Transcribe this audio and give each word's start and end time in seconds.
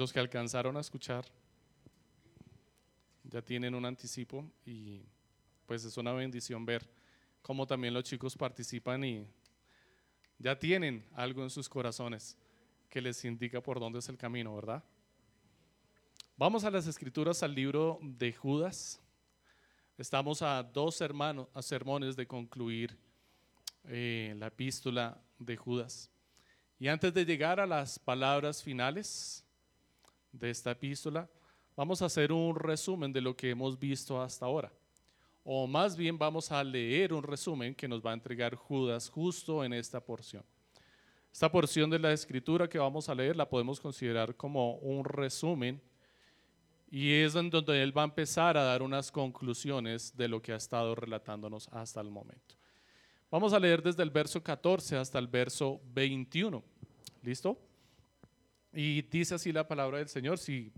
los 0.00 0.14
que 0.14 0.18
alcanzaron 0.18 0.78
a 0.78 0.80
escuchar 0.80 1.26
ya 3.22 3.42
tienen 3.42 3.74
un 3.74 3.84
anticipo 3.84 4.50
y 4.64 5.02
pues 5.66 5.84
es 5.84 5.94
una 5.98 6.12
bendición 6.12 6.64
ver 6.64 6.88
cómo 7.42 7.66
también 7.66 7.92
los 7.92 8.04
chicos 8.04 8.34
participan 8.34 9.04
y 9.04 9.26
ya 10.38 10.58
tienen 10.58 11.06
algo 11.12 11.42
en 11.42 11.50
sus 11.50 11.68
corazones 11.68 12.34
que 12.88 13.02
les 13.02 13.22
indica 13.26 13.62
por 13.62 13.78
dónde 13.78 13.98
es 13.98 14.08
el 14.08 14.16
camino, 14.16 14.54
¿verdad? 14.54 14.82
Vamos 16.34 16.64
a 16.64 16.70
las 16.70 16.86
escrituras, 16.86 17.42
al 17.42 17.54
libro 17.54 17.98
de 18.00 18.32
Judas. 18.32 19.02
Estamos 19.98 20.40
a 20.40 20.62
dos 20.62 21.02
hermanos, 21.02 21.46
a 21.52 21.60
sermones 21.60 22.16
de 22.16 22.26
concluir 22.26 22.96
eh, 23.84 24.34
la 24.38 24.46
epístola 24.46 25.22
de 25.38 25.58
Judas. 25.58 26.10
Y 26.78 26.88
antes 26.88 27.12
de 27.12 27.26
llegar 27.26 27.60
a 27.60 27.66
las 27.66 27.98
palabras 27.98 28.62
finales 28.62 29.44
de 30.32 30.50
esta 30.50 30.72
epístola, 30.72 31.28
vamos 31.76 32.02
a 32.02 32.06
hacer 32.06 32.32
un 32.32 32.54
resumen 32.54 33.12
de 33.12 33.20
lo 33.20 33.36
que 33.36 33.50
hemos 33.50 33.78
visto 33.78 34.20
hasta 34.20 34.46
ahora. 34.46 34.72
O 35.44 35.66
más 35.66 35.96
bien 35.96 36.18
vamos 36.18 36.52
a 36.52 36.62
leer 36.62 37.12
un 37.12 37.22
resumen 37.22 37.74
que 37.74 37.88
nos 37.88 38.04
va 38.04 38.10
a 38.10 38.14
entregar 38.14 38.54
Judas 38.54 39.08
justo 39.08 39.64
en 39.64 39.72
esta 39.72 40.00
porción. 40.00 40.44
Esta 41.32 41.50
porción 41.50 41.88
de 41.88 41.98
la 41.98 42.12
escritura 42.12 42.68
que 42.68 42.78
vamos 42.78 43.08
a 43.08 43.14
leer 43.14 43.36
la 43.36 43.48
podemos 43.48 43.80
considerar 43.80 44.36
como 44.36 44.74
un 44.76 45.04
resumen 45.04 45.80
y 46.90 47.12
es 47.12 47.36
en 47.36 47.50
donde 47.50 47.80
él 47.82 47.96
va 47.96 48.02
a 48.02 48.06
empezar 48.06 48.56
a 48.56 48.64
dar 48.64 48.82
unas 48.82 49.12
conclusiones 49.12 50.16
de 50.16 50.26
lo 50.26 50.42
que 50.42 50.52
ha 50.52 50.56
estado 50.56 50.94
relatándonos 50.96 51.68
hasta 51.68 52.00
el 52.00 52.10
momento. 52.10 52.56
Vamos 53.30 53.52
a 53.52 53.60
leer 53.60 53.80
desde 53.80 54.02
el 54.02 54.10
verso 54.10 54.42
14 54.42 54.96
hasta 54.96 55.20
el 55.20 55.28
verso 55.28 55.80
21. 55.94 56.64
¿Listo? 57.22 57.56
Y 58.72 59.02
dice 59.02 59.34
así 59.34 59.52
la 59.52 59.66
palabra 59.66 59.98
del 59.98 60.08
Señor. 60.08 60.38
Si 60.38 60.72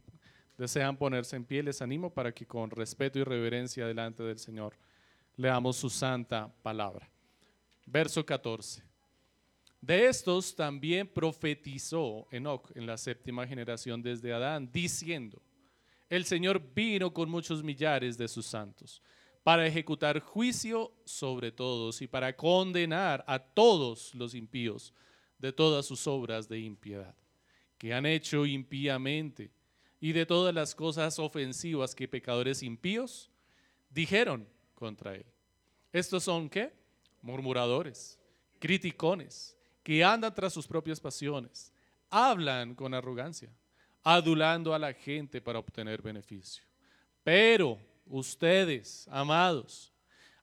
desean 0.57 0.97
ponerse 0.97 1.37
en 1.37 1.45
pie, 1.45 1.63
les 1.63 1.83
animo 1.83 2.11
para 2.11 2.33
que 2.33 2.47
con 2.47 2.71
respeto 2.71 3.19
y 3.19 3.25
reverencia 3.25 3.87
delante 3.87 4.23
del 4.23 4.39
Señor 4.39 4.77
leamos 5.37 5.77
su 5.77 5.91
santa 5.91 6.53
palabra. 6.63 7.09
Verso 7.87 8.25
14. 8.25 8.83
De 9.81 10.07
estos 10.07 10.55
también 10.55 11.09
profetizó 11.09 12.29
Enoch 12.31 12.71
en 12.77 12.87
la 12.87 12.97
séptima 12.97 13.47
generación 13.47 14.01
desde 14.01 14.33
Adán, 14.33 14.71
diciendo, 14.71 15.43
el 16.09 16.25
Señor 16.25 16.63
vino 16.75 17.13
con 17.13 17.29
muchos 17.29 17.65
millares 17.65 18.17
de 18.17 18.29
sus 18.29 18.47
santos 18.47 19.03
para 19.43 19.67
ejecutar 19.67 20.21
juicio 20.21 20.93
sobre 21.05 21.51
todos 21.51 22.01
y 22.01 22.07
para 22.07 22.37
condenar 22.37 23.25
a 23.27 23.39
todos 23.39 24.15
los 24.15 24.35
impíos 24.35 24.95
de 25.39 25.53
todas 25.53 25.85
sus 25.85 26.07
obras 26.07 26.49
de 26.49 26.61
impiedad, 26.61 27.17
que 27.83 27.93
han 27.93 28.07
hecho 28.07 28.47
impíamente, 28.47 29.51
y 29.99 30.13
de 30.13 30.25
todas 30.25 30.55
las 30.55 30.73
cosas 30.73 31.19
ofensivas 31.19 31.97
que 31.97 32.07
pecadores 32.07 32.63
impíos 32.63 33.29
dijeron 33.91 34.47
contra 34.77 35.17
él. 35.17 35.27
Estos 35.93 36.23
son 36.23 36.49
qué? 36.49 36.73
Murmuradores, 37.23 38.21
criticones, 38.61 39.57
que 39.83 40.05
andan 40.05 40.33
tras 40.33 40.53
sus 40.53 40.69
propias 40.69 41.01
pasiones, 41.01 41.73
hablan 42.09 42.77
con 42.77 42.95
arrogancia, 42.95 43.51
adulando 44.05 44.73
a 44.75 44.79
la 44.79 44.93
gente 44.93 45.41
para 45.41 45.59
obtener 45.59 46.01
beneficio. 46.01 46.63
Pero 47.25 47.81
ustedes, 48.07 49.09
amados, 49.11 49.93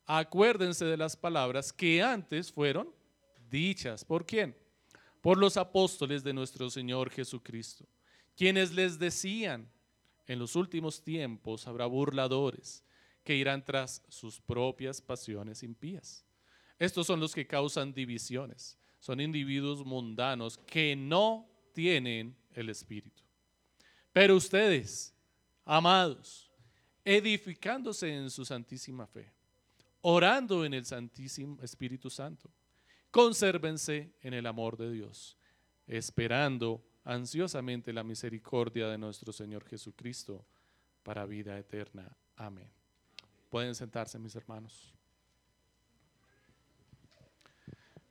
acuérdense 0.06 0.84
de 0.84 0.98
las 0.98 1.16
palabras 1.16 1.72
que 1.72 2.04
antes 2.04 2.52
fueron 2.52 2.94
dichas. 3.50 4.04
¿Por 4.04 4.26
quién? 4.26 4.54
Por 5.22 5.38
los 5.38 5.58
apóstoles 5.58 6.24
de 6.24 6.34
nuestro 6.34 6.70
Señor 6.70 7.10
Jesucristo, 7.10 7.86
quienes 8.36 8.74
les 8.74 8.98
decían, 8.98 9.70
en 10.28 10.40
los 10.40 10.56
últimos 10.56 11.04
tiempos 11.04 11.68
habrá 11.68 11.86
burladores 11.88 12.84
que 13.24 13.36
irán 13.36 13.66
tras 13.66 14.04
sus 14.08 14.40
propias 14.40 15.02
pasiones 15.02 15.64
impías. 15.64 16.26
Estos 16.78 17.08
son 17.08 17.20
los 17.20 17.34
que 17.34 17.46
causan 17.46 17.94
divisiones. 17.94 18.78
Son 19.00 19.20
individuos 19.20 19.86
mundanos 19.86 20.58
que 20.58 20.96
no 20.96 21.50
tienen 21.74 22.36
el 22.54 22.70
Espíritu. 22.70 23.24
Pero 24.14 24.36
ustedes, 24.36 25.14
amados, 25.66 26.50
edificándose 27.04 28.14
en 28.14 28.30
su 28.30 28.46
santísima 28.46 29.08
fe, 29.08 29.32
orando 30.02 30.66
en 30.66 30.74
el 30.74 30.86
Santísimo 30.86 31.62
Espíritu 31.62 32.10
Santo. 32.10 32.50
Consérvense 33.12 34.14
en 34.22 34.34
el 34.34 34.46
amor 34.46 34.78
de 34.78 34.92
Dios, 34.92 35.38
esperando 35.88 36.84
ansiosamente 37.04 37.92
la 37.92 38.04
misericordia 38.04 38.88
de 38.88 38.98
nuestro 38.98 39.34
Señor 39.34 39.66
Jesucristo 39.66 40.46
para 41.04 41.26
vida 41.26 41.58
eterna. 41.58 42.16
Amén. 42.36 42.70
Pueden 43.50 43.74
sentarse, 43.74 44.20
mis 44.20 44.36
hermanos. 44.36 44.94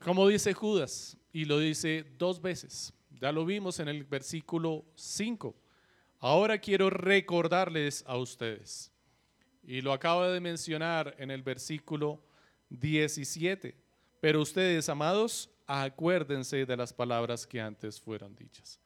Como 0.00 0.26
dice 0.26 0.52
Judas, 0.52 1.16
y 1.32 1.44
lo 1.44 1.58
dice 1.58 2.04
dos 2.18 2.40
veces, 2.40 2.92
ya 3.10 3.30
lo 3.30 3.44
vimos 3.44 3.78
en 3.80 3.88
el 3.88 4.04
versículo 4.04 4.84
5 4.94 5.54
Ahora 6.20 6.58
quiero 6.58 6.90
recordarles 6.90 8.02
a 8.06 8.16
ustedes, 8.16 8.90
y 9.62 9.80
lo 9.80 9.92
acabo 9.92 10.24
de 10.24 10.40
mencionar 10.40 11.14
en 11.18 11.30
el 11.30 11.42
versículo 11.42 12.20
17, 12.70 13.76
pero 14.20 14.40
ustedes, 14.40 14.88
amados, 14.88 15.50
acuérdense 15.66 16.66
de 16.66 16.76
las 16.76 16.92
palabras 16.92 17.46
que 17.46 17.60
antes 17.60 18.00
fueron 18.00 18.34
dichas. 18.34 18.80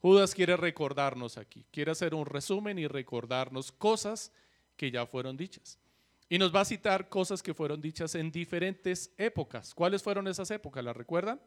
Judas 0.00 0.34
quiere 0.34 0.56
recordarnos 0.56 1.38
aquí, 1.38 1.64
quiere 1.70 1.92
hacer 1.92 2.14
un 2.14 2.26
resumen 2.26 2.78
y 2.78 2.86
recordarnos 2.86 3.70
cosas 3.70 4.32
que 4.76 4.90
ya 4.90 5.06
fueron 5.06 5.36
dichas. 5.36 5.78
Y 6.28 6.38
nos 6.38 6.54
va 6.54 6.62
a 6.62 6.64
citar 6.64 7.08
cosas 7.08 7.42
que 7.42 7.54
fueron 7.54 7.80
dichas 7.80 8.14
en 8.14 8.32
diferentes 8.32 9.12
épocas. 9.18 9.74
¿Cuáles 9.74 10.02
fueron 10.02 10.26
esas 10.26 10.50
épocas? 10.50 10.82
¿Las 10.82 10.96
recuerdan? 10.96 11.40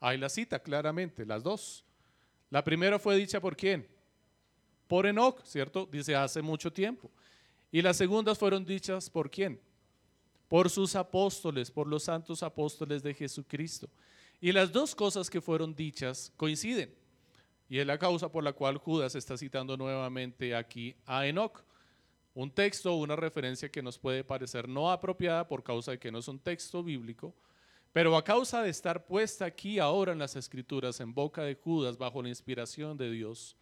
Ahí 0.00 0.18
la 0.18 0.28
cita 0.28 0.58
claramente, 0.58 1.24
las 1.24 1.42
dos. 1.42 1.84
La 2.50 2.62
primera 2.64 2.98
fue 2.98 3.16
dicha 3.16 3.40
por 3.40 3.56
quién? 3.56 3.88
por 4.86 5.06
Enoch, 5.06 5.42
¿cierto? 5.44 5.86
Dice 5.86 6.14
hace 6.14 6.42
mucho 6.42 6.72
tiempo. 6.72 7.10
Y 7.70 7.82
las 7.82 7.96
segundas 7.96 8.38
fueron 8.38 8.64
dichas 8.64 9.10
por 9.10 9.30
quién? 9.30 9.60
Por 10.48 10.70
sus 10.70 10.94
apóstoles, 10.94 11.70
por 11.70 11.86
los 11.86 12.04
santos 12.04 12.42
apóstoles 12.42 13.02
de 13.02 13.14
Jesucristo. 13.14 13.88
Y 14.40 14.52
las 14.52 14.72
dos 14.72 14.94
cosas 14.94 15.28
que 15.28 15.40
fueron 15.40 15.74
dichas 15.74 16.32
coinciden. 16.36 16.94
Y 17.68 17.78
es 17.78 17.86
la 17.86 17.98
causa 17.98 18.30
por 18.30 18.44
la 18.44 18.52
cual 18.52 18.76
Judas 18.78 19.14
está 19.14 19.36
citando 19.36 19.76
nuevamente 19.76 20.54
aquí 20.54 20.94
a 21.04 21.26
Enoch. 21.26 21.64
Un 22.34 22.50
texto 22.50 22.94
una 22.94 23.16
referencia 23.16 23.70
que 23.70 23.82
nos 23.82 23.98
puede 23.98 24.22
parecer 24.22 24.68
no 24.68 24.90
apropiada 24.90 25.48
por 25.48 25.64
causa 25.64 25.92
de 25.92 25.98
que 25.98 26.12
no 26.12 26.18
es 26.18 26.28
un 26.28 26.38
texto 26.38 26.82
bíblico, 26.82 27.34
pero 27.92 28.14
a 28.14 28.22
causa 28.22 28.62
de 28.62 28.68
estar 28.68 29.06
puesta 29.06 29.46
aquí 29.46 29.78
ahora 29.78 30.12
en 30.12 30.18
las 30.18 30.36
escrituras, 30.36 31.00
en 31.00 31.14
boca 31.14 31.42
de 31.42 31.54
Judas, 31.54 31.96
bajo 31.96 32.22
la 32.22 32.28
inspiración 32.28 32.96
de 32.98 33.10
Dios, 33.10 33.56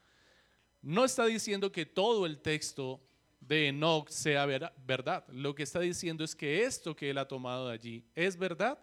no 0.82 1.04
está 1.04 1.24
diciendo 1.26 1.70
que 1.70 1.86
todo 1.86 2.26
el 2.26 2.38
texto 2.38 3.00
de 3.46 3.68
Enoch 3.68 4.08
sea 4.08 4.46
verdad. 4.46 5.24
Lo 5.28 5.54
que 5.54 5.62
está 5.62 5.80
diciendo 5.80 6.24
es 6.24 6.34
que 6.34 6.64
esto 6.64 6.96
que 6.96 7.10
él 7.10 7.18
ha 7.18 7.28
tomado 7.28 7.68
de 7.68 7.74
allí 7.74 8.04
es 8.14 8.36
verdad 8.36 8.78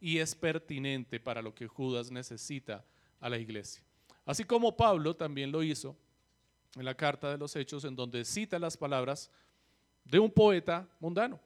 y 0.00 0.18
es 0.18 0.34
pertinente 0.34 1.20
para 1.20 1.42
lo 1.42 1.54
que 1.54 1.66
Judas 1.66 2.10
necesita 2.10 2.84
a 3.20 3.28
la 3.28 3.38
iglesia. 3.38 3.82
Así 4.24 4.44
como 4.44 4.76
Pablo 4.76 5.14
también 5.14 5.52
lo 5.52 5.62
hizo 5.62 5.96
en 6.76 6.84
la 6.84 6.94
carta 6.94 7.30
de 7.30 7.38
los 7.38 7.54
Hechos, 7.56 7.84
en 7.84 7.96
donde 7.96 8.24
cita 8.24 8.58
las 8.58 8.76
palabras 8.76 9.30
de 10.04 10.18
un 10.18 10.30
poeta 10.30 10.88
mundano, 11.00 11.40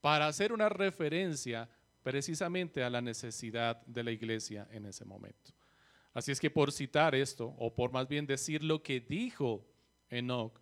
para 0.00 0.26
hacer 0.26 0.52
una 0.52 0.68
referencia 0.68 1.68
precisamente 2.02 2.82
a 2.82 2.90
la 2.90 3.00
necesidad 3.00 3.84
de 3.86 4.04
la 4.04 4.12
iglesia 4.12 4.68
en 4.70 4.86
ese 4.86 5.04
momento. 5.04 5.52
Así 6.12 6.30
es 6.30 6.38
que 6.38 6.50
por 6.50 6.70
citar 6.70 7.14
esto, 7.14 7.54
o 7.58 7.74
por 7.74 7.90
más 7.90 8.06
bien 8.06 8.26
decir 8.26 8.62
lo 8.62 8.82
que 8.82 9.00
dijo 9.00 9.66
Enoch, 10.08 10.60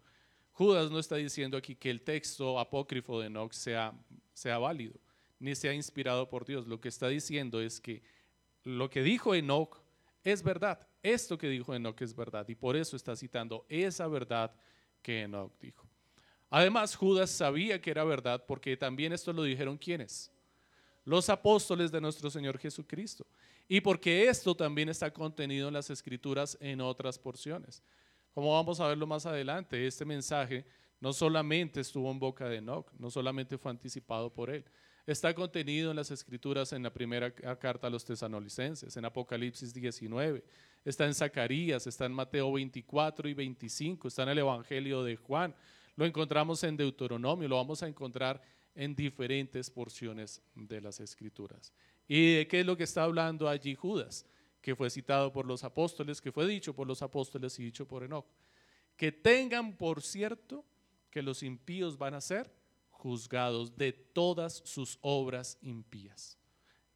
Judas 0.53 0.91
no 0.91 0.99
está 0.99 1.17
diciendo 1.17 1.57
aquí 1.57 1.75
que 1.75 1.91
el 1.91 2.03
texto 2.03 2.59
apócrifo 2.59 3.21
de 3.21 3.27
Enoch 3.27 3.53
sea, 3.53 3.93
sea 4.35 4.59
válido, 4.59 4.95
ni 5.39 5.55
sea 5.55 5.73
inspirado 5.73 6.29
por 6.29 6.45
Dios. 6.45 6.67
Lo 6.67 6.81
que 6.81 6.89
está 6.89 7.09
diciendo 7.09 7.61
es 7.61 7.81
que 7.81 8.03
lo 8.65 8.91
que 8.91 9.03
dijo 9.03 9.35
Enoch 9.35 9.79
es 10.23 10.43
verdad. 10.43 10.87
Esto 11.03 11.39
que 11.39 11.49
dijo 11.49 11.75
Enoch 11.75 12.01
es 12.03 12.15
verdad. 12.15 12.47
Y 12.49 12.55
por 12.55 12.77
eso 12.77 12.97
está 12.97 13.17
citando 13.17 13.67
esa 13.69 14.07
verdad 14.07 14.55
que 15.03 15.23
Enoch 15.23 15.53
dijo. 15.61 15.87
Además, 16.51 16.95
Judas 16.95 17.31
sabía 17.31 17.81
que 17.81 17.91
era 17.91 18.05
verdad 18.05 18.45
porque 18.47 18.77
también 18.77 19.13
esto 19.13 19.33
lo 19.33 19.43
dijeron 19.43 19.79
quienes? 19.79 20.31
Los 21.05 21.31
apóstoles 21.31 21.91
de 21.91 22.01
nuestro 22.01 22.31
Señor 22.31 22.59
Jesucristo 22.59 23.27
y 23.67 23.81
porque 23.81 24.29
esto 24.29 24.55
también 24.55 24.91
está 24.91 25.11
contenido 25.11 25.69
en 25.69 25.75
las 25.75 25.89
escrituras 25.89 26.59
en 26.61 26.83
otras 26.83 27.19
porciones. 27.19 27.83
Como 28.35 28.53
vamos 28.53 28.81
a 28.81 28.89
verlo 28.89 29.07
más 29.07 29.27
adelante, 29.27 29.87
este 29.87 30.05
mensaje 30.05 30.65
no 31.01 31.13
solamente 31.13 31.81
estuvo 31.81 32.11
en 32.11 32.19
boca 32.19 32.49
de 32.49 32.59
Enoch, 32.59 32.91
no 32.99 33.11
solamente 33.11 33.59
fue 33.59 33.71
anticipado 33.71 34.33
por 34.33 34.51
él, 34.51 34.65
está 35.07 35.35
contenido 35.35 35.91
en 35.91 35.97
las 35.97 36.11
escrituras 36.11 36.73
en 36.73 36.83
la 36.83 36.93
primera 36.93 37.31
carta 37.31 37.89
a 37.89 37.91
los 37.91 38.05
tesanolicenses, 38.05 38.97
en 38.97 39.05
Apocalipsis 39.05 39.75
19, 39.75 40.45
está 40.85 41.07
en 41.07 41.15
Zacarías, 41.15 41.87
está 41.87 42.07
en 42.07 42.13
Mateo 42.13 42.53
24 42.53 43.29
y 43.29 43.35
25, 43.35 44.09
está 44.09 44.23
en 44.23 44.31
el 44.31 44.39
Evangelio 44.39 45.03
de 45.03 45.17
Juan, 45.17 45.55
lo 45.97 46.07
encontramos 46.07 46.63
en 46.65 46.77
Deuteronomio, 46.77 47.49
lo 47.49 47.57
vamos 47.57 47.83
a 47.83 47.89
encontrar 47.89 48.41
en 48.75 48.95
diferentes 48.95 49.69
porciones 49.71 50.41
de 50.55 50.81
las 50.81 51.01
Escrituras. 51.01 51.73
¿Y 52.09 52.37
de 52.37 52.49
qué 52.49 52.61
es 52.61 52.67
lo 52.67 52.77
que 52.77 52.85
está 52.85 53.03
hablando 53.03 53.49
allí 53.49 53.75
Judas? 53.75 54.27
Que 54.63 54.75
fue 54.75 54.89
citado 54.89 55.31
por 55.33 55.45
los 55.45 55.65
apóstoles, 55.65 56.23
que 56.23 56.33
fue 56.33 56.47
dicho 56.47 56.75
por 56.75 56.87
los 56.87 57.03
apóstoles 57.03 57.59
y 57.59 57.65
dicho 57.65 57.87
por 57.87 58.03
Enoch. 58.03 58.27
Que 58.97 59.13
tengan 59.13 59.77
por 59.77 60.01
cierto 60.01 60.65
que 61.11 61.21
los 61.21 61.43
impíos 61.43 61.99
van 61.99 62.15
a 62.15 62.21
ser 62.23 62.51
juzgados 62.91 63.77
de 63.77 63.93
todas 63.93 64.63
sus 64.65 64.99
obras 65.03 65.59
impías. 65.61 66.39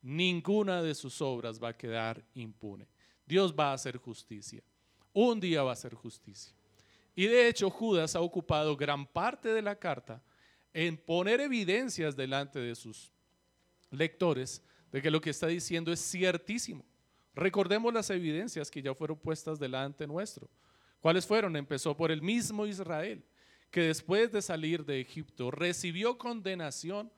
Ninguna 0.01 0.83
de 0.83 0.95
sus 0.95 1.21
obras 1.21 1.63
va 1.63 1.71
a 1.71 1.77
quedar 1.77 2.25
impune. 2.35 2.89
Dios 3.27 3.53
va 3.53 3.71
a 3.71 3.75
hacer 3.75 3.97
justicia. 3.97 4.63
Un 5.13 5.41
día 5.41 5.63
va 5.63 5.71
a 5.71 5.73
hacer 5.73 5.95
justicia. 5.95 6.55
Y 7.17 7.27
de 7.27 7.49
hecho 7.49 7.71
Judas 7.71 8.15
ha 8.15 8.21
ocupado 8.21 8.77
gran 8.77 9.07
parte 9.07 9.49
de 9.49 9.63
la 9.63 9.77
carta 9.77 10.23
en 10.73 10.97
poner 10.97 11.41
evidencias 11.41 12.15
delante 12.15 12.59
de 12.61 12.75
sus 12.75 13.11
lectores 13.91 14.63
de 14.93 15.03
que 15.03 15.11
lo 15.11 15.21
que 15.21 15.31
está 15.31 15.47
diciendo 15.47 15.93
es 15.93 16.01
ciertísimo. 16.01 16.85
Recordemos 17.37 17.93
las 17.93 18.09
evidencias 18.09 18.71
que 18.71 18.81
ya 18.81 18.95
fueron 18.95 19.19
puestas 19.19 19.59
delante 19.59 20.07
nuestro. 20.07 20.49
¿Cuáles 21.01 21.27
fueron? 21.27 21.55
Empezó 21.55 21.95
por 21.95 22.11
el 22.11 22.23
mismo 22.23 22.67
Israel, 22.67 23.23
que 23.71 23.83
después 23.83 24.33
de 24.33 24.41
salir 24.41 24.87
de 24.87 25.03
Egipto 25.03 25.51
recibió 25.51 26.17
condenación 26.17 27.13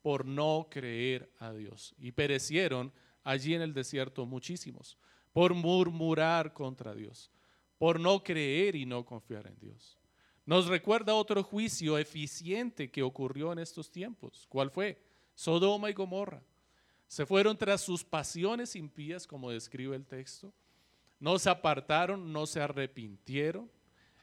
por 0.00 0.24
no 0.26 0.68
creer 0.70 1.28
a 1.40 1.52
Dios. 1.52 1.92
Y 1.98 2.12
perecieron 2.12 2.92
allí 3.24 3.54
en 3.54 3.62
el 3.62 3.74
desierto 3.74 4.26
muchísimos, 4.26 4.96
por 5.32 5.54
murmurar 5.54 6.52
contra 6.52 6.94
Dios, 6.94 7.32
por 7.76 7.98
no 7.98 8.22
creer 8.22 8.76
y 8.76 8.86
no 8.86 9.04
confiar 9.04 9.48
en 9.48 9.58
Dios. 9.58 9.98
Nos 10.46 10.68
recuerda 10.68 11.14
otro 11.14 11.42
juicio 11.42 11.98
eficiente 11.98 12.92
que 12.92 13.02
ocurrió 13.02 13.52
en 13.52 13.58
estos 13.58 13.90
tiempos. 13.90 14.46
¿Cuál 14.48 14.70
fue? 14.70 15.02
Sodoma 15.34 15.90
y 15.90 15.94
Gomorra. 15.94 16.44
Se 17.14 17.24
fueron 17.24 17.56
tras 17.56 17.80
sus 17.80 18.02
pasiones 18.02 18.74
impías, 18.74 19.24
como 19.24 19.52
describe 19.52 19.94
el 19.94 20.04
texto. 20.04 20.52
No 21.20 21.38
se 21.38 21.48
apartaron, 21.48 22.32
no 22.32 22.44
se 22.44 22.60
arrepintieron. 22.60 23.70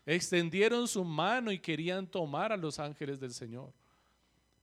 Extendieron 0.05 0.89
su 0.89 1.05
mano 1.05 1.53
y 1.53 1.59
querían 1.59 2.05
tomar 2.05 2.51
a 2.51 2.57
los 2.57 2.79
ángeles 2.79 3.17
del 3.17 3.33
Señor. 3.33 3.71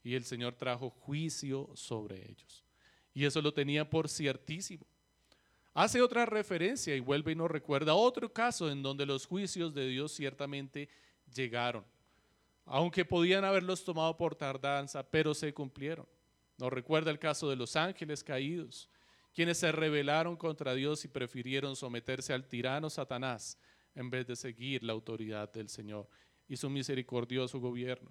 Y 0.05 0.15
el 0.15 0.25
Señor 0.25 0.57
trajo 0.57 0.91
juicio 0.91 1.71
sobre 1.73 2.17
ellos. 2.31 2.63
Y 3.15 3.25
eso 3.25 3.41
lo 3.41 3.55
tenía 3.55 3.89
por 3.89 4.11
ciertísimo. 4.11 4.85
Hace 5.73 6.03
otra 6.03 6.27
referencia 6.27 6.95
y 6.95 7.01
vuelve 7.01 7.33
y 7.33 7.35
nos 7.35 7.51
recuerda 7.51 7.95
otro 7.95 8.31
caso 8.31 8.71
en 8.71 8.83
donde 8.83 9.07
los 9.07 9.25
juicios 9.25 9.73
de 9.73 9.89
Dios 9.89 10.13
ciertamente 10.13 10.91
llegaron, 11.35 11.83
aunque 12.67 13.07
podían 13.07 13.47
haberlos 13.47 13.85
tomado 13.85 14.19
por 14.19 14.35
tardanza, 14.35 15.03
pero 15.03 15.33
se 15.33 15.55
cumplieron. 15.55 16.05
Nos 16.59 16.73
recuerda 16.73 17.11
el 17.11 17.19
caso 17.19 17.49
de 17.49 17.57
los 17.57 17.77
ángeles 17.77 18.23
caídos, 18.25 18.91
quienes 19.33 19.59
se 19.59 19.71
rebelaron 19.71 20.37
contra 20.37 20.75
Dios 20.75 21.05
y 21.05 21.09
prefirieron 21.09 21.77
someterse 21.77 22.33
al 22.33 22.49
tirano 22.49 22.91
Satanás 22.91 23.57
en 23.95 24.11
vez 24.11 24.27
de 24.27 24.37
seguir 24.37 24.83
la 24.83 24.93
autoridad 24.93 25.53
del 25.53 25.69
Señor 25.69 26.09
y 26.49 26.57
su 26.57 26.69
misericordioso 26.69 27.61
gobierno. 27.61 28.11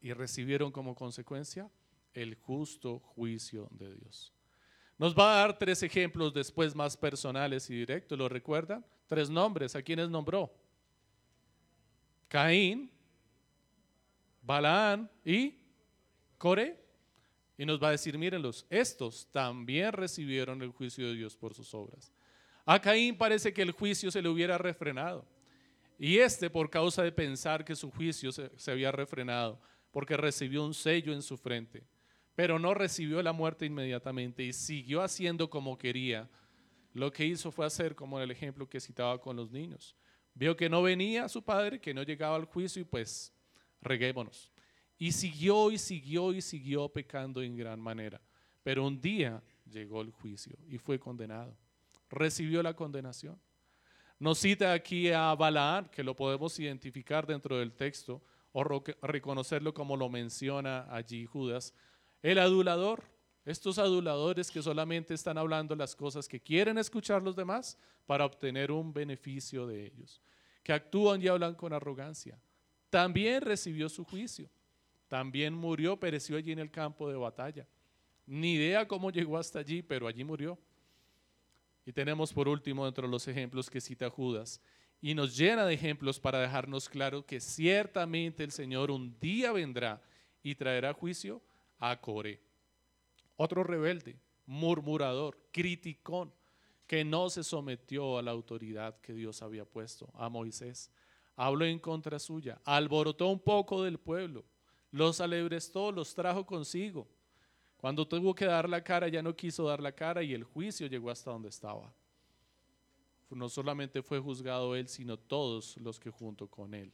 Y 0.00 0.12
recibieron 0.12 0.70
como 0.70 0.94
consecuencia 0.94 1.68
el 2.14 2.36
justo 2.36 3.00
juicio 3.00 3.68
de 3.72 3.94
Dios. 3.94 4.32
Nos 4.98 5.16
va 5.16 5.32
a 5.34 5.40
dar 5.40 5.58
tres 5.58 5.82
ejemplos 5.82 6.32
después 6.32 6.74
más 6.74 6.96
personales 6.96 7.68
y 7.68 7.74
directos, 7.74 8.16
¿lo 8.16 8.28
recuerdan? 8.28 8.84
Tres 9.06 9.28
nombres, 9.28 9.76
¿a 9.76 9.82
quienes 9.82 10.08
nombró? 10.08 10.54
Caín, 12.28 12.90
Balaán 14.42 15.10
y 15.24 15.58
Core. 16.38 16.85
Y 17.58 17.64
nos 17.64 17.82
va 17.82 17.88
a 17.88 17.92
decir, 17.92 18.18
mírenlos, 18.18 18.66
estos 18.68 19.28
también 19.32 19.92
recibieron 19.92 20.60
el 20.62 20.70
juicio 20.70 21.06
de 21.08 21.14
Dios 21.14 21.36
por 21.36 21.54
sus 21.54 21.72
obras. 21.74 22.12
A 22.66 22.80
Caín 22.80 23.16
parece 23.16 23.52
que 23.52 23.62
el 23.62 23.70
juicio 23.70 24.10
se 24.10 24.20
le 24.20 24.28
hubiera 24.28 24.58
refrenado. 24.58 25.24
Y 25.98 26.18
este 26.18 26.50
por 26.50 26.68
causa 26.68 27.02
de 27.02 27.12
pensar 27.12 27.64
que 27.64 27.74
su 27.74 27.90
juicio 27.90 28.30
se, 28.32 28.70
había 28.70 28.92
refrenado, 28.92 29.58
porque 29.90 30.16
recibió 30.16 30.64
un 30.64 30.74
sello 30.74 31.12
en 31.12 31.22
su 31.22 31.38
frente, 31.38 31.84
pero 32.34 32.58
no 32.58 32.74
recibió 32.74 33.22
la 33.22 33.32
muerte 33.32 33.64
inmediatamente 33.64 34.42
y 34.42 34.52
siguió 34.52 35.00
haciendo 35.00 35.48
como 35.48 35.78
quería. 35.78 36.28
Lo 36.92 37.10
que 37.12 37.24
hizo 37.24 37.50
fue 37.50 37.64
hacer 37.64 37.94
como 37.94 38.18
en 38.18 38.24
el 38.24 38.30
ejemplo 38.30 38.68
que 38.68 38.80
citaba 38.80 39.20
con 39.20 39.36
los 39.36 39.50
niños. 39.50 39.96
Vio 40.34 40.54
que 40.54 40.68
no 40.68 40.82
venía 40.82 41.28
su 41.28 41.42
padre, 41.42 41.80
que 41.80 41.94
no 41.94 42.02
llegaba 42.02 42.36
al 42.36 42.44
juicio 42.44 42.82
y 42.82 42.84
pues 42.84 43.32
reguémonos. 43.80 44.50
Y 44.98 45.12
siguió 45.12 45.70
y 45.70 45.78
siguió 45.78 46.32
y 46.32 46.40
siguió 46.40 46.88
pecando 46.88 47.42
en 47.42 47.56
gran 47.56 47.80
manera. 47.80 48.20
Pero 48.62 48.86
un 48.86 49.00
día 49.00 49.42
llegó 49.70 50.00
el 50.00 50.10
juicio 50.10 50.56
y 50.68 50.78
fue 50.78 50.98
condenado. 50.98 51.56
Recibió 52.08 52.62
la 52.62 52.74
condenación. 52.74 53.38
Nos 54.18 54.38
cita 54.38 54.72
aquí 54.72 55.10
a 55.10 55.34
Balaán, 55.34 55.90
que 55.90 56.02
lo 56.02 56.16
podemos 56.16 56.58
identificar 56.58 57.26
dentro 57.26 57.58
del 57.58 57.72
texto 57.72 58.22
o 58.52 58.64
reconocerlo 59.02 59.74
como 59.74 59.96
lo 59.96 60.08
menciona 60.08 60.86
allí 60.90 61.26
Judas. 61.26 61.74
El 62.22 62.38
adulador, 62.38 63.04
estos 63.44 63.78
aduladores 63.78 64.50
que 64.50 64.62
solamente 64.62 65.12
están 65.12 65.36
hablando 65.36 65.76
las 65.76 65.94
cosas 65.94 66.26
que 66.26 66.40
quieren 66.40 66.78
escuchar 66.78 67.22
los 67.22 67.36
demás 67.36 67.78
para 68.06 68.24
obtener 68.24 68.72
un 68.72 68.94
beneficio 68.94 69.66
de 69.66 69.86
ellos, 69.86 70.22
que 70.62 70.72
actúan 70.72 71.20
y 71.20 71.28
hablan 71.28 71.54
con 71.54 71.74
arrogancia. 71.74 72.40
También 72.88 73.42
recibió 73.42 73.90
su 73.90 74.04
juicio, 74.04 74.48
también 75.08 75.54
murió, 75.54 75.98
pereció 75.98 76.36
allí 76.36 76.52
en 76.52 76.58
el 76.58 76.70
campo 76.70 77.08
de 77.08 77.16
batalla. 77.16 77.66
Ni 78.26 78.54
idea 78.54 78.88
cómo 78.88 79.10
llegó 79.10 79.38
hasta 79.38 79.60
allí, 79.60 79.82
pero 79.82 80.08
allí 80.08 80.24
murió. 80.24 80.58
Y 81.84 81.92
tenemos 81.92 82.32
por 82.32 82.48
último 82.48 82.84
dentro 82.84 83.06
de 83.06 83.12
los 83.12 83.28
ejemplos 83.28 83.70
que 83.70 83.80
cita 83.80 84.10
Judas, 84.10 84.60
y 85.00 85.14
nos 85.14 85.36
llena 85.36 85.64
de 85.64 85.74
ejemplos 85.74 86.18
para 86.18 86.40
dejarnos 86.40 86.88
claro 86.88 87.24
que 87.24 87.38
ciertamente 87.38 88.42
el 88.42 88.50
Señor 88.50 88.90
un 88.90 89.16
día 89.20 89.52
vendrá 89.52 90.02
y 90.42 90.54
traerá 90.54 90.92
juicio 90.92 91.42
a 91.78 92.00
Core. 92.00 92.40
Otro 93.36 93.62
rebelde, 93.62 94.18
murmurador, 94.46 95.38
criticón, 95.52 96.32
que 96.86 97.04
no 97.04 97.30
se 97.30 97.44
sometió 97.44 98.18
a 98.18 98.22
la 98.22 98.30
autoridad 98.30 99.00
que 99.00 99.12
Dios 99.12 99.42
había 99.42 99.64
puesto, 99.64 100.10
a 100.14 100.28
Moisés. 100.28 100.90
Habló 101.34 101.64
en 101.66 101.78
contra 101.78 102.18
suya, 102.18 102.60
alborotó 102.64 103.28
un 103.28 103.40
poco 103.40 103.82
del 103.82 103.98
pueblo, 103.98 104.44
los 104.90 105.20
alebrestó, 105.20 105.92
los 105.92 106.14
trajo 106.14 106.44
consigo. 106.44 107.06
Cuando 107.76 108.06
tuvo 108.06 108.34
que 108.34 108.46
dar 108.46 108.68
la 108.68 108.82
cara, 108.82 109.08
ya 109.08 109.22
no 109.22 109.36
quiso 109.36 109.64
dar 109.64 109.80
la 109.80 109.92
cara 109.92 110.22
y 110.22 110.32
el 110.32 110.44
juicio 110.44 110.86
llegó 110.86 111.10
hasta 111.10 111.30
donde 111.30 111.48
estaba. 111.48 111.92
No 113.30 113.48
solamente 113.48 114.02
fue 114.02 114.20
juzgado 114.20 114.74
él, 114.74 114.88
sino 114.88 115.18
todos 115.18 115.76
los 115.78 115.98
que 115.98 116.10
junto 116.10 116.48
con 116.48 116.74
él 116.74 116.92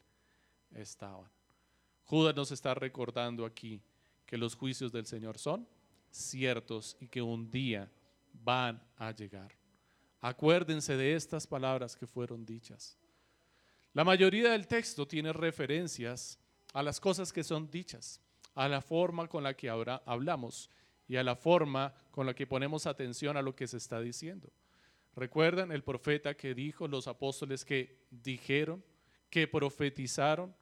estaban. 0.75 1.31
Judas 2.05 2.35
nos 2.35 2.51
está 2.51 2.75
recordando 2.75 3.45
aquí 3.45 3.81
que 4.27 4.37
los 4.37 4.55
juicios 4.55 4.91
del 4.93 5.07
Señor 5.07 5.39
son 5.39 5.67
ciertos 6.11 6.97
y 7.01 7.09
que 7.09 7.23
un 7.23 7.51
día 7.51 7.91
van 8.33 8.83
a 8.97 9.13
llegar. 9.13 9.53
Acuérdense 10.21 10.97
de 10.97 11.15
estas 11.15 11.47
palabras 11.47 11.97
que 11.97 12.07
fueron 12.07 12.45
dichas. 12.45 12.97
La 13.93 14.05
mayoría 14.05 14.53
del 14.53 14.67
texto 14.67 15.07
tiene 15.07 15.33
referencias 15.33 16.39
a 16.73 16.83
las 16.83 17.01
cosas 17.01 17.33
que 17.33 17.45
son 17.45 17.71
dichas, 17.71 18.21
a 18.55 18.69
la 18.69 18.81
forma 18.81 19.29
con 19.29 19.43
la 19.43 19.55
que 19.55 19.69
ahora 19.69 20.03
hablamos 20.07 20.71
y 21.07 21.17
a 21.17 21.23
la 21.23 21.37
forma 21.37 21.95
con 22.11 22.27
la 22.27 22.35
que 22.35 22.47
ponemos 22.47 22.87
atención 22.87 23.37
a 23.37 23.43
lo 23.43 23.55
que 23.55 23.67
se 23.67 23.77
está 23.77 24.01
diciendo. 24.01 24.53
¿Recuerdan 25.15 25.73
el 25.73 25.83
profeta 25.83 26.35
que 26.35 26.55
dijo, 26.55 26.89
los 26.89 27.07
apóstoles 27.07 27.65
que 27.65 28.07
dijeron, 28.11 28.83
que 29.29 29.47
profetizaron? 29.47 30.55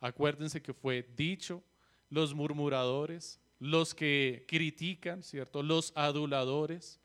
Acuérdense 0.00 0.60
que 0.60 0.74
fue 0.74 1.02
dicho, 1.16 1.62
los 2.10 2.34
murmuradores, 2.34 3.40
los 3.58 3.94
que 3.94 4.44
critican, 4.46 5.22
¿cierto? 5.22 5.62
Los 5.62 5.92
aduladores. 5.96 7.00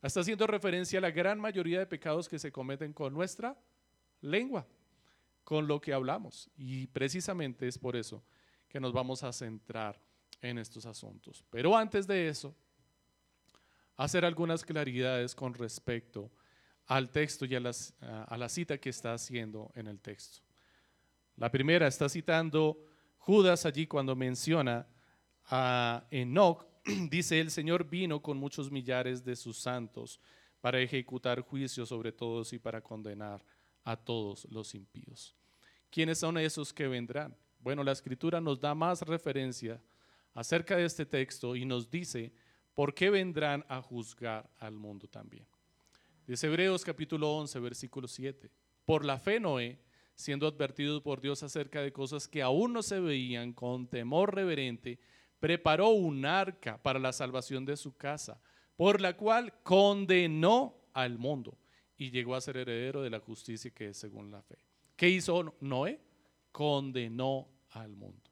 Está 0.00 0.20
haciendo 0.20 0.46
referencia 0.46 0.98
a 0.98 1.02
la 1.02 1.10
gran 1.10 1.40
mayoría 1.40 1.80
de 1.80 1.86
pecados 1.86 2.28
que 2.28 2.38
se 2.38 2.52
cometen 2.52 2.92
con 2.92 3.12
nuestra 3.12 3.58
lengua, 4.20 4.66
con 5.46 5.68
lo 5.68 5.80
que 5.80 5.92
hablamos. 5.92 6.50
Y 6.56 6.88
precisamente 6.88 7.68
es 7.68 7.78
por 7.78 7.94
eso 7.94 8.20
que 8.68 8.80
nos 8.80 8.92
vamos 8.92 9.22
a 9.22 9.32
centrar 9.32 10.02
en 10.40 10.58
estos 10.58 10.86
asuntos. 10.86 11.44
Pero 11.50 11.76
antes 11.76 12.04
de 12.08 12.26
eso, 12.28 12.52
hacer 13.96 14.24
algunas 14.24 14.64
claridades 14.64 15.36
con 15.36 15.54
respecto 15.54 16.32
al 16.86 17.10
texto 17.10 17.44
y 17.44 17.54
a, 17.54 17.60
a 18.24 18.36
la 18.36 18.48
cita 18.48 18.78
que 18.78 18.90
está 18.90 19.14
haciendo 19.14 19.70
en 19.76 19.86
el 19.86 20.00
texto. 20.00 20.40
La 21.36 21.48
primera 21.48 21.86
está 21.86 22.08
citando 22.08 22.84
Judas 23.18 23.66
allí 23.66 23.86
cuando 23.86 24.16
menciona 24.16 24.84
a 25.44 26.08
Enoch, 26.10 26.66
dice, 27.08 27.38
el 27.38 27.52
Señor 27.52 27.88
vino 27.88 28.20
con 28.20 28.36
muchos 28.36 28.72
millares 28.72 29.24
de 29.24 29.36
sus 29.36 29.58
santos 29.58 30.20
para 30.60 30.80
ejecutar 30.80 31.40
juicio 31.42 31.86
sobre 31.86 32.10
todos 32.10 32.52
y 32.52 32.58
para 32.58 32.80
condenar 32.80 33.44
a 33.86 33.96
todos 33.96 34.46
los 34.50 34.74
impíos. 34.74 35.34
¿Quiénes 35.90 36.18
son 36.18 36.36
esos 36.36 36.72
que 36.72 36.88
vendrán? 36.88 37.34
Bueno, 37.60 37.84
la 37.84 37.92
escritura 37.92 38.40
nos 38.40 38.60
da 38.60 38.74
más 38.74 39.00
referencia 39.02 39.80
acerca 40.34 40.76
de 40.76 40.84
este 40.84 41.06
texto 41.06 41.54
y 41.54 41.64
nos 41.64 41.88
dice 41.88 42.34
por 42.74 42.92
qué 42.92 43.10
vendrán 43.10 43.64
a 43.68 43.80
juzgar 43.80 44.50
al 44.58 44.74
mundo 44.74 45.06
también. 45.06 45.46
Dice 46.26 46.48
Hebreos 46.48 46.84
capítulo 46.84 47.32
11, 47.36 47.60
versículo 47.60 48.08
7. 48.08 48.50
Por 48.84 49.04
la 49.04 49.18
fe 49.18 49.38
Noé, 49.38 49.78
siendo 50.16 50.48
advertido 50.48 51.00
por 51.00 51.20
Dios 51.20 51.44
acerca 51.44 51.80
de 51.80 51.92
cosas 51.92 52.26
que 52.26 52.42
aún 52.42 52.72
no 52.72 52.82
se 52.82 52.98
veían, 52.98 53.52
con 53.52 53.86
temor 53.86 54.34
reverente, 54.34 54.98
preparó 55.38 55.90
un 55.90 56.26
arca 56.26 56.82
para 56.82 56.98
la 56.98 57.12
salvación 57.12 57.64
de 57.64 57.76
su 57.76 57.96
casa, 57.96 58.42
por 58.76 59.00
la 59.00 59.16
cual 59.16 59.54
condenó 59.62 60.74
al 60.92 61.18
mundo 61.18 61.56
y 61.98 62.10
llegó 62.10 62.34
a 62.34 62.40
ser 62.40 62.56
heredero 62.56 63.02
de 63.02 63.10
la 63.10 63.20
justicia 63.20 63.70
que 63.70 63.88
es 63.88 63.96
según 63.96 64.30
la 64.30 64.42
fe. 64.42 64.58
¿Qué 64.96 65.08
hizo 65.08 65.54
Noé? 65.60 66.00
Condenó 66.52 67.48
al 67.70 67.96
mundo. 67.96 68.30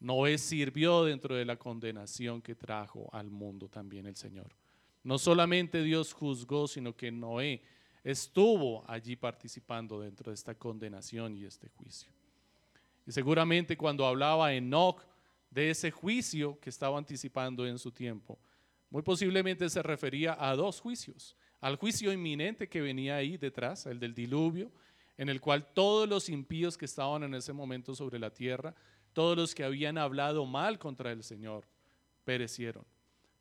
Noé 0.00 0.38
sirvió 0.38 1.04
dentro 1.04 1.34
de 1.34 1.44
la 1.44 1.56
condenación 1.56 2.40
que 2.40 2.54
trajo 2.54 3.08
al 3.12 3.30
mundo 3.30 3.68
también 3.68 4.06
el 4.06 4.16
Señor. 4.16 4.56
No 5.02 5.18
solamente 5.18 5.82
Dios 5.82 6.12
juzgó, 6.12 6.66
sino 6.66 6.96
que 6.96 7.10
Noé 7.10 7.62
estuvo 8.02 8.84
allí 8.88 9.16
participando 9.16 10.00
dentro 10.00 10.30
de 10.30 10.34
esta 10.34 10.54
condenación 10.54 11.36
y 11.36 11.44
este 11.44 11.68
juicio. 11.68 12.10
Y 13.06 13.12
seguramente 13.12 13.76
cuando 13.76 14.06
hablaba 14.06 14.54
Enoch 14.54 15.02
de 15.50 15.70
ese 15.70 15.90
juicio 15.90 16.58
que 16.60 16.70
estaba 16.70 16.96
anticipando 16.96 17.66
en 17.66 17.78
su 17.78 17.90
tiempo, 17.90 18.38
muy 18.88 19.02
posiblemente 19.02 19.68
se 19.68 19.82
refería 19.82 20.36
a 20.38 20.56
dos 20.56 20.80
juicios. 20.80 21.36
Al 21.60 21.76
juicio 21.76 22.12
inminente 22.12 22.68
que 22.68 22.80
venía 22.80 23.16
ahí 23.16 23.36
detrás, 23.36 23.86
el 23.86 24.00
del 24.00 24.14
diluvio, 24.14 24.72
en 25.18 25.28
el 25.28 25.40
cual 25.40 25.72
todos 25.74 26.08
los 26.08 26.30
impíos 26.30 26.78
que 26.78 26.86
estaban 26.86 27.22
en 27.22 27.34
ese 27.34 27.52
momento 27.52 27.94
sobre 27.94 28.18
la 28.18 28.30
tierra, 28.30 28.74
todos 29.12 29.36
los 29.36 29.54
que 29.54 29.64
habían 29.64 29.98
hablado 29.98 30.46
mal 30.46 30.78
contra 30.78 31.12
el 31.12 31.22
Señor, 31.22 31.66
perecieron. 32.24 32.86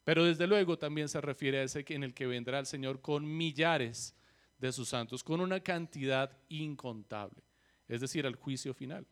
Pero 0.04 0.26
desde 0.26 0.48
luego 0.48 0.78
también 0.78 1.08
se 1.08 1.22
refiere 1.22 1.60
a 1.60 1.64
ese 1.64 1.86
en 1.88 2.04
el 2.04 2.14
que 2.14 2.28
vendrá 2.28 2.60
el 2.60 2.66
Señor 2.66 3.00
con 3.00 3.26
millares 3.26 4.14
de 4.58 4.74
sus 4.74 4.90
santos, 4.90 5.24
con 5.24 5.40
una 5.40 5.62
cantidad 5.62 6.36
incontable, 6.50 7.42
es 7.88 8.02
decir, 8.02 8.26
al 8.26 8.36
juicio 8.36 8.74
final. 8.74 9.06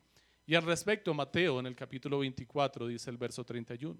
Y 0.44 0.54
al 0.54 0.64
respecto, 0.64 1.14
Mateo 1.14 1.60
en 1.60 1.66
el 1.66 1.74
capítulo 1.74 2.18
24 2.18 2.86
dice 2.86 3.10
el 3.10 3.16
verso 3.16 3.44
31, 3.44 3.98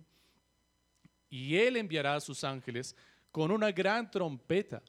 y 1.30 1.56
él 1.56 1.76
enviará 1.76 2.16
a 2.16 2.20
sus 2.20 2.44
ángeles 2.44 2.94
con 3.30 3.50
una 3.50 3.70
gran 3.70 4.10
trompeta 4.10 4.82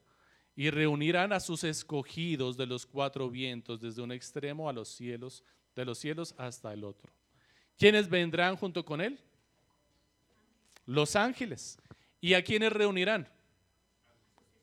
y 0.60 0.72
reunirán 0.72 1.32
a 1.32 1.40
sus 1.40 1.64
escogidos 1.64 2.58
de 2.58 2.66
los 2.66 2.86
cuatro 2.86 3.30
vientos 3.30 3.80
desde 3.80 4.02
un 4.02 4.12
extremo 4.12 4.68
a 4.68 4.74
los 4.74 4.90
cielos, 4.90 5.42
de 5.74 5.86
los 5.86 5.98
cielos 5.98 6.36
hasta 6.38 6.74
el 6.74 6.84
otro. 6.84 7.10
¿Quiénes 7.78 8.10
vendrán 8.10 8.58
junto 8.58 8.84
con 8.84 9.00
él? 9.00 9.18
Los 10.86 11.16
ángeles. 11.16 11.80
¿Y 12.20 12.34
a 12.34 12.44
quiénes 12.44 12.74
reunirán? 12.74 13.26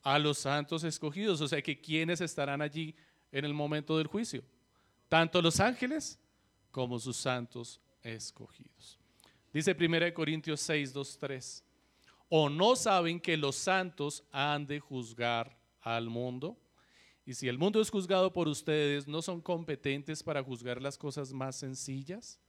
A 0.03 0.19
los 0.19 0.37
santos 0.37 0.85
escogidos. 0.85 1.41
O 1.41 1.49
sea 1.49 1.63
que 1.63 1.81
¿quiénes 1.81 2.21
estarán 2.21 2.61
allí 2.61 2.95
en 3.33 3.47
el 3.47 3.55
momento 3.55 3.97
del 3.97 4.07
juicio? 4.07 4.45
Tanto 5.09 5.41
los 5.41 5.61
ángeles 5.61 6.19
como 6.71 6.99
sus 6.99 7.17
santos 7.17 7.81
escogidos. 8.03 8.99
Dice 9.51 9.75
1 9.75 10.13
Corintios 10.13 10.61
6, 10.61 10.93
2, 10.93 11.19
3. 11.19 11.65
¿O 12.29 12.51
no 12.51 12.77
saben 12.77 13.19
que 13.19 13.35
los 13.39 13.57
santos 13.57 14.23
han 14.31 14.67
de 14.67 14.79
juzgar 14.79 15.57
al 15.87 16.11
mundo? 16.11 16.59
Y 17.25 17.35
si 17.35 17.49
el 17.49 17.59
mundo 17.59 17.81
es 17.81 17.91
juzgado 17.91 18.33
por 18.33 18.49
ustedes, 18.49 19.07
¿no 19.07 19.23
son 19.23 19.41
competentes 19.41 20.23
para 20.23 20.43
juzgar 20.43 20.83
las 20.83 20.99
cosas 20.99 21.33
más 21.33 21.57
sencillas? 21.57 22.41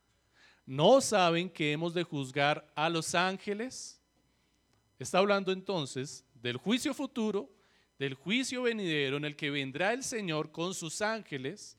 ¿No 0.66 1.02
saben 1.02 1.50
que 1.50 1.72
hemos 1.72 1.94
de 1.94 2.04
juzgar 2.04 2.72
a 2.76 2.90
los 2.90 3.16
ángeles? 3.16 4.02
Está 5.00 5.20
hablando 5.20 5.52
entonces 5.52 6.26
del 6.34 6.58
juicio 6.58 6.94
futuro, 6.94 7.50
del 8.00 8.16
juicio 8.16 8.64
venidero 8.64 9.18
en 9.18 9.26
el 9.26 9.36
que 9.36 9.50
vendrá 9.50 9.94
el 9.94 10.04
Señor 10.04 10.52
con 10.52 10.74
sus 10.74 11.02
ángeles 11.02 11.78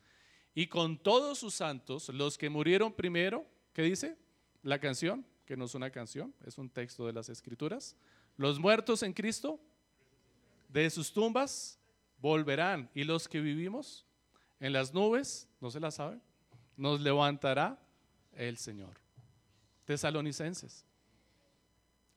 y 0.55 0.69
con 0.69 0.97
todos 0.99 1.39
sus 1.39 1.55
santos, 1.55 2.09
los 2.09 2.39
que 2.39 2.51
murieron 2.51 2.93
primero, 2.93 3.47
¿qué 3.73 3.83
dice? 3.83 4.17
La 4.63 4.79
canción, 4.79 5.25
que 5.45 5.57
no 5.57 5.67
es 5.67 5.75
una 5.75 5.91
canción, 5.91 6.35
es 6.45 6.59
un 6.59 6.71
texto 6.71 7.07
de 7.07 7.13
las 7.13 7.29
escrituras. 7.29 7.97
Los 8.37 8.59
muertos 8.59 9.03
en 9.03 9.13
Cristo, 9.13 9.61
de 10.69 10.91
sus 10.91 11.13
tumbas, 11.13 11.79
volverán. 12.19 12.91
Y 12.95 13.05
los 13.05 13.27
que 13.27 13.41
vivimos 13.41 14.07
en 14.61 14.73
las 14.73 14.93
nubes, 14.93 15.49
no 15.61 15.71
se 15.71 15.81
la 15.81 15.91
saben, 15.91 16.23
nos 16.77 17.01
levantará 17.01 17.81
el 18.33 18.59
Señor. 18.59 19.01
Tesalonicenses. 19.85 20.85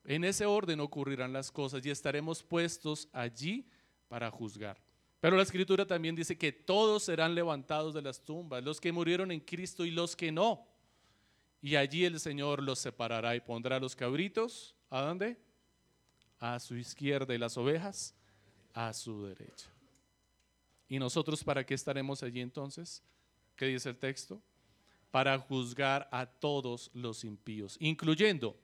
En 0.04 0.24
ese 0.24 0.46
orden 0.46 0.80
ocurrirán 0.80 1.32
las 1.32 1.52
cosas 1.52 1.86
y 1.86 1.90
estaremos 1.90 2.44
puestos 2.44 3.08
allí 3.14 3.68
para 4.08 4.30
juzgar. 4.30 4.82
Pero 5.20 5.38
la 5.38 5.44
escritura 5.44 5.86
también 5.86 6.16
dice 6.16 6.38
que 6.38 6.52
todos 6.52 7.04
serán 7.04 7.36
levantados 7.36 7.94
de 7.94 8.02
las 8.02 8.26
tumbas, 8.26 8.64
los 8.64 8.82
que 8.82 8.92
murieron 8.92 9.32
en 9.32 9.40
Cristo 9.40 9.86
y 9.86 9.92
los 9.92 10.16
que 10.16 10.32
no. 10.32 10.68
Y 11.62 11.76
allí 11.76 12.06
el 12.06 12.20
Señor 12.20 12.64
los 12.64 12.80
separará 12.80 13.36
y 13.36 13.40
pondrá 13.40 13.80
los 13.80 13.96
cabritos, 13.96 14.76
¿a 14.90 15.02
dónde? 15.02 15.38
A 16.40 16.60
su 16.60 16.76
izquierda 16.76 17.36
y 17.36 17.38
las 17.38 17.56
ovejas 17.56 18.16
a 18.74 18.94
su 18.94 19.26
derecha. 19.26 19.70
¿Y 20.88 21.00
nosotros 21.00 21.44
para 21.44 21.66
qué 21.66 21.74
estaremos 21.74 22.22
allí 22.24 22.42
entonces? 22.42 23.04
¿Qué 23.56 23.66
dice 23.66 23.90
el 23.90 23.98
texto? 23.98 24.42
para 25.12 25.38
juzgar 25.38 26.08
a 26.12 26.26
todos 26.26 26.90
los 26.94 27.24
impíos, 27.26 27.78
incluyendo 27.80 28.58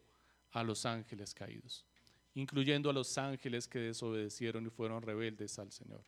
a 0.52 0.64
los 0.64 0.86
ángeles 0.86 1.34
caídos, 1.34 1.86
incluyendo 2.34 2.90
a 2.90 2.94
los 2.94 3.18
ángeles 3.18 3.68
que 3.68 3.80
desobedecieron 3.80 4.66
y 4.66 4.70
fueron 4.70 5.02
rebeldes 5.02 5.60
al 5.60 5.72
Señor. 5.72 6.04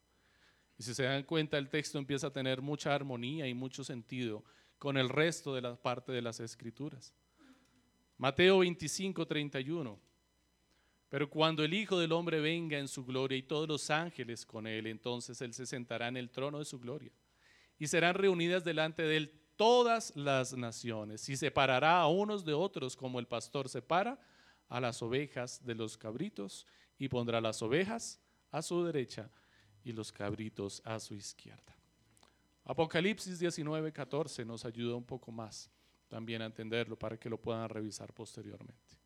Y 0.78 0.84
si 0.84 0.96
se 0.96 1.04
dan 1.04 1.24
cuenta, 1.24 1.58
el 1.58 1.70
texto 1.70 1.98
empieza 1.98 2.28
a 2.28 2.34
tener 2.34 2.62
mucha 2.62 2.96
armonía 2.96 3.48
y 3.48 3.54
mucho 3.54 3.84
sentido 3.84 4.46
con 4.78 4.98
el 4.98 5.10
resto 5.10 5.54
de 5.54 5.62
la 5.62 5.76
parte 5.76 6.14
de 6.14 6.22
las 6.22 6.40
escrituras. 6.40 7.14
Mateo 8.18 8.60
25, 8.60 9.26
31. 9.28 10.00
Pero 11.10 11.30
cuando 11.30 11.64
el 11.64 11.74
Hijo 11.74 11.98
del 12.00 12.12
Hombre 12.12 12.40
venga 12.40 12.78
en 12.78 12.88
su 12.88 13.04
gloria 13.04 13.38
y 13.38 13.44
todos 13.44 13.68
los 13.68 13.90
ángeles 13.90 14.46
con 14.46 14.68
él, 14.68 14.86
entonces 14.86 15.42
él 15.42 15.54
se 15.54 15.66
sentará 15.66 16.08
en 16.08 16.18
el 16.18 16.30
trono 16.30 16.60
de 16.60 16.66
su 16.66 16.80
gloria. 16.80 17.12
Y 17.80 17.88
serán 17.88 18.14
reunidas 18.14 18.64
delante 18.64 19.02
de 19.02 19.18
él 19.18 19.40
todas 19.56 20.16
las 20.16 20.56
naciones 20.56 21.28
y 21.28 21.36
separará 21.36 22.00
a 22.00 22.08
unos 22.08 22.46
de 22.46 22.54
otros 22.54 22.96
como 22.96 23.20
el 23.20 23.28
pastor 23.28 23.68
separa 23.68 24.20
a 24.70 24.80
las 24.80 25.02
ovejas 25.02 25.66
de 25.66 25.76
los 25.76 25.98
cabritos 25.98 26.66
y 26.98 27.10
pondrá 27.10 27.42
las 27.42 27.62
ovejas 27.62 28.22
a 28.52 28.62
su 28.62 28.84
derecha 28.84 29.30
y 29.84 29.92
los 29.92 30.12
cabritos 30.12 30.82
a 30.86 31.00
su 31.00 31.16
izquierda. 31.16 31.76
Apocalipsis 32.66 33.40
19, 33.40 33.92
14 33.92 34.46
nos 34.46 34.64
ayuda 34.64 34.96
un 34.96 35.06
poco 35.06 35.32
más 35.32 35.72
también 36.08 36.42
a 36.42 36.46
entenderlo 36.46 36.98
para 36.98 37.18
que 37.18 37.30
lo 37.30 37.42
puedan 37.42 37.68
revisar 37.68 38.14
posteriormente. 38.14 38.99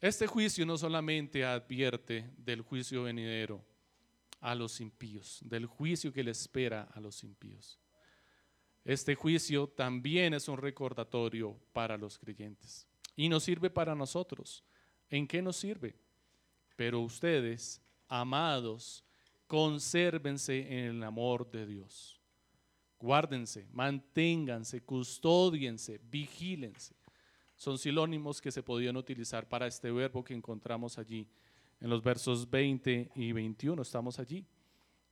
Este 0.00 0.26
juicio 0.26 0.64
no 0.64 0.78
solamente 0.78 1.44
advierte 1.44 2.30
del 2.36 2.62
juicio 2.62 3.04
venidero, 3.04 3.64
a 4.40 4.54
los 4.54 4.80
impíos, 4.80 5.40
del 5.42 5.66
juicio 5.66 6.12
que 6.12 6.22
le 6.22 6.30
espera 6.30 6.88
a 6.94 7.00
los 7.00 7.22
impíos. 7.24 7.78
Este 8.84 9.14
juicio 9.14 9.68
también 9.68 10.34
es 10.34 10.48
un 10.48 10.56
recordatorio 10.56 11.58
para 11.72 11.98
los 11.98 12.18
creyentes 12.18 12.86
y 13.16 13.28
nos 13.28 13.44
sirve 13.44 13.68
para 13.68 13.94
nosotros. 13.94 14.64
¿En 15.10 15.26
qué 15.26 15.42
nos 15.42 15.56
sirve? 15.56 15.96
Pero 16.76 17.00
ustedes, 17.00 17.82
amados, 18.06 19.04
consérvense 19.46 20.60
en 20.60 20.96
el 20.96 21.02
amor 21.02 21.50
de 21.50 21.66
Dios. 21.66 22.20
Guárdense, 22.98 23.66
manténganse, 23.72 24.82
custódiense, 24.82 26.00
vigílense. 26.04 26.94
Son 27.58 27.76
sinónimos 27.76 28.40
que 28.40 28.52
se 28.52 28.62
podían 28.62 28.96
utilizar 28.96 29.48
para 29.48 29.66
este 29.66 29.90
verbo 29.90 30.24
que 30.24 30.32
encontramos 30.32 30.96
allí 30.96 31.28
en 31.80 31.90
los 31.90 32.02
versos 32.02 32.48
20 32.48 33.10
y 33.16 33.32
21. 33.32 33.82
Estamos 33.82 34.18
allí. 34.18 34.46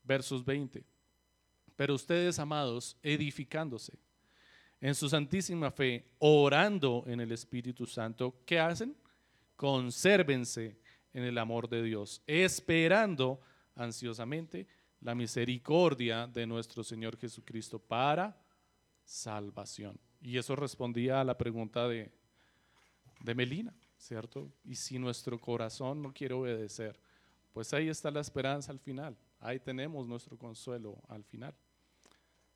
Versos 0.05 0.45
20. 0.45 0.85
Pero 1.75 1.95
ustedes, 1.95 2.39
amados, 2.39 2.97
edificándose 3.03 3.99
en 4.81 4.95
su 4.95 5.09
santísima 5.09 5.73
fe, 5.73 6.07
orando 6.19 7.03
en 7.09 7.21
el 7.21 7.33
Espíritu 7.33 7.85
Santo, 7.85 8.43
¿qué 8.47 8.61
hacen? 8.61 8.97
Consérvense 9.57 10.79
en 11.13 11.25
el 11.25 11.39
amor 11.39 11.69
de 11.69 11.83
Dios, 11.83 12.23
esperando 12.27 13.41
ansiosamente 13.75 14.69
la 15.01 15.17
misericordia 15.17 16.29
de 16.29 16.47
nuestro 16.47 16.85
Señor 16.85 17.19
Jesucristo 17.19 17.81
para 17.81 18.41
salvación. 19.05 19.99
Y 20.21 20.39
eso 20.39 20.55
respondía 20.55 21.21
a 21.21 21.25
la 21.25 21.37
pregunta 21.37 21.89
de, 21.89 22.13
de 23.27 23.35
Melina. 23.35 23.75
¿cierto? 23.99 24.53
Y 24.65 24.75
si 24.75 24.99
nuestro 24.99 25.41
corazón 25.41 26.03
no 26.03 26.13
quiere 26.13 26.35
obedecer, 26.35 26.99
pues 27.53 27.73
ahí 27.73 27.89
está 27.89 28.11
la 28.11 28.21
esperanza 28.21 28.71
al 28.71 28.79
final. 28.79 29.17
Ahí 29.41 29.59
tenemos 29.59 30.07
nuestro 30.07 30.37
consuelo 30.37 31.03
al 31.09 31.25
final. 31.25 31.55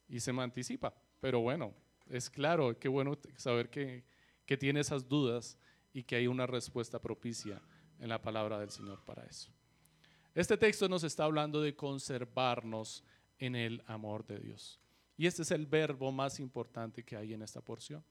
Y 0.08 0.20
se 0.20 0.32
me 0.32 0.42
anticipa. 0.42 0.94
Pero 1.20 1.40
bueno, 1.40 1.74
es 2.06 2.28
claro, 2.28 2.78
qué 2.78 2.88
bueno 2.88 3.18
saber 3.36 3.70
que, 3.70 4.04
que 4.46 4.56
tiene 4.56 4.80
esas 4.80 5.08
dudas 5.08 5.58
y 5.92 6.02
que 6.02 6.16
hay 6.16 6.26
una 6.26 6.46
respuesta 6.46 7.00
propicia 7.00 7.60
en 7.98 8.08
la 8.08 8.20
palabra 8.20 8.58
del 8.58 8.70
Señor 8.70 9.04
para 9.04 9.24
eso. 9.24 9.50
Este 10.34 10.56
texto 10.56 10.88
nos 10.88 11.04
está 11.04 11.24
hablando 11.24 11.60
de 11.60 11.74
conservarnos 11.74 13.04
en 13.38 13.56
el 13.56 13.82
amor 13.86 14.26
de 14.26 14.38
Dios. 14.38 14.80
Y 15.16 15.26
este 15.26 15.42
es 15.42 15.50
el 15.50 15.66
verbo 15.66 16.12
más 16.12 16.40
importante 16.40 17.04
que 17.04 17.16
hay 17.16 17.34
en 17.34 17.42
esta 17.42 17.60
porción. 17.60 18.04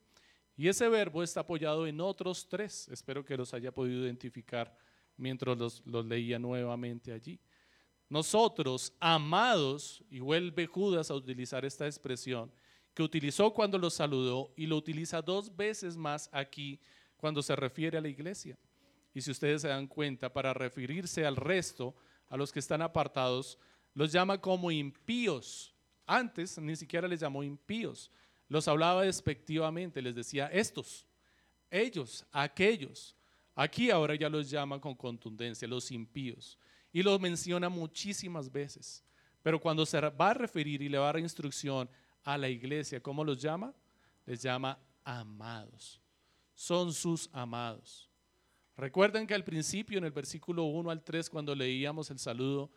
Y 0.60 0.68
ese 0.68 0.90
verbo 0.90 1.24
está 1.24 1.40
apoyado 1.40 1.88
en 1.88 2.02
otros 2.02 2.46
tres. 2.50 2.90
Espero 2.90 3.24
que 3.24 3.38
los 3.38 3.54
haya 3.54 3.72
podido 3.72 4.04
identificar 4.04 4.78
mientras 5.16 5.58
los, 5.58 6.06
leía 6.06 6.38
nuevamente 6.38 7.14
allí. 7.14 7.40
Nosotros, 8.10 8.92
amados, 9.00 10.04
y 10.12 10.20
vuelve 10.20 10.68
Judas 10.68 11.12
a 11.12 11.16
utilizar 11.16 11.64
esta 11.64 11.86
expresión, 11.86 12.52
que 12.94 13.02
utilizó 13.02 13.54
cuando 13.54 13.78
los 13.78 13.94
saludó 13.94 14.52
y 14.58 14.68
lo 14.68 14.76
utiliza 14.76 15.22
dos 15.22 15.56
veces 15.56 15.96
más 15.96 16.30
aquí 16.34 16.78
cuando 17.16 17.42
se 17.42 17.56
refiere 17.56 17.98
a 17.98 18.02
la 18.02 18.10
iglesia. 18.10 18.60
Y 19.14 19.22
si 19.22 19.32
ustedes 19.32 19.62
se 19.62 19.70
dan 19.70 19.88
cuenta, 19.88 20.34
para 20.34 20.54
referirse 20.54 21.26
al 21.26 21.38
resto, 21.38 21.96
a 22.28 22.36
los 22.36 22.52
que 22.52 22.60
están 22.60 22.82
apartados, 22.82 23.58
los 23.94 24.12
llama 24.12 24.42
como 24.42 24.72
impíos. 24.72 25.74
Antes 26.06 26.58
ni 26.58 26.76
siquiera 26.76 27.08
les 27.08 27.22
llamó 27.22 27.44
impíos, 27.44 28.12
los 28.50 28.68
hablaba 28.68 29.04
despectivamente, 29.04 30.02
les 30.02 30.16
decía 30.16 30.48
estos, 30.48 31.06
ellos, 31.70 32.26
aquellos. 32.32 33.16
Aquí 33.56 33.92
ahora 33.92 34.16
ya 34.16 34.28
los 34.28 34.50
llama 34.50 34.82
con 34.82 34.96
contundencia, 34.96 35.68
los 35.68 35.92
impíos. 35.92 36.58
Y 36.92 37.04
los 37.04 37.20
menciona 37.22 37.70
muchísimas 37.70 38.52
veces. 38.52 39.04
Pero 39.44 39.60
cuando 39.60 39.86
se 39.86 40.02
va 40.02 40.32
a 40.32 40.34
referir 40.34 40.82
y 40.82 40.90
le 40.90 40.98
va 40.98 41.10
a 41.10 41.14
dar 41.14 41.20
instrucción 41.20 41.90
a 42.24 42.38
la 42.38 42.50
iglesia, 42.50 43.02
¿cómo 43.02 43.24
los 43.24 43.40
llama? 43.40 43.74
Les 44.26 44.42
llama 44.42 44.80
amados. 45.04 46.02
Son 46.56 46.92
sus 46.92 47.30
amados. 47.32 48.10
Recuerden 48.76 49.28
que 49.28 49.34
al 49.34 49.44
principio, 49.44 49.98
en 49.98 50.06
el 50.06 50.12
versículo 50.12 50.64
1 50.64 50.90
al 50.90 51.04
3, 51.04 51.30
cuando 51.30 51.54
leíamos 51.54 52.10
el 52.10 52.18
saludo, 52.18 52.72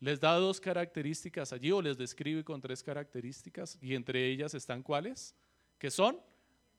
les 0.00 0.20
da 0.20 0.34
dos 0.34 0.60
características 0.60 1.52
allí 1.52 1.72
o 1.72 1.80
les 1.80 1.96
describe 1.96 2.44
con 2.44 2.60
tres 2.60 2.82
características 2.82 3.78
y 3.80 3.94
entre 3.94 4.26
ellas 4.26 4.54
están 4.54 4.82
cuáles? 4.82 5.34
Que 5.78 5.90
son 5.90 6.20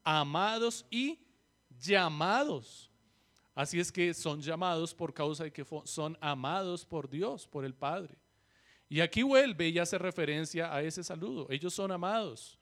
amados 0.03 0.85
y 0.89 1.19
llamados. 1.79 2.91
Así 3.55 3.79
es 3.79 3.91
que 3.91 4.13
son 4.13 4.39
llamados 4.39 4.93
por 4.93 5.13
causa 5.13 5.45
de 5.45 5.51
que 5.51 5.65
son 5.85 6.17
amados 6.21 6.85
por 6.85 7.09
Dios, 7.09 7.47
por 7.47 7.65
el 7.65 7.73
Padre. 7.73 8.15
Y 8.87 9.01
aquí 9.01 9.23
vuelve 9.23 9.67
y 9.67 9.79
hace 9.79 9.97
referencia 9.97 10.73
a 10.73 10.81
ese 10.81 11.03
saludo. 11.03 11.47
Ellos 11.49 11.73
son 11.73 11.91
amados. 11.91 12.59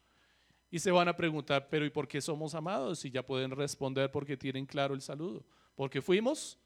Y 0.70 0.78
se 0.78 0.90
van 0.90 1.08
a 1.08 1.16
preguntar, 1.16 1.68
pero 1.70 1.84
¿y 1.84 1.90
por 1.90 2.08
qué 2.08 2.20
somos 2.20 2.54
amados? 2.54 3.04
Y 3.04 3.10
ya 3.10 3.24
pueden 3.24 3.52
responder 3.52 4.10
porque 4.10 4.36
tienen 4.36 4.66
claro 4.66 4.94
el 4.94 5.02
saludo. 5.02 5.44
Porque 5.74 6.02
fuimos 6.02 6.58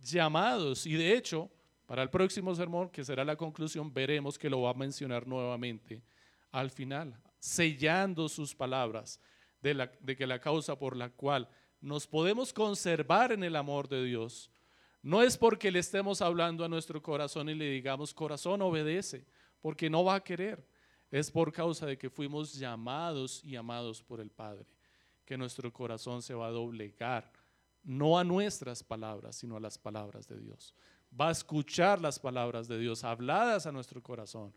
llamados. 0.00 0.86
Y 0.86 0.94
de 0.94 1.14
hecho, 1.14 1.50
para 1.86 2.02
el 2.02 2.10
próximo 2.10 2.54
sermón, 2.54 2.90
que 2.90 3.04
será 3.04 3.24
la 3.24 3.36
conclusión, 3.36 3.94
veremos 3.94 4.38
que 4.38 4.50
lo 4.50 4.62
va 4.62 4.70
a 4.70 4.74
mencionar 4.74 5.26
nuevamente 5.26 6.02
al 6.50 6.70
final, 6.70 7.16
sellando 7.38 8.28
sus 8.28 8.54
palabras 8.54 9.20
de, 9.60 10.16
que 10.16 10.26
la 10.26 10.40
causa 10.40 10.78
por 10.78 10.96
la 10.96 11.10
cual 11.10 11.48
nos 11.80 12.06
podemos 12.06 12.52
conservar 12.52 13.32
en 13.32 13.44
el 13.44 13.56
amor 13.56 13.88
de 13.88 14.04
Dios, 14.04 14.50
no 15.02 15.22
es 15.22 15.36
porque 15.36 15.70
le 15.70 15.78
estemos 15.78 16.20
hablando 16.20 16.64
a 16.64 16.68
nuestro 16.68 17.00
corazón 17.00 17.48
y 17.48 17.54
le 17.54 17.70
digamos, 17.70 18.12
corazón 18.12 18.62
obedece, 18.62 19.24
porque 19.60 19.88
no 19.88 20.04
va 20.04 20.16
a 20.16 20.24
querer. 20.24 20.66
Es 21.10 21.30
por 21.30 21.52
causa 21.52 21.86
de 21.86 21.96
que 21.96 22.10
fuimos 22.10 22.54
llamados 22.54 23.44
y 23.44 23.54
amados 23.54 24.02
por 24.02 24.20
el 24.20 24.30
Padre, 24.30 24.66
que 25.24 25.38
nuestro 25.38 25.72
corazón 25.72 26.22
se 26.22 26.34
va 26.34 26.48
a 26.48 26.50
doblegar, 26.50 27.30
no 27.84 28.18
a 28.18 28.24
nuestras 28.24 28.82
palabras, 28.82 29.36
sino 29.36 29.56
a 29.56 29.60
las 29.60 29.78
palabras 29.78 30.26
de 30.26 30.40
Dios. 30.40 30.74
Va 31.18 31.28
a 31.28 31.32
escuchar 31.32 32.00
las 32.00 32.18
palabras 32.18 32.68
de 32.68 32.78
Dios 32.78 33.04
habladas 33.04 33.66
a 33.66 33.72
nuestro 33.72 34.02
corazón 34.02 34.52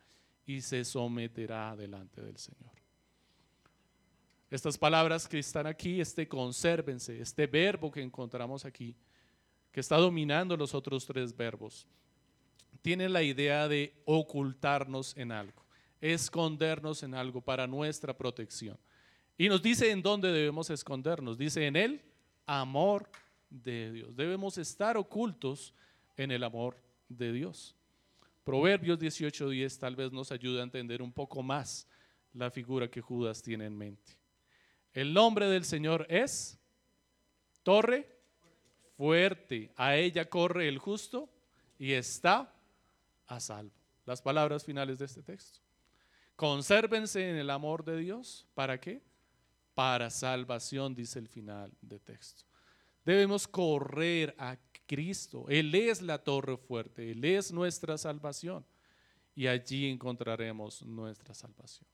y 0.46 0.62
se 0.62 0.84
someterá 0.84 1.76
delante 1.76 2.22
del 2.22 2.38
Señor. 2.38 2.72
Estas 4.50 4.78
palabras 4.78 5.28
que 5.28 5.40
están 5.40 5.68
aquí, 5.68 6.02
este 6.02 6.28
consérvense, 6.28 7.22
este 7.22 7.46
verbo 7.46 7.92
que 7.92 8.02
encontramos 8.02 8.66
aquí, 8.66 8.96
que 9.72 9.80
está 9.80 9.98
dominando 9.98 10.58
los 10.58 10.74
otros 10.74 11.06
tres 11.06 11.36
verbos, 11.36 11.88
tiene 12.82 13.10
la 13.10 13.22
idea 13.22 13.68
de 13.68 13.94
ocultarnos 14.06 15.16
en 15.18 15.32
algo, 15.32 15.64
escondernos 16.02 17.04
en 17.04 17.14
algo 17.14 17.42
para 17.42 17.68
nuestra 17.68 18.18
protección. 18.18 18.78
Y 19.38 19.48
nos 19.48 19.62
dice 19.62 19.90
en 19.90 20.02
dónde 20.02 20.34
debemos 20.34 20.70
escondernos. 20.70 21.38
Dice 21.38 21.66
en 21.66 21.78
el 21.78 22.02
amor 22.46 23.10
de 23.50 23.90
Dios. 23.94 24.16
Debemos 24.16 24.58
estar 24.58 24.98
ocultos 24.98 25.74
en 26.20 26.32
el 26.32 26.44
amor 26.44 26.76
de 27.08 27.32
Dios. 27.32 27.76
Proverbios 28.44 29.00
18:10 29.00 29.80
tal 29.80 29.96
vez 29.96 30.12
nos 30.12 30.34
ayude 30.34 30.60
a 30.60 30.64
entender 30.64 31.02
un 31.02 31.14
poco 31.14 31.42
más 31.42 31.88
la 32.34 32.52
figura 32.52 32.90
que 32.90 33.00
Judas 33.00 33.42
tiene 33.42 33.66
en 33.66 33.78
mente. 33.78 34.18
El 34.92 35.14
nombre 35.14 35.48
del 35.48 35.64
Señor 35.64 36.06
es 36.10 36.60
torre 37.64 38.06
fuerte. 38.98 39.72
A 39.78 39.96
ella 39.96 40.30
corre 40.30 40.68
el 40.68 40.78
justo 40.78 41.30
y 41.78 41.94
está 41.94 42.54
a 43.28 43.40
salvo. 43.40 43.72
Las 44.06 44.22
palabras 44.22 44.66
finales 44.66 45.00
de 45.00 45.06
este 45.06 45.24
texto. 45.24 45.60
Consérvense 46.36 47.30
en 47.30 47.38
el 47.38 47.50
amor 47.50 47.86
de 47.86 47.98
Dios. 47.98 48.46
¿Para 48.56 48.78
qué? 48.78 49.02
Para 49.74 50.10
salvación, 50.10 50.94
dice 50.94 51.20
el 51.20 51.30
final 51.30 51.72
del 51.82 52.02
texto. 52.02 52.44
Debemos 53.06 53.48
correr 53.48 54.36
a 54.38 54.58
Cristo. 54.90 55.46
Él 55.50 55.74
es 55.76 56.02
la 56.02 56.18
torre 56.18 56.58
fuerte. 56.58 57.12
Él 57.12 57.24
es 57.24 57.52
nuestra 57.52 57.96
salvación. 57.96 58.66
Y 59.36 59.46
allí 59.46 59.88
encontraremos 59.88 60.82
nuestra 60.82 61.36
salvación. 61.36 61.88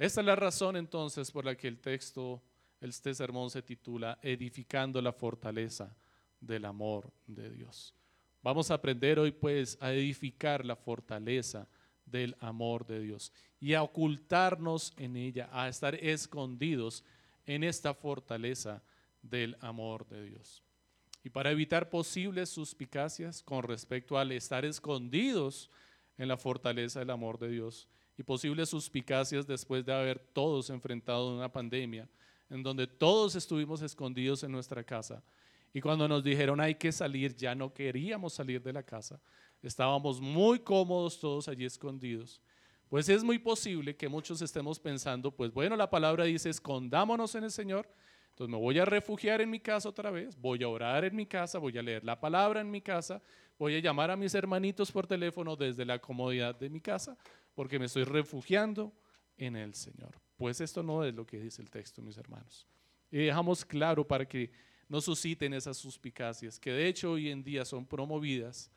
Esta 0.00 0.20
es 0.20 0.26
la 0.26 0.34
razón 0.34 0.76
entonces 0.76 1.30
por 1.30 1.44
la 1.44 1.54
que 1.54 1.68
el 1.68 1.78
texto, 1.78 2.42
este 2.80 3.14
sermón 3.14 3.50
se 3.50 3.62
titula 3.62 4.18
Edificando 4.20 5.00
la 5.00 5.12
fortaleza 5.12 5.94
del 6.40 6.64
amor 6.64 7.12
de 7.28 7.48
Dios. 7.50 7.94
Vamos 8.42 8.72
a 8.72 8.74
aprender 8.74 9.20
hoy 9.20 9.30
pues 9.30 9.78
a 9.80 9.92
edificar 9.92 10.64
la 10.64 10.74
fortaleza 10.74 11.68
del 12.04 12.34
amor 12.40 12.84
de 12.84 12.98
Dios 12.98 13.32
y 13.60 13.74
a 13.74 13.84
ocultarnos 13.84 14.92
en 14.96 15.16
ella, 15.16 15.48
a 15.52 15.68
estar 15.68 15.94
escondidos 15.94 17.04
en 17.46 17.62
esta 17.62 17.94
fortaleza 17.94 18.82
del 19.22 19.56
amor 19.60 20.08
de 20.08 20.24
Dios. 20.24 20.64
Y 21.24 21.30
para 21.30 21.50
evitar 21.50 21.88
posibles 21.88 22.48
suspicacias 22.50 23.42
con 23.42 23.62
respecto 23.62 24.18
al 24.18 24.32
estar 24.32 24.64
escondidos 24.64 25.70
en 26.18 26.28
la 26.28 26.36
fortaleza 26.36 27.00
del 27.00 27.10
amor 27.10 27.38
de 27.38 27.48
Dios, 27.50 27.88
y 28.18 28.22
posibles 28.22 28.68
suspicacias 28.68 29.46
después 29.46 29.84
de 29.84 29.94
haber 29.94 30.18
todos 30.18 30.70
enfrentado 30.70 31.34
una 31.34 31.50
pandemia 31.50 32.08
en 32.50 32.62
donde 32.62 32.86
todos 32.86 33.34
estuvimos 33.34 33.80
escondidos 33.80 34.42
en 34.42 34.52
nuestra 34.52 34.84
casa. 34.84 35.24
Y 35.72 35.80
cuando 35.80 36.06
nos 36.06 36.22
dijeron 36.22 36.60
hay 36.60 36.74
que 36.74 36.92
salir, 36.92 37.34
ya 37.34 37.54
no 37.54 37.72
queríamos 37.72 38.34
salir 38.34 38.62
de 38.62 38.74
la 38.74 38.82
casa. 38.82 39.18
Estábamos 39.62 40.20
muy 40.20 40.58
cómodos 40.58 41.18
todos 41.18 41.48
allí 41.48 41.64
escondidos. 41.64 42.42
Pues 42.90 43.08
es 43.08 43.24
muy 43.24 43.38
posible 43.38 43.96
que 43.96 44.06
muchos 44.06 44.42
estemos 44.42 44.78
pensando, 44.78 45.30
pues 45.30 45.50
bueno, 45.50 45.76
la 45.76 45.88
palabra 45.88 46.24
dice, 46.24 46.50
escondámonos 46.50 47.34
en 47.34 47.44
el 47.44 47.50
Señor. 47.50 47.88
Entonces 48.32 48.50
me 48.50 48.58
voy 48.58 48.78
a 48.78 48.86
refugiar 48.86 49.42
en 49.42 49.50
mi 49.50 49.60
casa 49.60 49.90
otra 49.90 50.10
vez, 50.10 50.40
voy 50.40 50.62
a 50.62 50.68
orar 50.68 51.04
en 51.04 51.14
mi 51.14 51.26
casa, 51.26 51.58
voy 51.58 51.76
a 51.76 51.82
leer 51.82 52.02
la 52.02 52.18
palabra 52.18 52.62
en 52.62 52.70
mi 52.70 52.80
casa, 52.80 53.22
voy 53.58 53.74
a 53.74 53.78
llamar 53.78 54.10
a 54.10 54.16
mis 54.16 54.34
hermanitos 54.34 54.90
por 54.90 55.06
teléfono 55.06 55.54
desde 55.54 55.84
la 55.84 55.98
comodidad 55.98 56.58
de 56.58 56.70
mi 56.70 56.80
casa, 56.80 57.16
porque 57.54 57.78
me 57.78 57.84
estoy 57.84 58.04
refugiando 58.04 58.90
en 59.36 59.54
el 59.54 59.74
Señor. 59.74 60.18
Pues 60.38 60.62
esto 60.62 60.82
no 60.82 61.04
es 61.04 61.14
lo 61.14 61.26
que 61.26 61.38
dice 61.38 61.60
el 61.60 61.68
texto, 61.68 62.00
mis 62.00 62.16
hermanos. 62.16 62.66
Y 63.10 63.18
dejamos 63.18 63.66
claro 63.66 64.06
para 64.06 64.26
que 64.26 64.50
no 64.88 65.02
susciten 65.02 65.52
esas 65.52 65.76
suspicacias, 65.76 66.58
que 66.58 66.72
de 66.72 66.88
hecho 66.88 67.12
hoy 67.12 67.28
en 67.28 67.42
día 67.42 67.66
son 67.66 67.84
promovidas, 67.84 68.70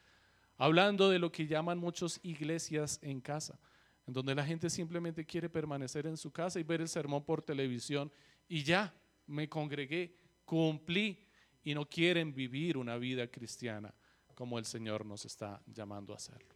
hablando 0.57 1.09
de 1.09 1.17
lo 1.17 1.31
que 1.31 1.47
llaman 1.47 1.77
muchas 1.77 2.19
iglesias 2.23 2.99
en 3.01 3.21
casa, 3.21 3.57
en 4.05 4.13
donde 4.13 4.35
la 4.35 4.45
gente 4.45 4.69
simplemente 4.69 5.25
quiere 5.25 5.49
permanecer 5.49 6.07
en 6.07 6.17
su 6.17 6.29
casa 6.29 6.59
y 6.59 6.63
ver 6.63 6.81
el 6.81 6.89
sermón 6.89 7.23
por 7.23 7.41
televisión 7.41 8.11
y 8.49 8.61
ya 8.61 8.93
me 9.27 9.49
congregué, 9.49 10.15
cumplí 10.45 11.25
y 11.63 11.73
no 11.73 11.87
quieren 11.87 12.33
vivir 12.33 12.77
una 12.77 12.97
vida 12.97 13.27
cristiana 13.27 13.93
como 14.35 14.59
el 14.59 14.65
Señor 14.65 15.05
nos 15.05 15.25
está 15.25 15.61
llamando 15.65 16.13
a 16.13 16.17
hacerlo. 16.17 16.53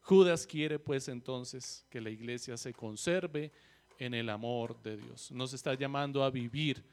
Judas 0.00 0.46
quiere 0.46 0.78
pues 0.78 1.08
entonces 1.08 1.86
que 1.88 2.00
la 2.00 2.10
iglesia 2.10 2.56
se 2.56 2.74
conserve 2.74 3.52
en 3.98 4.12
el 4.12 4.28
amor 4.28 4.80
de 4.82 4.96
Dios. 4.98 5.30
Nos 5.32 5.54
está 5.54 5.74
llamando 5.74 6.22
a 6.22 6.30
vivir 6.30 6.84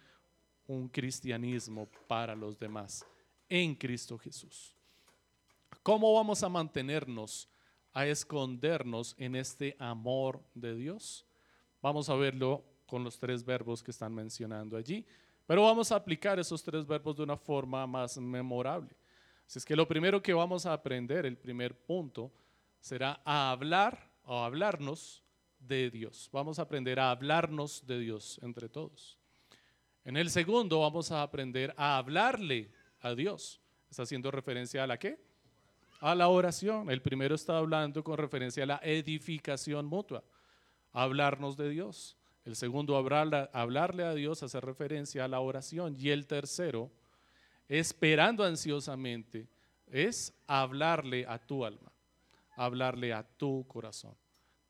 un 0.68 0.88
cristianismo 0.88 1.90
para 2.08 2.36
los 2.36 2.58
demás 2.58 3.06
en 3.50 3.76
Cristo 3.76 4.18
Jesús. 4.18 4.74
¿Cómo 5.84 6.14
vamos 6.14 6.44
a 6.44 6.50
mantenernos, 6.50 7.50
a 7.92 8.06
escondernos 8.06 9.16
en 9.18 9.36
este 9.36 9.76
amor 9.80 10.42
de 10.54 10.76
Dios? 10.76 11.26
Vamos 11.82 12.10
a 12.10 12.16
verlo 12.16 12.64
con 12.92 13.06
los 13.06 13.18
tres 13.18 13.46
verbos 13.46 13.82
que 13.82 13.92
están 13.92 14.14
mencionando 14.14 14.76
allí, 14.76 15.06
pero 15.48 15.64
vamos 15.64 15.94
a 15.94 15.96
aplicar 15.96 16.38
esos 16.40 16.62
tres 16.62 16.86
verbos 16.86 17.16
de 17.16 17.24
una 17.24 17.38
forma 17.38 17.88
más 17.88 18.18
memorable. 18.18 18.94
Así 19.48 19.60
es 19.60 19.64
que 19.64 19.78
lo 19.78 19.88
primero 19.88 20.22
que 20.22 20.34
vamos 20.34 20.66
a 20.66 20.74
aprender, 20.74 21.26
el 21.26 21.38
primer 21.38 21.74
punto, 21.74 22.34
será 22.82 23.22
a 23.24 23.50
hablar 23.52 24.12
o 24.26 24.40
hablarnos 24.40 25.24
de 25.58 25.90
Dios. 25.90 26.30
Vamos 26.34 26.60
a 26.60 26.64
aprender 26.64 27.00
a 27.00 27.12
hablarnos 27.12 27.88
de 27.88 27.98
Dios 27.98 28.42
entre 28.44 28.68
todos. 28.68 29.18
En 30.04 30.18
el 30.18 30.30
segundo 30.30 30.82
vamos 30.82 31.14
a 31.14 31.22
aprender 31.22 31.74
a 31.78 31.98
hablarle 31.98 32.74
a 33.00 33.16
Dios. 33.16 33.62
¿Está 33.90 34.04
haciendo 34.04 34.32
referencia 34.32 34.84
a 34.84 34.88
la 34.88 35.00
qué? 35.00 35.18
A 36.02 36.14
la 36.14 36.28
oración. 36.28 36.92
El 36.92 37.02
primero 37.02 37.36
está 37.36 37.58
hablando 37.58 38.04
con 38.04 38.18
referencia 38.18 38.64
a 38.64 38.68
la 38.68 38.82
edificación 38.84 39.86
mutua. 39.86 40.26
Hablarnos 40.92 41.56
de 41.56 41.70
Dios. 41.70 42.18
El 42.44 42.56
segundo, 42.56 42.98
hablarle, 42.98 44.04
a 44.04 44.14
Dios, 44.16 44.42
hace 44.42 44.60
referencia 44.60 45.26
a 45.26 45.28
la 45.28 45.40
oración. 45.40 45.96
Y 45.98 46.10
el 46.10 46.26
tercero, 46.26 46.92
esperando 47.68 48.44
ansiosamente, 48.44 49.48
es 49.88 50.34
hablarle 50.48 51.26
a 51.28 51.38
tu 51.38 51.64
alma, 51.64 51.92
hablarle 52.56 53.14
a 53.14 53.24
tu 53.24 53.66
corazón. 53.68 54.16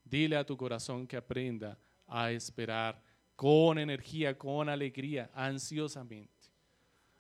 Dile 0.04 0.36
a 0.36 0.46
tu 0.46 0.58
corazón 0.58 1.08
que 1.08 1.16
aprenda 1.16 1.78
a 2.08 2.32
esperar 2.32 3.02
con 3.38 3.80
energía, 3.80 4.38
con 4.38 4.68
alegría, 4.68 5.32
ansiosamente. 5.34 6.52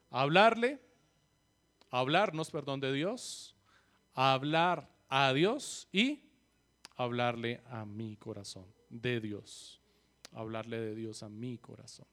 Hablarle, 0.10 0.82
hablarnos, 1.90 2.52
perdón, 2.52 2.82
de 2.82 2.92
Dios, 2.92 3.56
hablar 4.14 4.90
a 5.08 5.32
Dios 5.32 5.88
y 5.94 6.22
hablarle 6.98 7.62
a 7.70 7.86
mi 7.86 8.18
corazón, 8.18 8.66
de 8.90 9.22
Dios. 9.22 9.81
Hablarle 10.32 10.80
de 10.80 10.96
Dios 10.96 11.24
a 11.24 11.30
mi 11.30 11.58
corazón. 11.58 12.08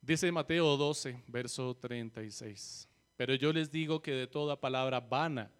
Dice 0.00 0.32
Mateo 0.32 0.76
12, 0.76 1.22
verso 1.26 1.76
36. 1.76 2.88
Pero 3.16 3.34
yo 3.34 3.52
les 3.52 3.70
digo 3.70 4.00
que 4.00 4.12
de 4.12 4.26
toda 4.26 4.58
palabra 4.58 5.00
vana 5.00 5.50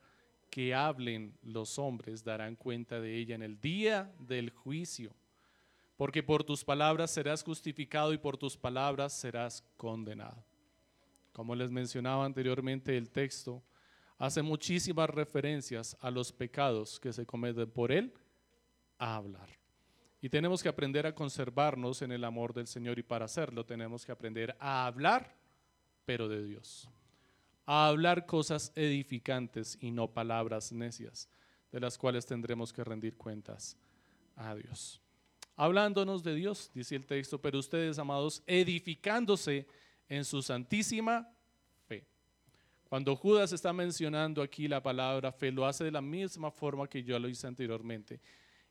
que 0.48 0.74
hablen 0.74 1.36
los 1.42 1.78
hombres 1.78 2.24
darán 2.24 2.56
cuenta 2.56 3.00
de 3.00 3.16
ella 3.16 3.34
en 3.34 3.42
el 3.42 3.60
día 3.60 4.10
del 4.18 4.50
juicio. 4.50 5.12
Porque 5.96 6.22
por 6.22 6.44
tus 6.44 6.64
palabras 6.64 7.10
serás 7.10 7.42
justificado 7.42 8.12
y 8.12 8.18
por 8.18 8.38
tus 8.38 8.56
palabras 8.56 9.12
serás 9.12 9.64
condenado. 9.76 10.42
Como 11.32 11.54
les 11.54 11.70
mencionaba 11.70 12.24
anteriormente, 12.24 12.96
el 12.96 13.10
texto 13.10 13.62
hace 14.18 14.42
muchísimas 14.42 15.08
referencias 15.10 15.96
a 16.00 16.10
los 16.10 16.32
pecados 16.32 16.98
que 17.00 17.12
se 17.12 17.24
cometen 17.24 17.70
por 17.70 17.92
él 17.92 18.12
a 18.98 19.16
hablar. 19.16 19.48
Y 20.20 20.28
tenemos 20.28 20.62
que 20.62 20.68
aprender 20.68 21.06
a 21.06 21.14
conservarnos 21.14 22.02
en 22.02 22.12
el 22.12 22.24
amor 22.24 22.52
del 22.52 22.66
Señor 22.66 22.98
y 22.98 23.02
para 23.02 23.26
hacerlo 23.26 23.64
tenemos 23.64 24.04
que 24.04 24.12
aprender 24.12 24.56
a 24.58 24.86
hablar, 24.86 25.36
pero 26.04 26.28
de 26.28 26.44
Dios 26.44 26.88
a 27.70 27.88
hablar 27.88 28.24
cosas 28.24 28.72
edificantes 28.74 29.76
y 29.78 29.90
no 29.90 30.08
palabras 30.10 30.72
necias, 30.72 31.28
de 31.70 31.78
las 31.78 31.98
cuales 31.98 32.24
tendremos 32.24 32.72
que 32.72 32.82
rendir 32.82 33.14
cuentas 33.18 33.76
a 34.36 34.54
Dios. 34.54 35.02
Hablándonos 35.54 36.22
de 36.22 36.34
Dios, 36.34 36.70
dice 36.72 36.96
el 36.96 37.04
texto, 37.04 37.42
pero 37.42 37.58
ustedes, 37.58 37.98
amados, 37.98 38.42
edificándose 38.46 39.66
en 40.08 40.24
su 40.24 40.40
santísima. 40.40 41.30
Cuando 42.88 43.14
Judas 43.14 43.52
está 43.52 43.72
mencionando 43.72 44.40
aquí 44.40 44.66
la 44.66 44.82
palabra 44.82 45.30
fe, 45.30 45.52
lo 45.52 45.66
hace 45.66 45.84
de 45.84 45.90
la 45.90 46.00
misma 46.00 46.50
forma 46.50 46.88
que 46.88 47.02
yo 47.02 47.18
lo 47.18 47.28
hice 47.28 47.46
anteriormente. 47.46 48.20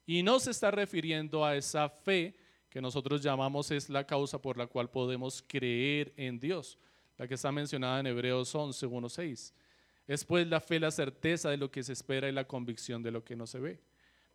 Y 0.06 0.24
no 0.24 0.40
se 0.40 0.52
está 0.52 0.72
refiriendo 0.72 1.46
a 1.46 1.56
esa 1.56 1.88
fe 1.88 2.36
que 2.70 2.82
nosotros 2.82 3.22
llamamos 3.22 3.70
es 3.72 3.90
la 3.90 4.06
causa 4.06 4.42
por 4.42 4.58
la 4.58 4.68
cual 4.68 4.90
podemos 4.90 5.44
creer 5.48 6.14
en 6.18 6.40
Dios 6.40 6.78
la 7.18 7.28
que 7.28 7.34
está 7.34 7.52
mencionada 7.52 8.00
en 8.00 8.08
Hebreos 8.08 8.54
11, 8.54 8.86
1, 8.86 9.10
6. 9.10 9.54
Es 10.08 10.24
pues 10.24 10.48
la 10.48 10.62
fe 10.62 10.80
la 10.80 10.92
certeza 10.92 11.50
de 11.50 11.58
lo 11.58 11.70
que 11.70 11.84
se 11.84 11.94
espera 11.94 12.30
y 12.30 12.32
la 12.32 12.48
convicción 12.48 13.04
de 13.04 13.12
lo 13.12 13.24
que 13.24 13.36
no 13.36 13.46
se 13.46 13.60
ve. 13.60 13.80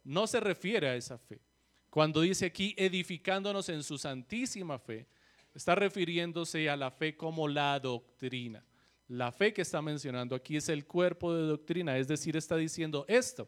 No 0.05 0.27
se 0.27 0.41
refiere 0.41 0.89
a 0.89 0.97
esa 0.97 1.17
fe. 1.19 1.41
Cuando 1.89 2.21
dice 2.21 2.47
aquí 2.47 2.75
edificándonos 2.77 3.69
en 3.69 3.83
su 3.83 3.99
santísima 3.99 4.79
fe, 4.79 5.07
está 5.55 5.75
refiriéndose 5.75 6.69
a 6.69 6.77
la 6.77 6.91
fe 6.91 7.17
como 7.17 7.49
la 7.49 7.79
doctrina. 7.79 8.65
La 9.13 9.31
fe 9.31 9.53
que 9.53 9.61
está 9.61 9.83
mencionando 9.83 10.35
aquí 10.35 10.57
es 10.57 10.71
el 10.71 10.87
cuerpo 10.87 11.35
de 11.35 11.43
doctrina, 11.43 11.99
es 11.99 12.09
decir, 12.09 12.35
está 12.35 12.57
diciendo 12.57 13.05
esto. 13.09 13.47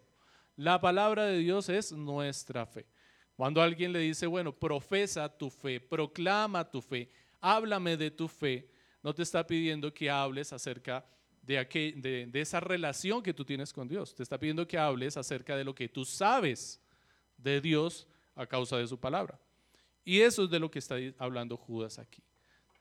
La 0.57 0.79
palabra 0.79 1.24
de 1.24 1.38
Dios 1.38 1.70
es 1.70 1.90
nuestra 1.90 2.66
fe. 2.66 2.85
Cuando 3.35 3.62
alguien 3.62 3.90
le 3.90 4.00
dice, 4.00 4.27
bueno, 4.27 4.55
profesa 4.55 5.27
tu 5.27 5.48
fe, 5.48 5.81
proclama 5.81 6.70
tu 6.70 6.83
fe, 6.83 7.11
háblame 7.40 7.96
de 7.96 8.11
tu 8.11 8.29
fe, 8.29 8.68
no 9.03 9.14
te 9.14 9.22
está 9.22 9.46
pidiendo 9.46 9.94
que 9.94 10.11
hables 10.11 10.53
acerca 10.53 11.03
de, 11.40 12.29
de, 12.31 12.40
esa 12.42 12.61
relación 12.61 13.22
que 13.22 13.33
tú 13.33 13.42
tienes 13.42 13.72
con 13.72 13.88
Dios. 13.88 14.14
Te 14.14 14.22
está 14.22 14.38
pidiendo 14.38 14.68
que 14.68 14.77
hables 14.77 15.16
acerca 15.16 15.57
de 15.57 15.64
lo 15.64 15.74
que 15.74 15.88
tú 15.88 16.05
sabes 16.05 16.79
de 17.38 17.62
Dios 17.62 18.07
a 18.35 18.46
causa 18.46 18.77
de 18.77 18.87
su 18.87 19.00
palabra. 19.00 19.40
Y 20.05 20.20
eso 20.20 20.44
es 20.44 20.50
de 20.50 20.61
lo 20.61 20.70
que 20.70 20.81
está 20.81 20.96
hablando 21.16 21.57
Judas 21.57 21.98
aquí. 21.98 22.22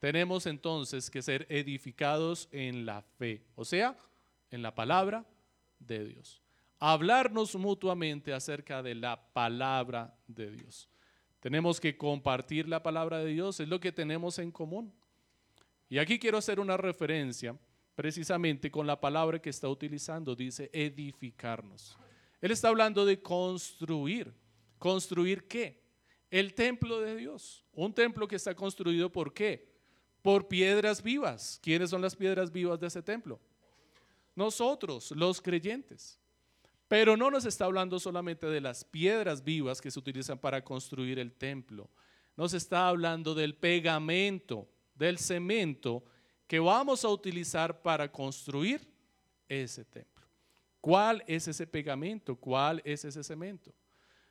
Tenemos 0.04 0.48
entonces 0.48 1.10
que 1.10 1.22
ser 1.22 1.48
edificados 1.48 2.50
en 2.52 2.86
la 2.86 3.04
fe, 3.04 3.42
o 3.56 3.63
sea, 3.63 3.96
en 4.52 4.62
la 4.62 4.76
palabra 4.76 5.26
de 5.80 6.04
Dios. 6.04 6.42
Hablarnos 6.78 7.56
mutuamente 7.56 8.34
acerca 8.34 8.84
de 8.84 8.96
la 8.96 9.32
palabra 9.32 10.13
de 10.28 10.52
Dios. 10.52 10.89
Tenemos 11.39 11.80
que 11.80 11.96
compartir 11.96 12.68
la 12.68 12.84
palabra 12.84 13.20
de 13.20 13.28
Dios, 13.32 13.62
es 13.62 13.70
lo 13.70 13.80
que 13.80 13.94
tenemos 13.94 14.39
en 14.39 14.52
común. 14.52 14.94
Y 15.88 16.00
aquí 16.00 16.20
quiero 16.20 16.38
hacer 16.38 16.60
una 16.60 16.76
referencia 16.76 17.58
precisamente 17.96 18.70
con 18.70 18.86
la 18.86 19.00
palabra 19.00 19.42
que 19.42 19.52
está 19.52 19.70
utilizando, 19.70 20.36
dice 20.36 20.70
edificarnos. 20.74 21.98
Él 22.42 22.52
está 22.52 22.68
hablando 22.68 23.06
de 23.06 23.22
construir. 23.22 24.34
¿Construir 24.78 25.48
qué? 25.48 25.82
El 26.30 26.56
templo 26.56 27.00
de 27.00 27.16
Dios. 27.16 27.63
Un 27.72 27.94
templo 27.94 28.28
que 28.28 28.36
está 28.36 28.54
construido 28.54 29.10
por 29.10 29.34
qué? 29.34 29.72
Por 30.24 30.48
piedras 30.48 31.04
vivas. 31.04 31.60
¿Quiénes 31.62 31.92
son 31.92 32.02
las 32.02 32.16
piedras 32.16 32.52
vivas 32.52 32.80
de 32.80 32.88
ese 32.88 33.04
templo? 33.04 33.40
Nosotros, 34.36 35.12
los 35.12 35.40
creyentes. 35.40 36.20
Pero 36.88 37.16
no 37.16 37.30
nos 37.30 37.46
está 37.46 37.66
hablando 37.66 38.00
solamente 38.00 38.48
de 38.48 38.62
las 38.62 38.84
piedras 38.84 39.44
vivas 39.44 39.80
que 39.80 39.92
se 39.92 40.00
utilizan 40.00 40.40
para 40.40 40.64
construir 40.64 41.20
el 41.20 41.32
templo. 41.34 41.92
Nos 42.36 42.56
está 42.56 42.88
hablando 42.88 43.36
del 43.36 43.54
pegamento 43.54 44.68
del 44.96 45.18
cemento 45.18 46.04
que 46.48 46.60
vamos 46.60 47.04
a 47.04 47.10
utilizar 47.10 47.82
para 47.82 48.12
construir 48.12 48.88
ese 49.48 49.86
templo. 49.86 50.26
¿Cuál 50.80 51.24
es 51.28 51.48
ese 51.48 51.66
pegamento? 51.66 52.36
¿Cuál 52.36 52.82
es 52.84 53.06
ese 53.06 53.24
cemento? 53.24 53.74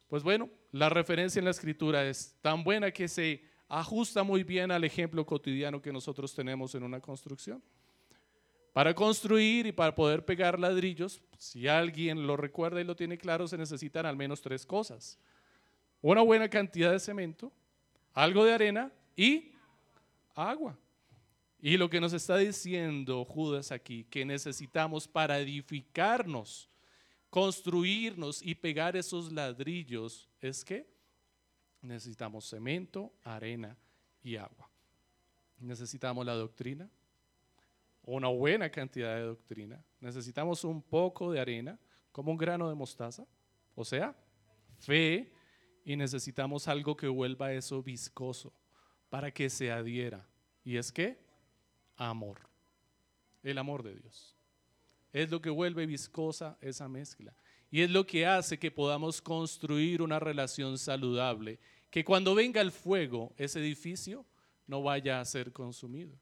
Pues 0.07 0.23
bueno, 0.23 0.51
la 0.73 0.89
referencia 0.89 1.39
en 1.39 1.47
la 1.47 1.51
escritura 1.51 2.07
es 2.07 2.37
tan 2.43 2.63
buena 2.63 2.91
que 2.91 3.09
se 3.09 3.43
ajusta 3.81 4.23
muy 4.23 4.45
bien 4.45 4.71
al 4.71 4.85
ejemplo 4.85 5.25
cotidiano 5.25 5.81
que 5.81 5.93
nosotros 5.93 6.35
tenemos 6.35 6.75
en 6.75 6.83
una 6.83 7.01
construcción. 7.01 7.63
Para 8.75 8.95
construir 8.95 9.67
y 9.67 9.73
para 9.73 9.95
poder 9.95 10.25
pegar 10.25 10.59
ladrillos, 10.59 11.23
si 11.39 11.69
alguien 11.69 12.27
lo 12.27 12.37
recuerda 12.37 12.81
y 12.81 12.85
lo 12.85 12.95
tiene 12.95 13.17
claro, 13.17 13.49
se 13.49 13.57
necesitan 13.57 14.05
al 14.05 14.17
menos 14.17 14.43
tres 14.43 14.67
cosas. 14.67 15.19
Una 16.03 16.21
buena 16.21 16.51
cantidad 16.51 16.93
de 16.93 17.01
cemento, 17.01 17.51
algo 18.13 18.45
de 18.45 18.53
arena 18.53 18.93
y 19.17 19.53
agua. 20.35 20.77
Y 21.59 21.79
lo 21.79 21.89
que 21.89 22.01
nos 22.01 22.13
está 22.13 22.37
diciendo 22.37 23.25
Judas 23.25 23.73
aquí, 23.73 24.05
que 24.11 24.27
necesitamos 24.27 25.09
para 25.09 25.39
edificarnos, 25.39 26.69
construirnos 27.31 28.43
y 28.43 28.55
pegar 28.55 28.97
esos 28.97 29.33
ladrillos, 29.33 30.29
es 30.43 30.63
que 30.63 30.92
necesitamos 31.83 32.49
cemento, 32.49 33.13
arena 33.23 33.77
y 34.23 34.37
agua. 34.37 34.71
Necesitamos 35.59 36.25
la 36.25 36.35
doctrina, 36.35 36.89
una 38.05 38.29
buena 38.29 38.71
cantidad 38.71 39.15
de 39.17 39.23
doctrina. 39.23 39.85
Necesitamos 40.01 40.65
un 40.65 40.83
poco 40.83 41.31
de 41.31 41.41
arena, 41.41 41.79
como 42.11 42.33
un 42.33 42.39
grano 42.39 42.69
de 42.69 42.75
mostaza, 42.75 43.27
o 43.75 43.85
sea, 43.85 44.17
fe, 44.79 45.33
y 45.85 45.97
necesitamos 45.97 46.69
algo 46.69 46.97
que 46.97 47.09
vuelva 47.09 47.53
eso 47.53 47.83
viscoso 47.83 48.53
para 49.09 49.31
que 49.31 49.51
se 49.51 49.71
adhiera. 49.71 50.27
¿Y 50.65 50.77
es 50.77 50.93
que 50.93 51.19
Amor. 51.97 52.41
El 53.43 53.59
amor 53.59 53.83
de 53.83 53.95
Dios. 53.95 54.37
Es 55.13 55.31
lo 55.31 55.41
que 55.41 55.51
vuelve 55.51 55.87
viscosa 55.87 56.57
esa 56.61 56.89
mezcla. 56.89 57.35
Y 57.73 57.81
es 57.81 57.91
lo 57.91 58.07
que 58.07 58.27
hace 58.27 58.59
que 58.59 58.71
podamos 58.71 59.23
construir 59.23 60.03
una 60.03 60.21
relación 60.21 60.77
saludable 60.77 61.59
que 61.91 62.05
cuando 62.05 62.35
venga 62.35 62.61
el 62.61 62.71
fuego, 62.71 63.33
ese 63.39 63.61
edificio 63.61 64.27
no 64.67 64.83
vaya 64.83 65.21
a 65.21 65.25
ser 65.25 65.53
consumido. 65.53 66.15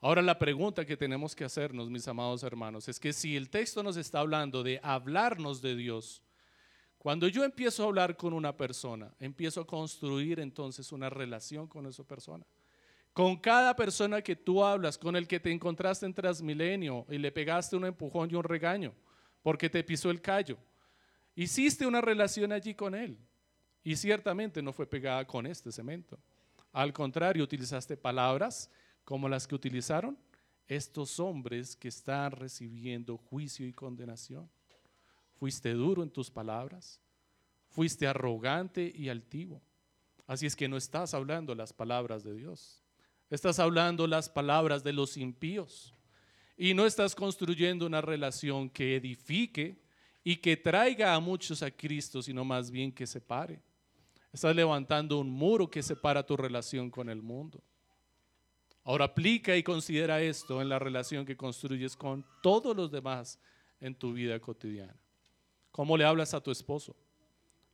Ahora 0.00 0.22
la 0.22 0.38
pregunta 0.38 0.86
que 0.86 0.96
tenemos 0.96 1.36
que 1.36 1.44
hacernos, 1.44 1.90
mis 1.90 2.08
amados 2.08 2.42
hermanos, 2.44 2.88
es 2.88 2.98
que 2.98 3.12
si 3.12 3.36
el 3.36 3.50
texto 3.50 3.82
nos 3.82 3.98
está 3.98 4.20
hablando 4.20 4.62
de 4.62 4.80
hablarnos 4.82 5.60
de 5.60 5.76
Dios, 5.76 6.22
cuando 6.96 7.28
yo 7.28 7.44
empiezo 7.44 7.82
a 7.82 7.86
hablar 7.86 8.16
con 8.16 8.32
una 8.32 8.56
persona, 8.56 9.14
empiezo 9.20 9.60
a 9.60 9.66
construir 9.66 10.40
entonces 10.40 10.92
una 10.92 11.10
relación 11.10 11.66
con 11.66 11.86
esa 11.86 12.04
persona. 12.04 12.46
Con 13.12 13.36
cada 13.36 13.76
persona 13.76 14.22
que 14.22 14.34
tú 14.34 14.64
hablas, 14.64 14.96
con 14.96 15.14
el 15.14 15.28
que 15.28 15.40
te 15.40 15.52
encontraste 15.52 16.06
en 16.06 16.14
Transmilenio 16.14 17.04
y 17.10 17.18
le 17.18 17.30
pegaste 17.30 17.76
un 17.76 17.84
empujón 17.84 18.30
y 18.30 18.34
un 18.34 18.44
regaño 18.44 18.94
porque 19.42 19.68
te 19.68 19.82
pisó 19.82 20.10
el 20.10 20.20
callo, 20.20 20.56
hiciste 21.34 21.86
una 21.86 22.00
relación 22.00 22.52
allí 22.52 22.74
con 22.74 22.94
él 22.94 23.18
y 23.82 23.96
ciertamente 23.96 24.62
no 24.62 24.72
fue 24.72 24.86
pegada 24.86 25.26
con 25.26 25.46
este 25.46 25.72
cemento. 25.72 26.18
Al 26.72 26.92
contrario, 26.92 27.44
utilizaste 27.44 27.96
palabras 27.96 28.70
como 29.04 29.28
las 29.28 29.46
que 29.46 29.54
utilizaron 29.54 30.16
estos 30.66 31.18
hombres 31.20 31.76
que 31.76 31.88
están 31.88 32.32
recibiendo 32.32 33.18
juicio 33.18 33.66
y 33.66 33.72
condenación. 33.72 34.48
Fuiste 35.34 35.72
duro 35.72 36.02
en 36.02 36.10
tus 36.10 36.30
palabras, 36.30 37.00
fuiste 37.68 38.06
arrogante 38.06 38.92
y 38.94 39.08
altivo. 39.08 39.60
Así 40.26 40.46
es 40.46 40.54
que 40.54 40.68
no 40.68 40.76
estás 40.76 41.14
hablando 41.14 41.54
las 41.54 41.72
palabras 41.72 42.22
de 42.22 42.34
Dios, 42.34 42.82
estás 43.28 43.58
hablando 43.58 44.06
las 44.06 44.28
palabras 44.28 44.84
de 44.84 44.92
los 44.92 45.16
impíos 45.16 45.94
y 46.62 46.74
no 46.74 46.86
estás 46.86 47.16
construyendo 47.16 47.84
una 47.86 48.00
relación 48.00 48.70
que 48.70 48.94
edifique 48.94 49.82
y 50.22 50.36
que 50.36 50.56
traiga 50.56 51.12
a 51.12 51.18
muchos 51.18 51.60
a 51.60 51.72
Cristo, 51.72 52.22
sino 52.22 52.44
más 52.44 52.70
bien 52.70 52.92
que 52.92 53.04
separe. 53.04 53.60
Estás 54.32 54.54
levantando 54.54 55.18
un 55.18 55.28
muro 55.28 55.68
que 55.68 55.82
separa 55.82 56.24
tu 56.24 56.36
relación 56.36 56.88
con 56.88 57.08
el 57.08 57.20
mundo. 57.20 57.60
Ahora 58.84 59.06
aplica 59.06 59.56
y 59.56 59.64
considera 59.64 60.22
esto 60.22 60.62
en 60.62 60.68
la 60.68 60.78
relación 60.78 61.26
que 61.26 61.36
construyes 61.36 61.96
con 61.96 62.24
todos 62.44 62.76
los 62.76 62.92
demás 62.92 63.40
en 63.80 63.92
tu 63.96 64.12
vida 64.12 64.38
cotidiana. 64.38 64.94
¿Cómo 65.72 65.96
le 65.96 66.04
hablas 66.04 66.32
a 66.32 66.40
tu 66.40 66.52
esposo, 66.52 66.94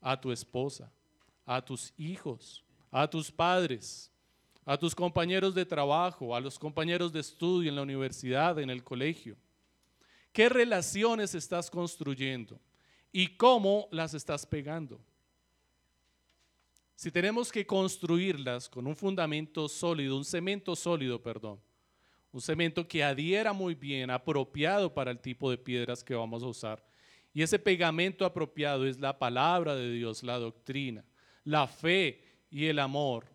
a 0.00 0.18
tu 0.18 0.32
esposa, 0.32 0.90
a 1.44 1.62
tus 1.62 1.92
hijos, 1.98 2.64
a 2.90 3.06
tus 3.06 3.30
padres, 3.30 4.10
a 4.68 4.76
tus 4.76 4.94
compañeros 4.94 5.54
de 5.54 5.64
trabajo, 5.64 6.36
a 6.36 6.40
los 6.40 6.58
compañeros 6.58 7.12
de 7.12 7.20
estudio 7.20 7.70
en 7.70 7.76
la 7.76 7.82
universidad, 7.82 8.58
en 8.58 8.70
el 8.70 8.84
colegio? 8.84 9.36
¿Qué 10.32 10.48
relaciones 10.48 11.34
estás 11.34 11.70
construyendo 11.70 12.60
y 13.10 13.28
cómo 13.36 13.88
las 13.90 14.14
estás 14.14 14.44
pegando? 14.44 15.00
si 16.98 17.12
tenemos 17.12 17.52
que 17.52 17.64
construirlas 17.64 18.68
con 18.68 18.84
un 18.84 18.96
fundamento 18.96 19.68
sólido, 19.68 20.16
un 20.16 20.24
cemento 20.24 20.74
sólido, 20.74 21.22
perdón, 21.22 21.60
un 22.32 22.40
cemento 22.40 22.88
que 22.88 23.04
adhiera 23.04 23.52
muy 23.52 23.76
bien, 23.76 24.10
apropiado 24.10 24.92
para 24.92 25.12
el 25.12 25.20
tipo 25.20 25.48
de 25.48 25.58
piedras 25.58 26.02
que 26.02 26.16
vamos 26.16 26.42
a 26.42 26.48
usar. 26.48 26.84
Y 27.32 27.42
ese 27.42 27.56
pegamento 27.60 28.24
apropiado 28.24 28.84
es 28.84 28.98
la 28.98 29.16
palabra 29.16 29.76
de 29.76 29.92
Dios, 29.92 30.24
la 30.24 30.40
doctrina, 30.40 31.04
la 31.44 31.68
fe 31.68 32.20
y 32.50 32.64
el 32.64 32.80
amor. 32.80 33.26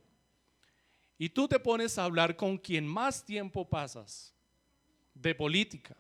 Y 1.23 1.29
tú 1.29 1.47
te 1.47 1.57
pones 1.57 1.97
a 1.97 2.03
hablar 2.03 2.35
con 2.35 2.57
quien 2.57 2.85
más 2.85 3.23
tiempo 3.23 3.63
pasas 3.63 4.33
de 5.13 5.33
política, 5.33 5.95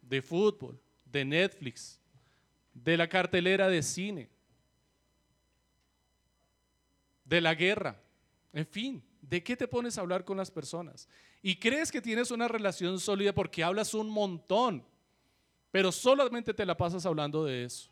de 0.00 0.20
fútbol, 0.20 0.80
de 1.04 1.24
Netflix, 1.24 2.00
de 2.74 2.96
la 2.96 3.08
cartelera 3.08 3.68
de 3.68 3.80
cine, 3.84 4.28
de 7.24 7.40
la 7.40 7.54
guerra, 7.54 8.02
en 8.52 8.66
fin, 8.66 9.00
¿de 9.20 9.44
qué 9.44 9.56
te 9.56 9.68
pones 9.68 9.96
a 9.96 10.00
hablar 10.00 10.24
con 10.24 10.38
las 10.38 10.50
personas? 10.50 11.08
Y 11.40 11.54
crees 11.54 11.92
que 11.92 12.02
tienes 12.02 12.32
una 12.32 12.48
relación 12.48 12.98
sólida 12.98 13.32
porque 13.32 13.62
hablas 13.62 13.94
un 13.94 14.10
montón, 14.10 14.84
pero 15.70 15.92
solamente 15.92 16.52
te 16.52 16.66
la 16.66 16.76
pasas 16.76 17.06
hablando 17.06 17.44
de 17.44 17.62
eso. 17.62 17.88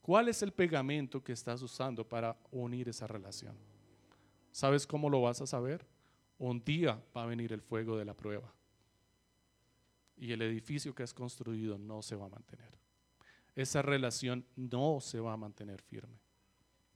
¿Cuál 0.00 0.28
es 0.28 0.42
el 0.42 0.52
pegamento 0.52 1.24
que 1.24 1.32
estás 1.32 1.60
usando 1.60 2.08
para 2.08 2.36
unir 2.52 2.88
esa 2.88 3.08
relación? 3.08 3.79
¿Sabes 4.52 4.86
cómo 4.86 5.10
lo 5.10 5.22
vas 5.22 5.40
a 5.40 5.46
saber? 5.46 5.86
Un 6.38 6.64
día 6.64 7.02
va 7.16 7.24
a 7.24 7.26
venir 7.26 7.52
el 7.52 7.60
fuego 7.60 7.96
de 7.96 8.04
la 8.04 8.14
prueba 8.14 8.52
y 10.16 10.32
el 10.32 10.42
edificio 10.42 10.94
que 10.94 11.02
has 11.02 11.14
construido 11.14 11.78
no 11.78 12.02
se 12.02 12.16
va 12.16 12.26
a 12.26 12.30
mantener. 12.30 12.78
Esa 13.54 13.82
relación 13.82 14.44
no 14.56 15.00
se 15.00 15.20
va 15.20 15.34
a 15.34 15.36
mantener 15.36 15.80
firme 15.82 16.20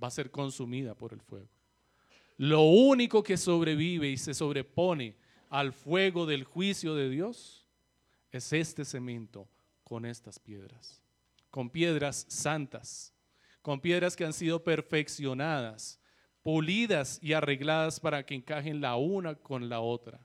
va 0.02 0.08
a 0.08 0.10
ser 0.10 0.30
consumida 0.30 0.94
por 0.94 1.12
el 1.12 1.20
fuego. 1.20 1.48
Lo 2.36 2.62
único 2.62 3.22
que 3.22 3.36
sobrevive 3.36 4.08
y 4.08 4.16
se 4.16 4.34
sobrepone 4.34 5.16
al 5.50 5.72
fuego 5.72 6.26
del 6.26 6.44
juicio 6.44 6.94
de 6.94 7.08
Dios 7.08 7.66
es 8.32 8.52
este 8.52 8.84
cemento 8.84 9.48
con 9.84 10.04
estas 10.04 10.38
piedras, 10.38 11.00
con 11.50 11.70
piedras 11.70 12.26
santas, 12.28 13.12
con 13.62 13.80
piedras 13.80 14.16
que 14.16 14.24
han 14.24 14.32
sido 14.32 14.64
perfeccionadas, 14.64 16.00
pulidas 16.44 17.18
y 17.22 17.32
arregladas 17.32 17.98
para 17.98 18.24
que 18.24 18.34
encajen 18.34 18.80
la 18.80 18.96
una 18.96 19.34
con 19.34 19.68
la 19.68 19.80
otra 19.80 20.20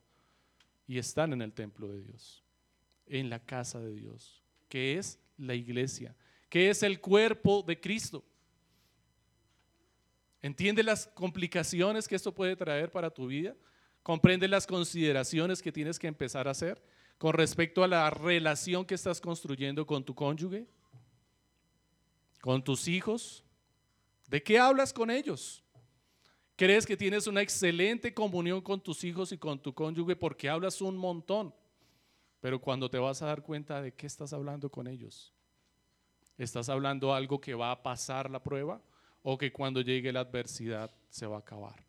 y 0.85 0.97
están 0.97 1.31
en 1.31 1.41
el 1.41 1.53
templo 1.53 1.87
de 1.87 2.01
Dios, 2.01 2.43
en 3.07 3.29
la 3.29 3.39
casa 3.39 3.79
de 3.79 3.95
Dios, 3.95 4.43
que 4.67 4.97
es 4.97 5.17
la 5.37 5.55
iglesia, 5.55 6.13
que 6.49 6.69
es 6.69 6.83
el 6.83 6.99
cuerpo 6.99 7.63
de 7.65 7.79
Cristo. 7.79 8.25
¿Entiende 10.41 10.83
las 10.83 11.07
complicaciones 11.07 12.05
que 12.05 12.15
esto 12.15 12.35
puede 12.35 12.57
traer 12.57 12.91
para 12.91 13.09
tu 13.09 13.27
vida? 13.27 13.55
¿Comprende 14.03 14.47
las 14.49 14.67
consideraciones 14.67 15.61
que 15.61 15.71
tienes 15.71 15.97
que 15.97 16.07
empezar 16.07 16.49
a 16.49 16.51
hacer 16.51 16.83
con 17.17 17.33
respecto 17.33 17.81
a 17.81 17.87
la 17.87 18.09
relación 18.09 18.85
que 18.85 18.95
estás 18.95 19.21
construyendo 19.21 19.85
con 19.85 20.03
tu 20.03 20.13
cónyuge? 20.13 20.67
¿Con 22.41 22.61
tus 22.61 22.89
hijos? 22.89 23.45
¿De 24.27 24.43
qué 24.43 24.59
hablas 24.59 24.91
con 24.91 25.09
ellos? 25.09 25.63
¿Crees 26.59 26.85
que 26.85 26.97
tienes 26.97 27.25
una 27.25 27.41
excelente 27.41 28.13
comunión 28.13 28.59
con 28.59 28.81
tus 28.81 29.05
hijos 29.05 29.31
y 29.31 29.37
con 29.37 29.57
tu 29.57 29.73
cónyuge 29.73 30.15
porque 30.17 30.49
hablas 30.49 30.81
un 30.81 30.97
montón? 30.97 31.53
Pero 32.41 32.59
cuando 32.59 32.89
te 32.89 32.97
vas 32.97 33.21
a 33.21 33.27
dar 33.27 33.41
cuenta 33.41 33.81
de 33.81 33.93
qué 33.93 34.05
estás 34.05 34.33
hablando 34.33 34.69
con 34.69 34.85
ellos, 34.85 35.33
¿estás 36.37 36.67
hablando 36.67 37.13
algo 37.13 37.39
que 37.39 37.53
va 37.53 37.71
a 37.71 37.81
pasar 37.81 38.29
la 38.29 38.43
prueba? 38.43 38.81
o 39.23 39.37
que 39.37 39.51
cuando 39.51 39.81
llegue 39.81 40.11
la 40.11 40.21
adversidad 40.21 40.91
se 41.09 41.25
va 41.25 41.37
a 41.37 41.39
acabar. 41.39 41.83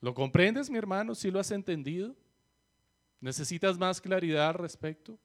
¿Lo 0.00 0.14
comprendes, 0.14 0.68
mi 0.68 0.78
hermano? 0.78 1.14
¿Si 1.14 1.30
lo 1.30 1.40
has 1.40 1.50
entendido? 1.50 2.14
¿Necesitas 3.20 3.78
más 3.78 4.00
claridad 4.00 4.48
al 4.48 4.54
respecto? 4.54 5.18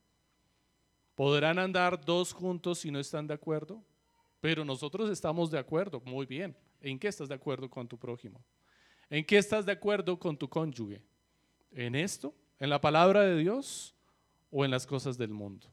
¿Podrán 1.15 1.59
andar 1.59 2.03
dos 2.03 2.31
juntos 2.31 2.79
si 2.79 2.91
no 2.91 2.99
están 2.99 3.27
de 3.27 3.33
acuerdo? 3.33 3.83
Pero 4.39 4.63
nosotros 4.63 5.09
estamos 5.09 5.51
de 5.51 5.59
acuerdo, 5.59 6.01
muy 6.05 6.25
bien. 6.25 6.55
¿En 6.81 6.99
qué 6.99 7.07
estás 7.07 7.29
de 7.29 7.35
acuerdo 7.35 7.69
con 7.69 7.87
tu 7.87 7.97
prójimo? 7.97 8.43
¿En 9.09 9.25
qué 9.25 9.37
estás 9.37 9.65
de 9.65 9.71
acuerdo 9.71 10.17
con 10.17 10.37
tu 10.37 10.49
cónyuge? 10.49 11.01
¿En 11.71 11.95
esto? 11.95 12.33
¿En 12.59 12.69
la 12.69 12.81
palabra 12.81 13.21
de 13.21 13.37
Dios? 13.37 13.95
¿O 14.49 14.65
en 14.65 14.71
las 14.71 14.85
cosas 14.85 15.17
del 15.17 15.31
mundo? 15.31 15.67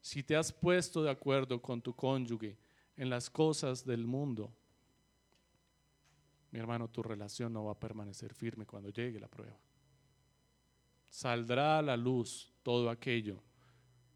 Si 0.00 0.22
te 0.22 0.36
has 0.36 0.52
puesto 0.52 1.02
de 1.02 1.10
acuerdo 1.10 1.60
con 1.60 1.82
tu 1.82 1.94
cónyuge 1.94 2.56
en 2.96 3.10
las 3.10 3.28
cosas 3.30 3.84
del 3.84 4.06
mundo, 4.06 4.52
mi 6.50 6.58
hermano, 6.58 6.88
tu 6.88 7.02
relación 7.02 7.52
no 7.52 7.64
va 7.64 7.72
a 7.72 7.80
permanecer 7.80 8.32
firme 8.34 8.66
cuando 8.66 8.90
llegue 8.90 9.20
la 9.20 9.28
prueba. 9.28 9.58
Saldrá 11.10 11.78
a 11.78 11.82
la 11.82 11.96
luz 11.96 12.52
todo 12.62 12.90
aquello 12.90 13.42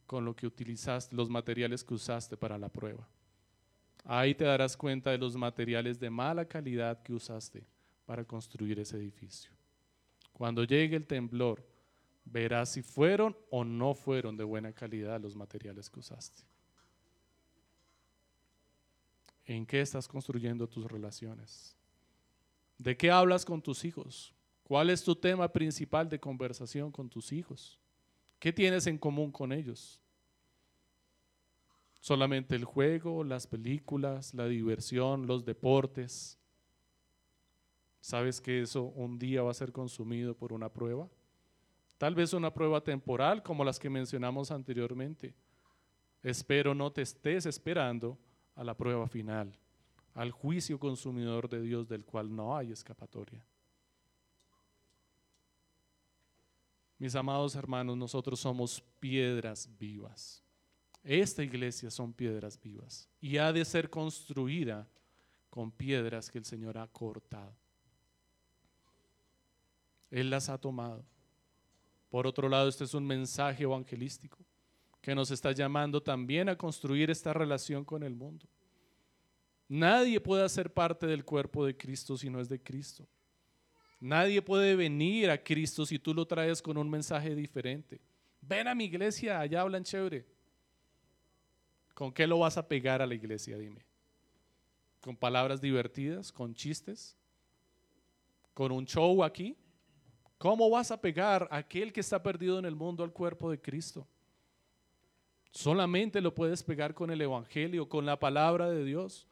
con 0.06 0.24
lo 0.24 0.34
que 0.34 0.46
utilizaste, 0.46 1.14
los 1.16 1.28
materiales 1.28 1.84
que 1.84 1.94
usaste 1.94 2.36
para 2.36 2.58
la 2.58 2.68
prueba. 2.68 3.08
Ahí 4.04 4.34
te 4.34 4.44
darás 4.44 4.76
cuenta 4.76 5.10
de 5.10 5.18
los 5.18 5.36
materiales 5.36 5.98
de 5.98 6.10
mala 6.10 6.44
calidad 6.44 7.02
que 7.02 7.12
usaste 7.12 7.64
para 8.04 8.24
construir 8.24 8.78
ese 8.80 8.96
edificio. 8.96 9.52
Cuando 10.32 10.64
llegue 10.64 10.96
el 10.96 11.06
temblor, 11.06 11.64
verás 12.24 12.72
si 12.72 12.82
fueron 12.82 13.36
o 13.50 13.64
no 13.64 13.94
fueron 13.94 14.36
de 14.36 14.44
buena 14.44 14.72
calidad 14.72 15.20
los 15.20 15.36
materiales 15.36 15.88
que 15.88 16.00
usaste. 16.00 16.42
¿En 19.44 19.66
qué 19.66 19.80
estás 19.80 20.08
construyendo 20.08 20.68
tus 20.68 20.90
relaciones? 20.90 21.76
¿De 22.78 22.96
qué 22.96 23.10
hablas 23.10 23.44
con 23.44 23.62
tus 23.62 23.84
hijos? 23.84 24.34
¿Cuál 24.64 24.90
es 24.90 25.04
tu 25.04 25.14
tema 25.14 25.52
principal 25.52 26.08
de 26.08 26.18
conversación 26.18 26.90
con 26.90 27.08
tus 27.08 27.32
hijos? 27.32 27.78
¿Qué 28.38 28.52
tienes 28.52 28.86
en 28.88 28.98
común 28.98 29.30
con 29.30 29.52
ellos? 29.52 30.01
¿Solamente 32.02 32.56
el 32.56 32.64
juego, 32.64 33.22
las 33.22 33.46
películas, 33.46 34.34
la 34.34 34.48
diversión, 34.48 35.28
los 35.28 35.44
deportes? 35.44 36.36
¿Sabes 38.00 38.40
que 38.40 38.60
eso 38.60 38.82
un 38.82 39.20
día 39.20 39.44
va 39.44 39.52
a 39.52 39.54
ser 39.54 39.70
consumido 39.70 40.36
por 40.36 40.52
una 40.52 40.68
prueba? 40.68 41.08
Tal 41.98 42.16
vez 42.16 42.32
una 42.32 42.52
prueba 42.52 42.82
temporal 42.82 43.44
como 43.44 43.62
las 43.62 43.78
que 43.78 43.88
mencionamos 43.88 44.50
anteriormente. 44.50 45.32
Espero 46.24 46.74
no 46.74 46.90
te 46.90 47.02
estés 47.02 47.46
esperando 47.46 48.18
a 48.56 48.64
la 48.64 48.76
prueba 48.76 49.06
final, 49.06 49.56
al 50.12 50.32
juicio 50.32 50.80
consumidor 50.80 51.48
de 51.48 51.60
Dios 51.60 51.86
del 51.86 52.04
cual 52.04 52.34
no 52.34 52.56
hay 52.56 52.72
escapatoria. 52.72 53.46
Mis 56.98 57.14
amados 57.14 57.54
hermanos, 57.54 57.96
nosotros 57.96 58.40
somos 58.40 58.82
piedras 58.98 59.70
vivas. 59.78 60.42
Esta 61.02 61.42
iglesia 61.42 61.90
son 61.90 62.12
piedras 62.12 62.60
vivas 62.60 63.08
y 63.20 63.36
ha 63.36 63.52
de 63.52 63.64
ser 63.64 63.90
construida 63.90 64.88
con 65.50 65.70
piedras 65.70 66.30
que 66.30 66.38
el 66.38 66.44
Señor 66.44 66.78
ha 66.78 66.86
cortado. 66.86 67.54
Él 70.10 70.30
las 70.30 70.48
ha 70.48 70.58
tomado. 70.58 71.04
Por 72.08 72.26
otro 72.26 72.48
lado, 72.48 72.68
este 72.68 72.84
es 72.84 72.94
un 72.94 73.06
mensaje 73.06 73.64
evangelístico 73.64 74.38
que 75.00 75.14
nos 75.14 75.30
está 75.30 75.50
llamando 75.52 76.00
también 76.00 76.48
a 76.48 76.56
construir 76.56 77.10
esta 77.10 77.32
relación 77.32 77.84
con 77.84 78.02
el 78.02 78.14
mundo. 78.14 78.46
Nadie 79.68 80.20
puede 80.20 80.48
ser 80.48 80.72
parte 80.72 81.06
del 81.06 81.24
cuerpo 81.24 81.64
de 81.64 81.76
Cristo 81.76 82.16
si 82.16 82.30
no 82.30 82.40
es 82.40 82.48
de 82.48 82.62
Cristo. 82.62 83.08
Nadie 83.98 84.42
puede 84.42 84.76
venir 84.76 85.30
a 85.30 85.42
Cristo 85.42 85.86
si 85.86 85.98
tú 85.98 86.12
lo 86.12 86.26
traes 86.26 86.60
con 86.60 86.76
un 86.76 86.90
mensaje 86.90 87.34
diferente. 87.34 88.00
Ven 88.40 88.68
a 88.68 88.74
mi 88.74 88.84
iglesia, 88.84 89.40
allá 89.40 89.62
hablan 89.62 89.82
chévere. 89.82 90.26
¿Con 91.94 92.12
qué 92.12 92.26
lo 92.26 92.38
vas 92.38 92.56
a 92.56 92.66
pegar 92.66 93.02
a 93.02 93.06
la 93.06 93.14
iglesia? 93.14 93.58
Dime. 93.58 93.84
¿Con 95.00 95.16
palabras 95.16 95.60
divertidas? 95.60 96.32
¿Con 96.32 96.54
chistes? 96.54 97.16
¿Con 98.54 98.72
un 98.72 98.86
show 98.86 99.24
aquí? 99.24 99.56
¿Cómo 100.38 100.68
vas 100.70 100.90
a 100.90 101.00
pegar 101.00 101.48
a 101.50 101.58
aquel 101.58 101.92
que 101.92 102.00
está 102.00 102.22
perdido 102.22 102.58
en 102.58 102.64
el 102.64 102.74
mundo 102.74 103.04
al 103.04 103.12
cuerpo 103.12 103.50
de 103.50 103.60
Cristo? 103.60 104.06
Solamente 105.50 106.20
lo 106.20 106.34
puedes 106.34 106.62
pegar 106.62 106.94
con 106.94 107.10
el 107.10 107.20
Evangelio, 107.20 107.88
con 107.88 108.06
la 108.06 108.18
palabra 108.18 108.70
de 108.70 108.84
Dios. 108.84 109.28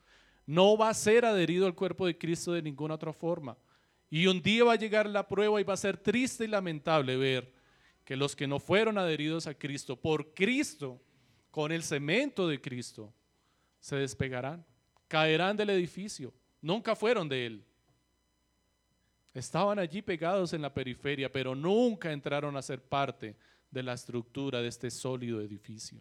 No 0.47 0.77
va 0.77 0.91
a 0.91 0.95
ser 0.95 1.25
adherido 1.25 1.67
al 1.67 1.75
cuerpo 1.75 2.07
de 2.07 2.19
Cristo 2.19 2.53
de 2.53 2.63
ninguna 2.63 2.95
otra 2.95 3.13
forma. 3.13 3.57
Y 4.11 4.27
un 4.27 4.43
día 4.43 4.65
va 4.65 4.75
a 4.75 4.77
llegar 4.77 5.09
la 5.09 5.27
prueba 5.27 5.61
y 5.61 5.65
va 5.65 5.75
a 5.75 5.79
ser 5.79 5.97
triste 5.97 6.45
y 6.45 6.49
lamentable 6.49 7.17
ver 7.17 7.53
que 8.05 8.17
los 8.17 8.35
que 8.35 8.47
no 8.47 8.59
fueron 8.59 8.99
adheridos 8.99 9.47
a 9.47 9.55
Cristo 9.55 9.97
por 9.97 10.35
Cristo, 10.35 11.01
con 11.51 11.73
el 11.73 11.83
cemento 11.83 12.47
de 12.47 12.61
Cristo, 12.61 13.13
se 13.81 13.97
despegarán, 13.97 14.65
caerán 15.09 15.57
del 15.57 15.71
edificio. 15.71 16.33
Nunca 16.61 16.95
fueron 16.95 17.29
de 17.29 17.47
él. 17.47 17.65
Estaban 19.33 19.79
allí 19.79 20.03
pegados 20.03 20.53
en 20.53 20.63
la 20.63 20.73
periferia, 20.73 21.31
pero 21.31 21.55
nunca 21.55 22.13
entraron 22.13 22.57
a 22.57 22.63
ser 22.63 22.83
parte 22.83 23.37
de 23.71 23.83
la 23.83 23.95
estructura 23.95 24.61
de 24.61 24.69
este 24.69 24.91
sólido 24.91 25.41
edificio. 25.41 26.01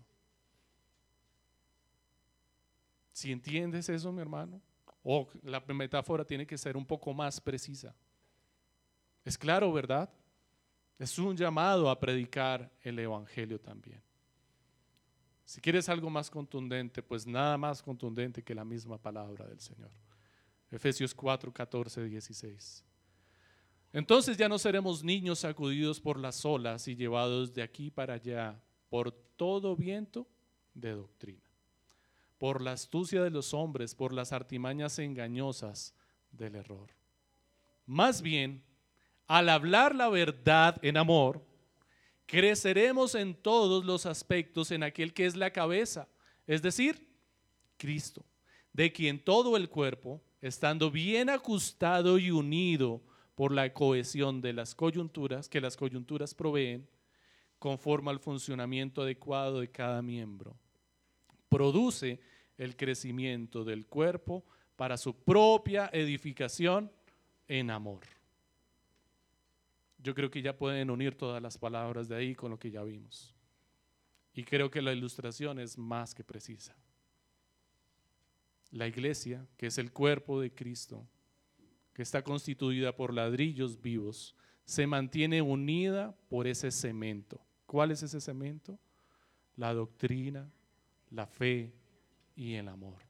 Si 3.12 3.32
entiendes 3.32 3.90
eso, 3.90 4.12
mi 4.12 4.22
hermano, 4.22 4.62
o 5.04 5.30
la 5.44 5.60
metáfora 5.60 6.26
tiene 6.26 6.48
que 6.48 6.58
ser 6.58 6.76
un 6.76 6.86
poco 6.86 7.14
más 7.14 7.40
precisa. 7.40 7.96
Es 9.24 9.38
claro, 9.38 9.72
¿verdad? 9.72 10.10
Es 10.98 11.20
un 11.20 11.36
llamado 11.36 11.90
a 11.90 12.00
predicar 12.00 12.72
el 12.82 13.00
Evangelio 13.00 13.60
también. 13.60 14.02
Si 15.50 15.62
quieres 15.62 15.90
algo 15.90 16.12
más 16.12 16.30
contundente, 16.30 17.02
pues 17.02 17.26
nada 17.26 17.58
más 17.58 17.82
contundente 17.82 18.44
que 18.44 18.54
la 18.54 18.64
misma 18.64 19.00
palabra 19.00 19.48
del 19.48 19.60
Señor. 19.60 19.90
Efesios 20.70 21.16
4, 21.16 21.52
14, 21.52 22.06
16. 22.06 22.86
Entonces 23.92 24.38
ya 24.38 24.48
no 24.48 24.60
seremos 24.60 25.04
niños 25.04 25.40
sacudidos 25.40 26.00
por 26.00 26.20
las 26.20 26.46
olas 26.46 26.88
y 26.88 26.96
llevados 26.96 27.52
de 27.52 27.64
aquí 27.64 27.90
para 27.90 28.14
allá 28.14 28.62
por 28.92 29.12
todo 29.12 29.76
viento 29.76 30.28
de 30.76 30.92
doctrina, 30.92 31.50
por 32.38 32.62
la 32.62 32.74
astucia 32.74 33.24
de 33.24 33.32
los 33.32 33.56
hombres, 33.56 33.96
por 33.96 34.14
las 34.14 34.32
artimañas 34.32 35.00
engañosas 35.00 35.96
del 36.32 36.58
error. 36.58 36.92
Más 37.88 38.22
bien, 38.22 38.62
al 39.26 39.50
hablar 39.50 39.96
la 39.96 40.10
verdad 40.10 40.78
en 40.84 40.96
amor, 40.96 41.49
creceremos 42.30 43.16
en 43.16 43.34
todos 43.34 43.84
los 43.86 44.06
aspectos 44.06 44.70
en 44.70 44.84
aquel 44.84 45.16
que 45.16 45.26
es 45.26 45.36
la 45.36 45.52
cabeza, 45.52 46.08
es 46.46 46.62
decir, 46.62 47.08
Cristo, 47.78 48.24
de 48.72 48.92
quien 48.92 49.20
todo 49.24 49.58
el 49.58 49.68
cuerpo, 49.68 50.22
estando 50.40 50.92
bien 50.92 51.32
ajustado 51.32 52.20
y 52.20 52.30
unido, 52.30 53.02
por 53.34 53.54
la 53.54 53.74
cohesión 53.74 54.42
de 54.42 54.52
las 54.52 54.76
coyunturas 54.76 55.48
que 55.48 55.62
las 55.62 55.76
coyunturas 55.76 56.36
proveen, 56.36 56.88
conforme 57.58 58.12
al 58.12 58.20
funcionamiento 58.20 59.02
adecuado 59.02 59.62
de 59.62 59.72
cada 59.72 60.02
miembro. 60.02 60.56
Produce 61.48 62.20
el 62.58 62.76
crecimiento 62.76 63.64
del 63.64 63.88
cuerpo 63.88 64.44
para 64.76 64.98
su 64.98 65.16
propia 65.16 65.90
edificación 65.94 66.92
en 67.48 67.72
amor. 67.72 68.02
Yo 70.02 70.16
creo 70.16 70.32
que 70.32 70.42
ya 70.42 70.58
pueden 70.58 70.90
unir 70.90 71.16
todas 71.16 71.42
las 71.42 71.58
palabras 71.58 72.08
de 72.08 72.16
ahí 72.16 72.36
con 72.36 72.52
lo 72.52 72.58
que 72.58 72.72
ya 72.72 72.84
vimos. 72.84 73.36
Y 74.34 74.44
creo 74.44 74.72
que 74.72 74.82
la 74.82 74.94
ilustración 74.94 75.60
es 75.60 75.78
más 75.78 76.16
que 76.16 76.24
precisa. 76.24 76.76
La 78.72 78.88
iglesia, 78.88 79.46
que 79.58 79.68
es 79.68 79.78
el 79.78 79.92
cuerpo 79.92 80.40
de 80.40 80.54
Cristo, 80.54 81.06
que 81.94 82.04
está 82.04 82.24
constituida 82.24 82.96
por 82.96 83.14
ladrillos 83.14 83.82
vivos, 83.82 84.36
se 84.64 84.88
mantiene 84.88 85.42
unida 85.42 86.16
por 86.30 86.48
ese 86.48 86.72
cemento. 86.72 87.42
¿Cuál 87.66 87.92
es 87.92 88.04
ese 88.04 88.22
cemento? 88.22 88.80
La 89.58 89.74
doctrina, 89.74 90.50
la 91.10 91.28
fe 91.28 91.74
y 92.36 92.54
el 92.54 92.70
amor. 92.70 93.02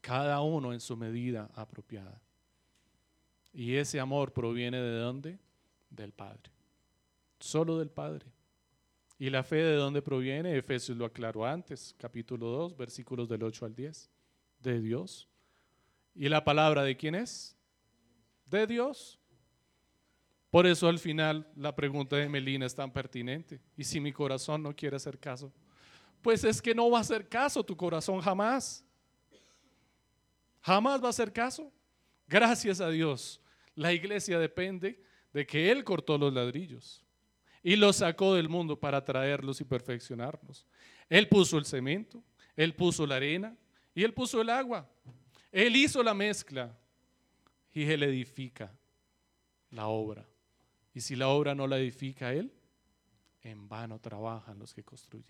Cada 0.00 0.42
uno 0.42 0.72
en 0.72 0.80
su 0.80 0.96
medida 0.96 1.48
apropiada. 1.54 2.20
Y 3.54 3.76
ese 3.76 4.00
amor 4.00 4.32
proviene 4.32 4.78
de 4.78 4.98
dónde? 4.98 5.38
Del 5.92 6.12
Padre. 6.12 6.50
Solo 7.38 7.78
del 7.78 7.90
Padre. 7.90 8.26
¿Y 9.18 9.30
la 9.30 9.44
fe 9.44 9.56
de 9.56 9.76
dónde 9.76 10.02
proviene? 10.02 10.56
Efesios 10.56 10.98
lo 10.98 11.04
aclaró 11.04 11.46
antes, 11.46 11.94
capítulo 11.98 12.48
2, 12.48 12.76
versículos 12.76 13.28
del 13.28 13.44
8 13.44 13.66
al 13.66 13.74
10. 13.74 14.10
De 14.58 14.80
Dios. 14.80 15.28
¿Y 16.14 16.28
la 16.28 16.44
palabra 16.44 16.82
de 16.82 16.96
quién 16.96 17.14
es? 17.14 17.56
de 18.52 18.66
Dios. 18.66 19.18
Por 20.50 20.66
eso 20.66 20.86
al 20.86 20.98
final 20.98 21.50
la 21.56 21.74
pregunta 21.74 22.16
de 22.16 22.28
Melina 22.28 22.66
es 22.66 22.74
tan 22.74 22.92
pertinente. 22.92 23.60
¿Y 23.76 23.84
si 23.84 23.98
mi 23.98 24.12
corazón 24.12 24.62
no 24.62 24.76
quiere 24.76 24.96
hacer 24.96 25.18
caso? 25.18 25.50
Pues 26.20 26.44
es 26.44 26.60
que 26.60 26.74
no 26.74 26.90
va 26.90 26.98
a 26.98 27.00
hacer 27.00 27.28
caso 27.28 27.64
tu 27.64 27.76
corazón 27.76 28.20
jamás. 28.20 28.84
Jamás 30.60 31.02
va 31.02 31.06
a 31.06 31.10
hacer 31.10 31.32
caso. 31.32 31.72
Gracias 32.28 32.80
a 32.80 32.90
Dios. 32.90 33.40
La 33.74 33.92
iglesia 33.92 34.38
depende 34.38 35.02
de 35.32 35.46
que 35.46 35.70
Él 35.70 35.84
cortó 35.84 36.18
los 36.18 36.32
ladrillos 36.32 37.04
y 37.62 37.76
los 37.76 37.96
sacó 37.96 38.34
del 38.34 38.48
mundo 38.48 38.78
para 38.78 39.04
traerlos 39.04 39.60
y 39.60 39.64
perfeccionarnos. 39.64 40.66
Él 41.08 41.28
puso 41.28 41.58
el 41.58 41.64
cemento, 41.64 42.22
Él 42.56 42.74
puso 42.74 43.06
la 43.06 43.16
arena 43.16 43.56
y 43.94 44.02
Él 44.02 44.12
puso 44.12 44.40
el 44.40 44.50
agua. 44.50 44.88
Él 45.50 45.76
hizo 45.76 46.02
la 46.02 46.14
mezcla 46.14 46.76
y 47.72 47.84
Él 47.84 48.02
edifica 48.02 48.72
la 49.70 49.86
obra. 49.86 50.26
Y 50.94 51.00
si 51.00 51.16
la 51.16 51.28
obra 51.28 51.54
no 51.54 51.66
la 51.66 51.78
edifica 51.78 52.32
Él, 52.32 52.52
en 53.42 53.68
vano 53.68 53.98
trabajan 53.98 54.58
los 54.58 54.74
que 54.74 54.84
construyen. 54.84 55.26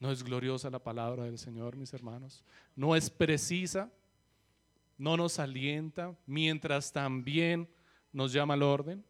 ¿No 0.00 0.10
es 0.10 0.22
gloriosa 0.22 0.70
la 0.70 0.82
palabra 0.82 1.24
del 1.24 1.38
Señor, 1.38 1.76
mis 1.76 1.94
hermanos? 1.94 2.44
¿No 2.74 2.94
es 2.96 3.08
precisa? 3.08 3.90
¿No 4.98 5.16
nos 5.16 5.38
alienta 5.38 6.16
mientras 6.26 6.92
también 6.92 7.68
nos 8.14 8.32
llama 8.32 8.54
al 8.54 8.62
orden? 8.62 9.04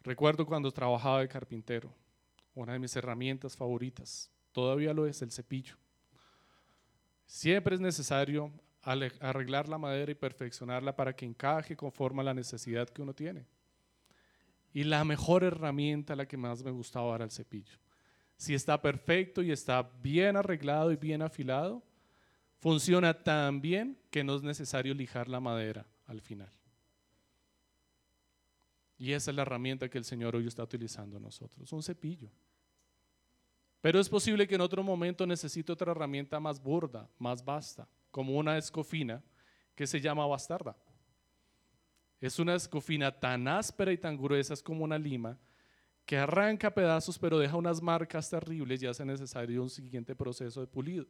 Recuerdo 0.00 0.44
cuando 0.44 0.72
trabajaba 0.72 1.20
de 1.20 1.28
carpintero, 1.28 1.94
una 2.54 2.72
de 2.72 2.80
mis 2.80 2.96
herramientas 2.96 3.56
favoritas, 3.56 4.30
todavía 4.50 4.92
lo 4.92 5.06
es 5.06 5.22
el 5.22 5.30
cepillo. 5.30 5.76
Siempre 7.26 7.76
es 7.76 7.80
necesario 7.80 8.50
arreglar 8.82 9.68
la 9.68 9.78
madera 9.78 10.10
y 10.10 10.16
perfeccionarla 10.16 10.96
para 10.96 11.14
que 11.14 11.24
encaje 11.24 11.76
conforme 11.76 12.22
a 12.22 12.24
la 12.24 12.34
necesidad 12.34 12.88
que 12.88 13.02
uno 13.02 13.14
tiene. 13.14 13.46
Y 14.72 14.84
la 14.84 15.04
mejor 15.04 15.44
herramienta, 15.44 16.16
la 16.16 16.26
que 16.26 16.36
más 16.36 16.64
me 16.64 16.70
gustaba, 16.70 17.14
era 17.14 17.24
el 17.24 17.30
cepillo. 17.30 17.78
Si 18.36 18.54
está 18.54 18.80
perfecto 18.80 19.42
y 19.42 19.52
está 19.52 19.82
bien 20.02 20.36
arreglado 20.36 20.90
y 20.90 20.96
bien 20.96 21.22
afilado, 21.22 21.82
funciona 22.62 23.12
tan 23.12 23.60
bien 23.60 23.98
que 24.08 24.22
no 24.22 24.36
es 24.36 24.42
necesario 24.42 24.94
lijar 24.94 25.28
la 25.28 25.40
madera 25.40 25.84
al 26.06 26.20
final. 26.20 26.52
Y 28.96 29.10
esa 29.10 29.32
es 29.32 29.34
la 29.34 29.42
herramienta 29.42 29.88
que 29.88 29.98
el 29.98 30.04
Señor 30.04 30.36
hoy 30.36 30.46
está 30.46 30.62
utilizando 30.62 31.18
nosotros, 31.18 31.72
un 31.72 31.82
cepillo. 31.82 32.30
Pero 33.80 33.98
es 33.98 34.08
posible 34.08 34.46
que 34.46 34.54
en 34.54 34.60
otro 34.60 34.84
momento 34.84 35.26
necesite 35.26 35.72
otra 35.72 35.90
herramienta 35.90 36.38
más 36.38 36.62
burda, 36.62 37.10
más 37.18 37.44
vasta, 37.44 37.88
como 38.12 38.38
una 38.38 38.56
escofina 38.56 39.20
que 39.74 39.88
se 39.88 40.00
llama 40.00 40.24
bastarda. 40.24 40.76
Es 42.20 42.38
una 42.38 42.54
escofina 42.54 43.10
tan 43.10 43.48
áspera 43.48 43.92
y 43.92 43.98
tan 43.98 44.16
gruesa 44.16 44.54
como 44.62 44.84
una 44.84 44.98
lima 44.98 45.36
que 46.06 46.16
arranca 46.16 46.72
pedazos 46.72 47.18
pero 47.18 47.40
deja 47.40 47.56
unas 47.56 47.82
marcas 47.82 48.30
terribles 48.30 48.80
y 48.82 48.86
hace 48.86 49.04
necesario 49.04 49.64
un 49.64 49.70
siguiente 49.70 50.14
proceso 50.14 50.60
de 50.60 50.68
pulido. 50.68 51.08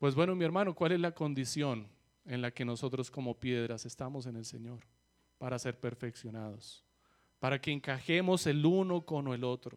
Pues 0.00 0.14
bueno, 0.14 0.34
mi 0.34 0.46
hermano, 0.46 0.74
¿cuál 0.74 0.92
es 0.92 1.00
la 1.00 1.12
condición 1.12 1.86
en 2.24 2.40
la 2.40 2.50
que 2.50 2.64
nosotros 2.64 3.10
como 3.10 3.38
piedras 3.38 3.84
estamos 3.84 4.24
en 4.24 4.34
el 4.34 4.46
Señor 4.46 4.80
para 5.36 5.58
ser 5.58 5.78
perfeccionados? 5.78 6.82
Para 7.38 7.60
que 7.60 7.70
encajemos 7.70 8.46
el 8.46 8.64
uno 8.64 9.04
con 9.04 9.28
el 9.28 9.44
otro. 9.44 9.76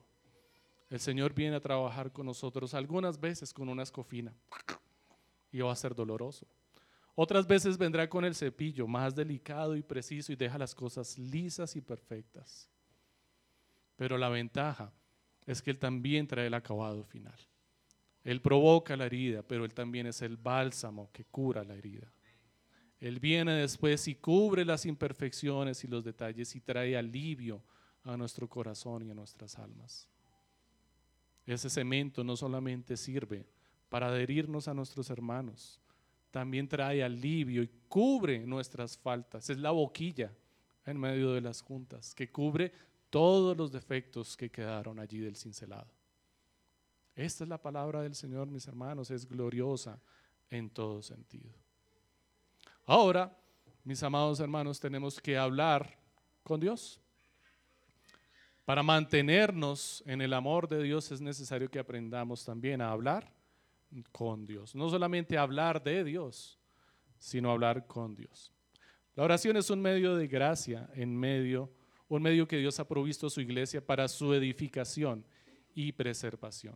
El 0.90 1.02
Señor 1.02 1.34
viene 1.34 1.58
a 1.58 1.60
trabajar 1.60 2.14
con 2.14 2.26
nosotros 2.26 2.74
algunas 2.74 3.20
veces 3.20 3.54
con 3.54 3.68
una 3.68 3.84
escofina 3.84 4.34
y 5.52 5.60
va 5.60 5.74
a 5.74 5.76
ser 5.76 5.94
doloroso. 5.94 6.48
Otras 7.16 7.46
veces 7.46 7.78
vendrá 7.78 8.10
con 8.10 8.24
el 8.24 8.34
cepillo 8.34 8.88
más 8.88 9.14
delicado 9.14 9.76
y 9.76 9.84
preciso 9.84 10.32
y 10.32 10.38
deja 10.38 10.58
las 10.58 10.74
cosas 10.74 11.18
lisas 11.18 11.76
y 11.76 11.82
perfectas. 11.82 12.70
Pero 13.98 14.18
la 14.18 14.30
ventaja 14.30 14.94
es 15.46 15.62
que 15.62 15.72
Él 15.72 15.80
también 15.80 16.28
trae 16.28 16.48
el 16.48 16.54
acabado 16.54 17.04
final. 17.04 17.38
Él 18.24 18.42
provoca 18.42 18.96
la 18.96 19.06
herida, 19.06 19.44
pero 19.44 19.66
Él 19.66 19.74
también 19.74 20.08
es 20.08 20.22
el 20.22 20.38
bálsamo 20.38 21.10
que 21.12 21.26
cura 21.26 21.64
la 21.64 21.76
herida. 21.76 22.12
Él 23.00 23.20
viene 23.20 23.54
después 23.54 24.08
y 24.08 24.16
cubre 24.16 24.64
las 24.64 24.86
imperfecciones 24.86 25.84
y 25.84 25.88
los 25.88 26.06
detalles 26.06 26.56
y 26.56 26.62
trae 26.62 26.96
alivio 26.96 27.62
a 28.04 28.16
nuestro 28.16 28.48
corazón 28.48 29.06
y 29.06 29.12
a 29.12 29.14
nuestras 29.14 29.60
almas. 29.60 30.08
Ese 31.46 31.70
cemento 31.70 32.24
no 32.24 32.38
solamente 32.38 32.96
sirve 32.96 33.46
para 33.90 34.08
adherirnos 34.08 34.70
a 34.70 34.74
nuestros 34.74 35.10
hermanos, 35.10 35.82
también 36.32 36.68
trae 36.68 37.04
alivio 37.04 37.62
y 37.62 37.70
cubre 37.88 38.40
nuestras 38.40 38.98
faltas. 38.98 39.50
Es 39.50 39.58
la 39.58 39.72
boquilla 39.72 40.34
en 40.86 40.98
medio 40.98 41.34
de 41.34 41.42
las 41.42 41.62
juntas 41.62 42.16
que 42.16 42.32
cubre 42.32 42.72
todos 43.10 43.56
los 43.56 43.72
defectos 43.72 44.36
que 44.36 44.50
quedaron 44.50 45.00
allí 45.00 45.20
del 45.20 45.36
cincelado. 45.36 45.92
Esta 47.16 47.44
es 47.44 47.50
la 47.50 47.62
palabra 47.62 48.02
del 48.02 48.16
Señor, 48.16 48.48
mis 48.48 48.68
hermanos, 48.68 49.12
es 49.12 49.28
gloriosa 49.28 50.00
en 50.50 50.70
todo 50.70 51.02
sentido. 51.02 51.52
Ahora, 52.86 53.36
mis 53.84 54.02
amados 54.02 54.40
hermanos, 54.40 54.80
tenemos 54.80 55.20
que 55.22 55.38
hablar 55.38 55.98
con 56.44 56.60
Dios. 56.60 57.00
Para 58.66 58.82
mantenernos 58.82 60.04
en 60.06 60.22
el 60.22 60.34
amor 60.34 60.68
de 60.70 60.82
Dios 60.82 61.12
es 61.12 61.22
necesario 61.22 61.70
que 61.70 61.80
aprendamos 61.80 62.46
también 62.46 62.82
a 62.82 62.92
hablar 62.92 63.32
con 64.12 64.46
Dios. 64.46 64.74
No 64.74 64.90
solamente 64.90 65.38
hablar 65.38 65.84
de 65.84 66.04
Dios, 66.04 66.58
sino 67.18 67.52
hablar 67.52 67.86
con 67.88 68.16
Dios. 68.16 68.52
La 69.16 69.24
oración 69.24 69.58
es 69.58 69.70
un 69.70 69.82
medio 69.82 70.16
de 70.16 70.28
gracia 70.28 70.90
en 70.96 71.16
medio, 71.16 71.72
un 72.08 72.22
medio 72.22 72.48
que 72.48 72.58
Dios 72.58 72.80
ha 72.80 72.88
provisto 72.88 73.28
a 73.28 73.30
su 73.30 73.42
iglesia 73.42 73.86
para 73.86 74.08
su 74.08 74.34
edificación 74.34 75.26
y 75.76 75.92
preservación. 75.92 76.76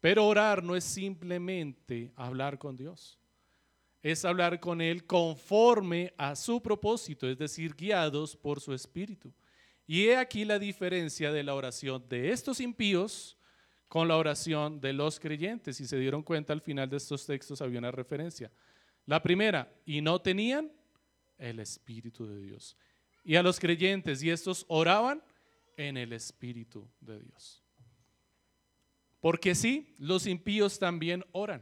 Pero 0.00 0.26
orar 0.26 0.62
no 0.62 0.76
es 0.76 0.84
simplemente 0.84 2.12
hablar 2.16 2.58
con 2.58 2.76
Dios, 2.76 3.18
es 4.02 4.24
hablar 4.24 4.60
con 4.60 4.80
Él 4.80 5.04
conforme 5.04 6.12
a 6.16 6.36
su 6.36 6.62
propósito, 6.62 7.28
es 7.28 7.38
decir, 7.38 7.74
guiados 7.74 8.36
por 8.36 8.60
su 8.60 8.72
espíritu. 8.72 9.32
Y 9.86 10.06
he 10.06 10.16
aquí 10.16 10.44
la 10.44 10.58
diferencia 10.58 11.32
de 11.32 11.42
la 11.42 11.54
oración 11.54 12.08
de 12.08 12.30
estos 12.30 12.60
impíos 12.60 13.36
con 13.88 14.08
la 14.08 14.16
oración 14.16 14.80
de 14.80 14.92
los 14.92 15.20
creyentes. 15.20 15.76
Si 15.76 15.86
se 15.86 15.98
dieron 15.98 16.22
cuenta, 16.22 16.52
al 16.52 16.60
final 16.60 16.90
de 16.90 16.96
estos 16.96 17.24
textos 17.24 17.62
había 17.62 17.78
una 17.78 17.92
referencia. 17.92 18.50
La 19.06 19.22
primera, 19.22 19.72
y 19.84 20.00
no 20.00 20.20
tenían 20.20 20.72
el 21.38 21.60
Espíritu 21.60 22.26
de 22.26 22.40
Dios. 22.40 22.76
Y 23.24 23.36
a 23.36 23.42
los 23.42 23.60
creyentes, 23.60 24.22
y 24.22 24.30
estos 24.30 24.64
oraban 24.68 25.22
en 25.76 25.96
el 25.96 26.12
Espíritu 26.12 26.88
de 27.00 27.20
Dios. 27.20 27.65
Porque 29.26 29.56
sí, 29.56 29.92
los 29.98 30.24
impíos 30.24 30.78
también 30.78 31.24
oran. 31.32 31.60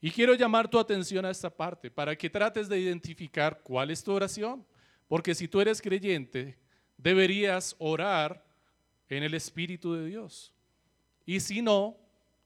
Y 0.00 0.10
quiero 0.10 0.34
llamar 0.34 0.68
tu 0.68 0.80
atención 0.80 1.24
a 1.24 1.30
esta 1.30 1.48
parte 1.48 1.92
para 1.92 2.18
que 2.18 2.28
trates 2.28 2.68
de 2.68 2.80
identificar 2.80 3.60
cuál 3.62 3.88
es 3.88 4.02
tu 4.02 4.10
oración. 4.10 4.66
Porque 5.06 5.32
si 5.32 5.46
tú 5.46 5.60
eres 5.60 5.80
creyente, 5.80 6.58
deberías 6.96 7.76
orar 7.78 8.44
en 9.08 9.22
el 9.22 9.34
Espíritu 9.34 9.94
de 9.94 10.06
Dios. 10.06 10.52
Y 11.24 11.38
si 11.38 11.62
no, 11.62 11.96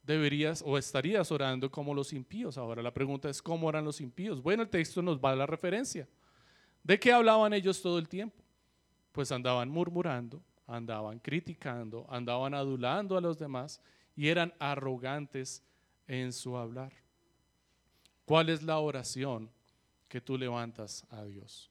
deberías 0.02 0.62
o 0.62 0.76
estarías 0.76 1.32
orando 1.32 1.70
como 1.70 1.94
los 1.94 2.12
impíos. 2.12 2.59
Ahora 2.59 2.82
la 2.82 2.92
pregunta 2.92 3.30
es, 3.30 3.40
¿cómo 3.40 3.68
oran 3.68 3.86
los 3.86 4.02
impíos? 4.02 4.42
Bueno, 4.42 4.64
el 4.64 4.68
texto 4.68 5.00
nos 5.00 5.18
va 5.18 5.30
a 5.30 5.36
la 5.36 5.46
referencia. 5.46 6.07
¿De 6.84 7.00
qué 7.00 7.11
hablaban 7.11 7.54
ellos 7.54 7.80
todo 7.80 7.98
el 7.98 8.07
tiempo? 8.07 8.36
Pues 9.12 9.32
andaban 9.32 9.70
murmurando, 9.70 10.42
andaban 10.66 11.18
criticando, 11.18 12.06
andaban 12.08 12.54
adulando 12.54 13.16
a 13.16 13.20
los 13.20 13.38
demás 13.38 13.80
y 14.14 14.28
eran 14.28 14.52
arrogantes 14.58 15.62
en 16.06 16.32
su 16.32 16.56
hablar. 16.56 16.92
¿Cuál 18.24 18.48
es 18.48 18.62
la 18.62 18.78
oración 18.78 19.50
que 20.08 20.20
tú 20.20 20.36
levantas 20.36 21.06
a 21.10 21.24
Dios? 21.24 21.70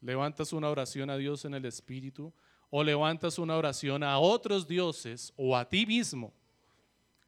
¿Levantas 0.00 0.52
una 0.52 0.68
oración 0.68 1.10
a 1.10 1.16
Dios 1.16 1.44
en 1.44 1.54
el 1.54 1.64
Espíritu? 1.64 2.32
o 2.70 2.82
levantas 2.82 3.38
una 3.38 3.56
oración 3.56 4.02
a 4.02 4.18
otros 4.18 4.66
dioses 4.66 5.32
o 5.36 5.56
a 5.56 5.68
ti 5.68 5.86
mismo 5.86 6.32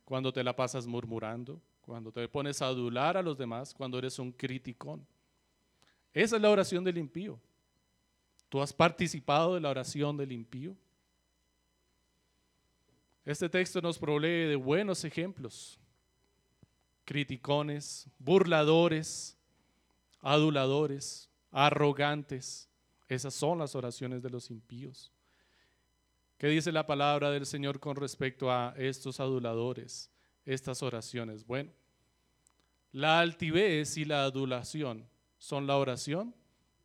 cuando 0.05 0.33
te 0.33 0.43
la 0.43 0.57
pasas 0.57 0.87
murmurando, 0.87 1.61
cuando 1.83 2.11
te 2.11 2.27
pones 2.29 2.61
a 2.63 2.67
adular 2.67 3.17
a 3.17 3.23
los 3.23 3.37
demás, 3.37 3.75
cuando 3.75 3.99
eres 3.99 4.19
un 4.19 4.33
criticón. 4.33 5.07
Esa 6.13 6.37
es 6.37 6.43
la 6.43 6.51
oración 6.51 6.83
del 6.83 6.99
impío. 6.99 7.39
¿Tú 8.49 8.61
has 8.61 8.73
participado 8.73 9.55
de 9.55 9.61
la 9.61 9.71
oración 9.71 10.17
del 10.17 10.33
impío? 10.33 10.75
Este 13.29 13.51
texto 13.51 13.83
nos 13.83 13.99
provee 13.99 14.49
de 14.49 14.57
buenos 14.57 15.05
ejemplos. 15.05 15.79
Criticones, 17.05 18.09
burladores, 18.19 19.37
aduladores, 20.23 21.29
arrogantes. 21.51 22.71
Esas 23.07 23.35
son 23.35 23.59
las 23.59 23.75
oraciones 23.75 24.23
de 24.23 24.31
los 24.31 24.51
impíos. 24.51 25.13
¿Qué 26.39 26.47
dice 26.47 26.73
la 26.73 26.87
palabra 26.87 27.31
del 27.31 27.45
Señor 27.45 27.81
con 27.81 27.97
respecto 27.97 28.51
a 28.51 28.73
estos 28.79 29.21
aduladores, 29.21 30.11
estas 30.47 30.83
oraciones? 30.83 31.45
Bueno, 31.45 31.71
la 32.93 33.21
altivez 33.21 33.99
y 33.99 34.07
la 34.07 34.25
adulación 34.25 35.07
son 35.37 35.67
la 35.67 35.77
oración 35.77 36.35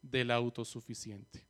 del 0.01 0.29
autosuficiente. 0.29 1.47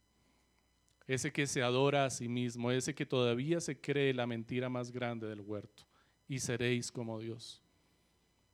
Ese 1.08 1.32
que 1.32 1.48
se 1.48 1.62
adora 1.62 2.06
a 2.06 2.10
sí 2.10 2.30
mismo, 2.30 2.72
ese 2.72 2.96
que 2.96 3.06
todavía 3.06 3.60
se 3.60 3.80
cree 3.80 4.14
la 4.14 4.26
mentira 4.26 4.70
más 4.70 4.92
grande 4.92 5.28
del 5.28 5.42
huerto. 5.42 5.86
Y 6.28 6.40
seréis 6.40 6.92
como 6.92 7.20
Dios. 7.20 7.62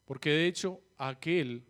Porque 0.05 0.31
de 0.31 0.47
hecho, 0.47 0.81
aquel 0.97 1.63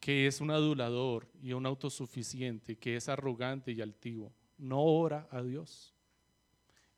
que 0.00 0.26
es 0.26 0.40
un 0.40 0.50
adulador 0.50 1.28
y 1.42 1.52
un 1.52 1.66
autosuficiente, 1.66 2.76
que 2.76 2.96
es 2.96 3.08
arrogante 3.08 3.70
y 3.72 3.80
altivo, 3.80 4.32
no 4.58 4.82
ora 4.82 5.28
a 5.30 5.42
Dios. 5.42 5.94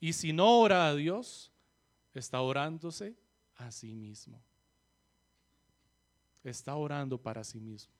Y 0.00 0.12
si 0.12 0.32
no 0.32 0.60
ora 0.60 0.86
a 0.86 0.94
Dios, 0.94 1.52
está 2.14 2.40
orándose 2.40 3.16
a 3.56 3.70
sí 3.70 3.94
mismo. 3.94 4.42
Está 6.42 6.76
orando 6.76 7.18
para 7.18 7.42
sí 7.42 7.58
mismo. 7.58 7.92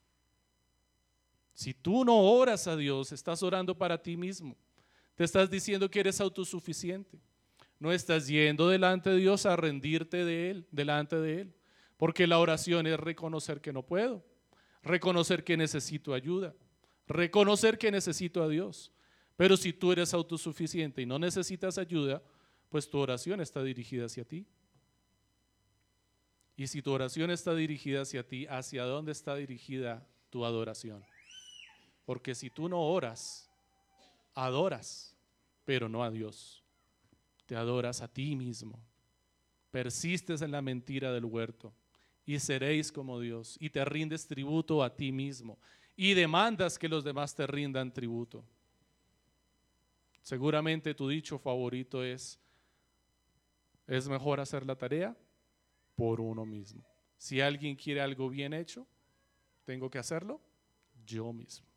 Si 1.53 1.73
tú 1.73 2.05
no 2.05 2.19
oras 2.19 2.67
a 2.67 2.75
Dios, 2.75 3.11
estás 3.11 3.41
orando 3.43 3.77
para 3.77 4.01
ti 4.01 4.15
mismo. 4.17 4.55
Te 5.15 5.23
estás 5.23 5.49
diciendo 5.49 5.89
que 5.89 6.01
eres 6.01 6.19
autosuficiente. 6.21 7.19
No 7.79 7.91
estás 7.91 8.27
yendo 8.27 8.69
delante 8.69 9.09
de 9.09 9.17
Dios 9.17 9.45
a 9.45 9.55
rendirte 9.55 10.23
de 10.25 10.51
Él, 10.51 10.67
delante 10.71 11.17
de 11.17 11.41
Él. 11.41 11.53
Porque 11.97 12.27
la 12.27 12.39
oración 12.39 12.87
es 12.87 12.99
reconocer 12.99 13.61
que 13.61 13.71
no 13.71 13.83
puedo, 13.83 14.25
reconocer 14.83 15.43
que 15.43 15.55
necesito 15.55 16.13
ayuda, 16.13 16.53
reconocer 17.07 17.77
que 17.77 17.91
necesito 17.91 18.43
a 18.43 18.49
Dios. 18.49 18.91
Pero 19.37 19.55
si 19.57 19.73
tú 19.73 19.91
eres 19.91 20.13
autosuficiente 20.13 21.01
y 21.01 21.05
no 21.05 21.19
necesitas 21.19 21.77
ayuda, 21.77 22.21
pues 22.69 22.89
tu 22.89 22.97
oración 22.97 23.39
está 23.39 23.63
dirigida 23.63 24.05
hacia 24.05 24.25
ti. 24.25 24.45
Y 26.57 26.67
si 26.67 26.81
tu 26.81 26.91
oración 26.91 27.31
está 27.31 27.53
dirigida 27.53 28.01
hacia 28.01 28.25
ti, 28.25 28.45
¿hacia 28.47 28.83
dónde 28.83 29.11
está 29.11 29.35
dirigida 29.35 30.07
tu 30.29 30.45
adoración? 30.45 31.03
Porque 32.05 32.33
si 32.33 32.49
tú 32.49 32.69
no 32.69 32.81
oras, 32.81 33.49
adoras, 34.35 35.15
pero 35.63 35.89
no 35.89 36.03
a 36.03 36.11
Dios. 36.11 36.63
Te 37.45 37.55
adoras 37.55 38.01
a 38.01 38.07
ti 38.07 38.35
mismo. 38.35 38.79
Persistes 39.71 40.41
en 40.41 40.51
la 40.51 40.61
mentira 40.61 41.11
del 41.11 41.25
huerto 41.25 41.73
y 42.25 42.39
seréis 42.39 42.91
como 42.91 43.19
Dios 43.19 43.57
y 43.59 43.69
te 43.69 43.83
rindes 43.85 44.27
tributo 44.27 44.83
a 44.83 44.95
ti 44.95 45.11
mismo 45.11 45.59
y 45.95 46.13
demandas 46.13 46.77
que 46.77 46.89
los 46.89 47.03
demás 47.03 47.35
te 47.35 47.47
rindan 47.47 47.91
tributo. 47.93 48.43
Seguramente 50.21 50.93
tu 50.93 51.07
dicho 51.07 51.37
favorito 51.37 52.03
es, 52.03 52.39
es 53.85 54.07
mejor 54.07 54.39
hacer 54.39 54.65
la 54.65 54.75
tarea 54.75 55.15
por 55.95 56.19
uno 56.19 56.45
mismo. 56.45 56.83
Si 57.17 57.41
alguien 57.41 57.75
quiere 57.75 58.01
algo 58.01 58.29
bien 58.29 58.53
hecho, 58.53 58.87
tengo 59.65 59.89
que 59.89 59.99
hacerlo 59.99 60.41
yo 61.05 61.31
mismo. 61.31 61.74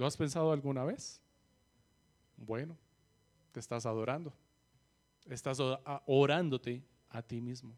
¿Lo 0.00 0.06
has 0.06 0.16
pensado 0.16 0.50
alguna 0.50 0.82
vez? 0.82 1.20
Bueno, 2.38 2.74
te 3.52 3.60
estás 3.60 3.84
adorando. 3.84 4.32
Estás 5.26 5.58
orándote 6.06 6.82
a 7.10 7.20
ti 7.20 7.42
mismo. 7.42 7.76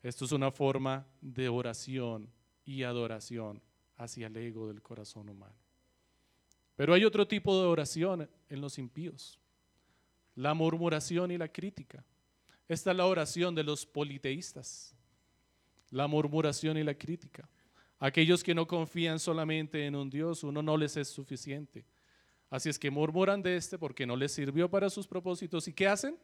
Esto 0.00 0.26
es 0.26 0.30
una 0.30 0.52
forma 0.52 1.04
de 1.20 1.48
oración 1.48 2.30
y 2.64 2.84
adoración 2.84 3.60
hacia 3.96 4.28
el 4.28 4.36
ego 4.36 4.68
del 4.68 4.80
corazón 4.80 5.28
humano. 5.28 5.56
Pero 6.76 6.94
hay 6.94 7.04
otro 7.04 7.26
tipo 7.26 7.60
de 7.60 7.66
oración 7.66 8.30
en 8.48 8.60
los 8.60 8.78
impíos, 8.78 9.40
la 10.36 10.54
murmuración 10.54 11.32
y 11.32 11.36
la 11.36 11.48
crítica. 11.48 12.04
Esta 12.68 12.92
es 12.92 12.96
la 12.96 13.06
oración 13.06 13.56
de 13.56 13.64
los 13.64 13.84
politeístas, 13.84 14.94
la 15.90 16.06
murmuración 16.06 16.76
y 16.76 16.84
la 16.84 16.94
crítica. 16.94 17.48
Aquellos 18.00 18.42
que 18.42 18.54
no 18.54 18.66
confían 18.66 19.20
solamente 19.20 19.86
en 19.86 19.94
un 19.94 20.08
Dios, 20.08 20.42
uno 20.42 20.62
no 20.62 20.76
les 20.78 20.96
es 20.96 21.08
suficiente. 21.08 21.84
Así 22.48 22.70
es 22.70 22.78
que 22.78 22.90
murmuran 22.90 23.42
de 23.42 23.56
este 23.56 23.78
porque 23.78 24.06
no 24.06 24.16
les 24.16 24.32
sirvió 24.32 24.70
para 24.70 24.88
sus 24.88 25.06
propósitos. 25.06 25.68
¿Y 25.68 25.74
qué 25.74 25.86
hacen? 25.86 26.18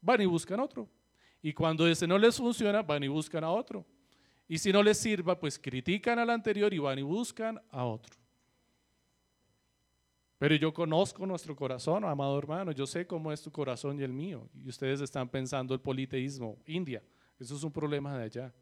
Van 0.00 0.22
y 0.22 0.26
buscan 0.26 0.60
otro. 0.60 0.88
Y 1.42 1.52
cuando 1.52 1.86
ese 1.86 2.06
no 2.06 2.16
les 2.16 2.36
funciona, 2.36 2.82
van 2.82 3.02
y 3.02 3.08
buscan 3.08 3.42
a 3.42 3.50
otro. 3.50 3.84
Y 4.46 4.56
si 4.58 4.72
no 4.72 4.84
les 4.84 4.98
sirva, 4.98 5.38
pues 5.38 5.58
critican 5.58 6.18
al 6.20 6.30
anterior 6.30 6.72
y 6.72 6.78
van 6.78 6.98
y 7.00 7.02
buscan 7.02 7.60
a 7.70 7.84
otro. 7.84 8.16
Pero 10.38 10.54
yo 10.54 10.72
conozco 10.72 11.26
nuestro 11.26 11.54
corazón, 11.54 12.04
amado 12.04 12.38
hermano, 12.38 12.72
yo 12.72 12.86
sé 12.86 13.06
cómo 13.06 13.30
es 13.30 13.42
tu 13.42 13.50
corazón 13.50 13.98
y 14.00 14.04
el 14.04 14.12
mío. 14.12 14.48
Y 14.54 14.68
ustedes 14.68 15.00
están 15.00 15.28
pensando 15.28 15.74
el 15.74 15.80
politeísmo, 15.80 16.56
India, 16.66 17.02
eso 17.38 17.56
es 17.56 17.62
un 17.62 17.72
problema 17.72 18.16
de 18.16 18.24
allá. 18.24 18.54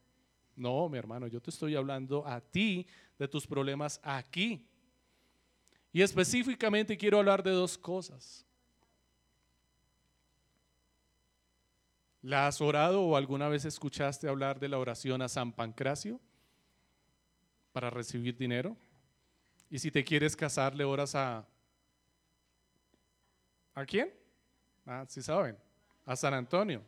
No, 0.58 0.88
mi 0.88 0.98
hermano, 0.98 1.28
yo 1.28 1.40
te 1.40 1.50
estoy 1.50 1.76
hablando 1.76 2.26
a 2.26 2.40
ti 2.40 2.84
de 3.16 3.28
tus 3.28 3.46
problemas 3.46 4.00
aquí. 4.02 4.66
Y 5.92 6.02
específicamente 6.02 6.98
quiero 6.98 7.18
hablar 7.18 7.44
de 7.44 7.52
dos 7.52 7.78
cosas. 7.78 8.44
¿La 12.22 12.48
has 12.48 12.60
orado 12.60 13.02
o 13.02 13.16
alguna 13.16 13.48
vez 13.48 13.64
escuchaste 13.64 14.28
hablar 14.28 14.58
de 14.58 14.68
la 14.68 14.78
oración 14.78 15.22
a 15.22 15.28
San 15.28 15.52
Pancracio 15.52 16.20
para 17.70 17.88
recibir 17.88 18.36
dinero? 18.36 18.76
Y 19.70 19.78
si 19.78 19.92
te 19.92 20.02
quieres 20.02 20.34
casar, 20.34 20.74
le 20.74 20.82
oras 20.82 21.14
a... 21.14 21.46
¿A 23.74 23.86
quién? 23.86 24.12
Ah, 24.84 25.04
sí 25.06 25.22
saben. 25.22 25.56
A 26.04 26.16
San 26.16 26.34
Antonio. 26.34 26.82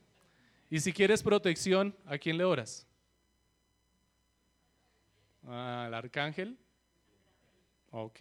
Y 0.69 0.81
si 0.81 0.93
quieres 0.93 1.23
protección, 1.23 1.95
¿a 2.05 2.19
quién 2.19 2.37
le 2.37 2.43
oras? 2.43 2.90
Al 5.51 5.93
arcángel. 5.95 6.57
Ok. 7.91 8.21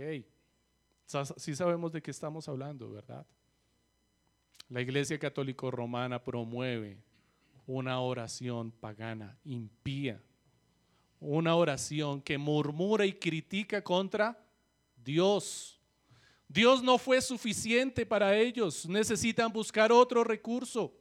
Sí 1.37 1.55
sabemos 1.55 1.91
de 1.91 2.01
qué 2.01 2.11
estamos 2.11 2.49
hablando, 2.49 2.91
¿verdad? 2.91 3.25
La 4.67 4.81
Iglesia 4.81 5.17
Católica 5.19 5.69
Romana 5.69 6.23
promueve 6.23 6.97
una 7.67 7.99
oración 7.99 8.71
pagana, 8.71 9.37
impía, 9.43 10.21
una 11.19 11.55
oración 11.55 12.21
que 12.21 12.37
murmura 12.37 13.05
y 13.05 13.13
critica 13.13 13.83
contra 13.83 14.43
Dios. 14.95 15.79
Dios 16.47 16.81
no 16.81 16.97
fue 16.97 17.21
suficiente 17.21 18.05
para 18.05 18.35
ellos, 18.35 18.87
necesitan 18.87 19.51
buscar 19.53 19.91
otro 19.91 20.23
recurso. 20.23 20.98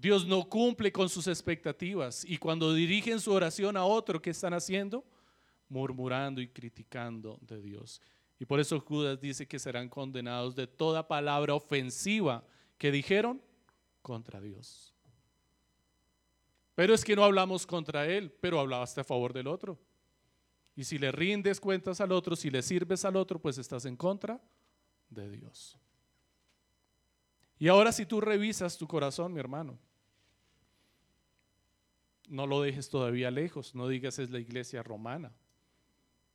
Dios 0.00 0.24
no 0.26 0.48
cumple 0.48 0.92
con 0.92 1.08
sus 1.08 1.26
expectativas 1.26 2.24
y 2.24 2.38
cuando 2.38 2.72
dirigen 2.72 3.18
su 3.18 3.32
oración 3.32 3.76
a 3.76 3.84
otro, 3.84 4.22
¿qué 4.22 4.30
están 4.30 4.54
haciendo? 4.54 5.04
Murmurando 5.68 6.40
y 6.40 6.48
criticando 6.48 7.38
de 7.42 7.60
Dios. 7.60 8.00
Y 8.38 8.44
por 8.44 8.60
eso 8.60 8.78
Judas 8.78 9.20
dice 9.20 9.48
que 9.48 9.58
serán 9.58 9.88
condenados 9.88 10.54
de 10.54 10.68
toda 10.68 11.08
palabra 11.08 11.54
ofensiva 11.54 12.44
que 12.78 12.92
dijeron 12.92 13.42
contra 14.00 14.40
Dios. 14.40 14.94
Pero 16.76 16.94
es 16.94 17.04
que 17.04 17.16
no 17.16 17.24
hablamos 17.24 17.66
contra 17.66 18.06
Él, 18.06 18.30
pero 18.30 18.60
hablaste 18.60 19.00
a 19.00 19.04
favor 19.04 19.32
del 19.32 19.48
otro. 19.48 19.76
Y 20.76 20.84
si 20.84 20.96
le 20.96 21.10
rindes 21.10 21.58
cuentas 21.58 22.00
al 22.00 22.12
otro, 22.12 22.36
si 22.36 22.50
le 22.50 22.62
sirves 22.62 23.04
al 23.04 23.16
otro, 23.16 23.40
pues 23.40 23.58
estás 23.58 23.84
en 23.84 23.96
contra 23.96 24.40
de 25.10 25.28
Dios. 25.28 25.76
Y 27.58 27.66
ahora 27.66 27.90
si 27.90 28.06
tú 28.06 28.20
revisas 28.20 28.78
tu 28.78 28.86
corazón, 28.86 29.32
mi 29.32 29.40
hermano, 29.40 29.76
no 32.28 32.46
lo 32.46 32.62
dejes 32.62 32.88
todavía 32.88 33.30
lejos, 33.30 33.74
no 33.74 33.88
digas 33.88 34.18
es 34.18 34.30
la 34.30 34.38
iglesia 34.38 34.82
romana. 34.82 35.32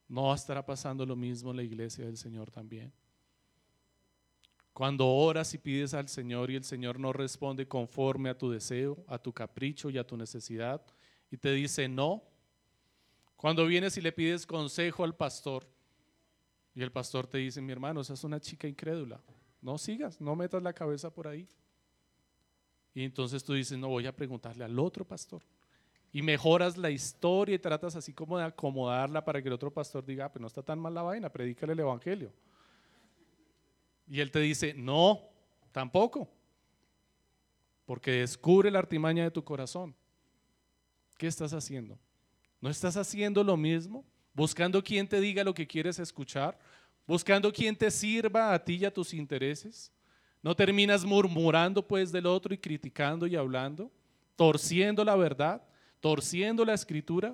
No 0.08 0.34
estará 0.34 0.66
pasando 0.66 1.06
lo 1.06 1.16
mismo 1.16 1.52
en 1.52 1.58
la 1.58 1.64
iglesia 1.64 2.06
del 2.06 2.18
Señor 2.18 2.52
también. 2.52 2.92
Cuando 4.74 5.08
oras 5.08 5.54
y 5.54 5.60
pides 5.60 5.94
al 5.94 6.10
Señor 6.10 6.50
y 6.50 6.56
el 6.56 6.64
Señor 6.64 7.00
no 7.00 7.14
responde 7.14 7.68
conforme 7.68 8.30
a 8.30 8.38
tu 8.38 8.50
deseo, 8.50 9.04
a 9.08 9.20
tu 9.20 9.32
capricho 9.32 9.90
y 9.90 9.98
a 9.98 10.06
tu 10.06 10.18
necesidad, 10.18 10.84
y 11.30 11.38
te 11.38 11.52
dice 11.52 11.88
no. 11.88 12.24
Cuando 13.36 13.66
vienes 13.66 13.98
y 13.98 14.02
le 14.02 14.12
pides 14.12 14.46
consejo 14.48 15.04
al 15.04 15.16
pastor 15.16 15.68
y 16.74 16.82
el 16.82 16.92
pastor 16.92 17.28
te 17.28 17.38
dice, 17.38 17.62
mi 17.62 17.72
hermano, 17.72 18.02
esa 18.02 18.14
es 18.14 18.24
una 18.24 18.40
chica 18.40 18.68
incrédula, 18.68 19.22
no 19.62 19.78
sigas, 19.78 20.20
no 20.20 20.36
metas 20.36 20.64
la 20.64 20.74
cabeza 20.74 21.14
por 21.14 21.28
ahí. 21.28 21.48
Y 22.96 23.04
entonces 23.04 23.44
tú 23.44 23.54
dices, 23.54 23.78
no 23.78 23.90
voy 23.90 24.08
a 24.08 24.16
preguntarle 24.16 24.64
al 24.64 24.80
otro 24.80 25.06
pastor 25.06 25.44
y 26.14 26.22
mejoras 26.22 26.78
la 26.78 26.92
historia 26.92 27.56
y 27.56 27.60
tratas 27.60 27.96
así 27.96 28.14
como 28.14 28.38
de 28.38 28.46
acomodarla 28.46 29.26
para 29.26 29.42
que 29.42 29.48
el 29.48 29.54
otro 29.54 29.74
pastor 29.74 30.06
diga, 30.06 30.26
ah, 30.26 30.32
pues 30.32 30.40
no 30.40 30.48
está 30.48 30.62
tan 30.62 30.78
mal 30.78 30.94
la 30.94 31.02
vaina, 31.02 31.28
predícale 31.28 31.74
el 31.74 31.80
evangelio. 31.80 32.32
Y 34.08 34.20
él 34.20 34.30
te 34.30 34.40
dice, 34.40 34.76
no, 34.76 35.22
tampoco, 35.72 36.30
porque 37.84 38.12
descubre 38.12 38.70
la 38.70 38.78
artimaña 38.78 39.24
de 39.24 39.32
tu 39.32 39.44
corazón. 39.44 39.96
¿Qué 41.18 41.26
estás 41.26 41.52
haciendo? 41.52 41.98
¿No 42.62 42.70
estás 42.70 42.96
haciendo 42.96 43.44
lo 43.44 43.58
mismo? 43.58 44.06
Buscando 44.36 44.84
quien 44.84 45.08
te 45.08 45.20
diga 45.20 45.44
lo 45.44 45.54
que 45.54 45.66
quieres 45.66 45.98
escuchar, 45.98 46.60
buscando 47.08 47.52
quien 47.52 47.76
te 47.76 47.90
sirva 47.90 48.54
a 48.54 48.64
ti 48.64 48.76
y 48.76 48.86
a 48.86 48.94
tus 48.94 49.16
intereses. 49.16 49.92
¿No 50.44 50.56
terminas 50.56 51.06
murmurando 51.06 51.88
pues 51.88 52.12
del 52.12 52.28
otro 52.28 52.54
y 52.54 52.58
criticando 52.60 53.26
y 53.26 53.36
hablando, 53.36 53.92
torciendo 54.36 55.04
la 55.04 55.16
verdad? 55.16 55.64
Torciendo 56.04 56.66
la 56.66 56.74
escritura? 56.74 57.34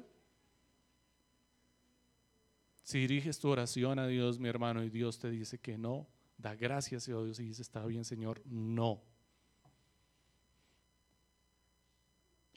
Si 2.84 2.99
diriges 2.99 3.39
tu 3.39 3.49
oración 3.49 3.97
a 3.97 4.05
Dios, 4.05 4.38
mi 4.38 4.47
hermano, 4.47 4.84
y 4.84 4.91
Dios 4.91 5.17
te 5.17 5.32
dice 5.32 5.57
que 5.57 5.76
no, 5.76 6.07
da 6.38 6.53
gracias 6.53 7.09
a 7.09 7.13
Dios 7.13 7.39
y 7.39 7.45
dice, 7.45 7.63
está 7.63 7.84
bien, 7.88 8.05
Señor, 8.05 8.43
no. 8.45 9.01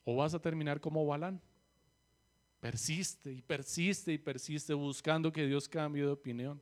O 0.04 0.16
vas 0.16 0.34
a 0.34 0.38
terminar 0.38 0.82
como 0.82 1.06
Balán. 1.06 1.40
Persiste 2.60 3.32
y 3.32 3.40
persiste 3.40 4.12
y 4.12 4.18
persiste 4.18 4.74
buscando 4.74 5.32
que 5.32 5.46
Dios 5.46 5.66
cambie 5.66 6.02
de 6.02 6.10
opinión. 6.10 6.60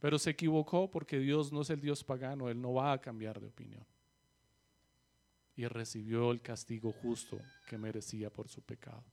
Pero 0.00 0.18
se 0.18 0.30
equivocó 0.30 0.90
porque 0.90 1.20
Dios 1.20 1.52
no 1.52 1.60
es 1.60 1.70
el 1.70 1.80
Dios 1.80 2.02
pagano, 2.02 2.48
Él 2.48 2.60
no 2.60 2.72
va 2.72 2.92
a 2.92 3.00
cambiar 3.00 3.40
de 3.40 3.46
opinión 3.46 3.86
y 5.60 5.68
recibió 5.68 6.30
el 6.30 6.40
castigo 6.40 6.90
justo 6.90 7.38
que 7.66 7.76
merecía 7.76 8.32
por 8.32 8.48
su 8.48 8.62
pecado. 8.62 9.04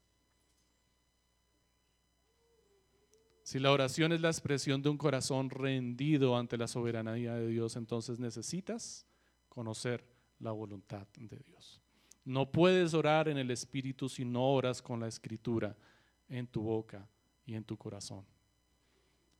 Si 3.42 3.58
la 3.58 3.70
oración 3.70 4.12
es 4.12 4.22
la 4.22 4.30
expresión 4.30 4.80
de 4.80 4.88
un 4.88 4.96
corazón 4.96 5.50
rendido 5.50 6.38
ante 6.38 6.56
la 6.56 6.66
soberanía 6.66 7.34
de 7.34 7.48
Dios, 7.48 7.76
entonces 7.76 8.18
necesitas 8.18 9.06
conocer 9.50 10.02
la 10.38 10.52
voluntad 10.52 11.06
de 11.18 11.36
Dios. 11.36 11.82
No 12.24 12.50
puedes 12.50 12.94
orar 12.94 13.28
en 13.28 13.36
el 13.36 13.50
Espíritu 13.50 14.08
si 14.08 14.24
no 14.24 14.50
oras 14.50 14.80
con 14.80 15.00
la 15.00 15.08
Escritura 15.08 15.76
en 16.30 16.46
tu 16.46 16.62
boca 16.62 17.06
y 17.44 17.56
en 17.56 17.64
tu 17.64 17.76
corazón. 17.76 18.24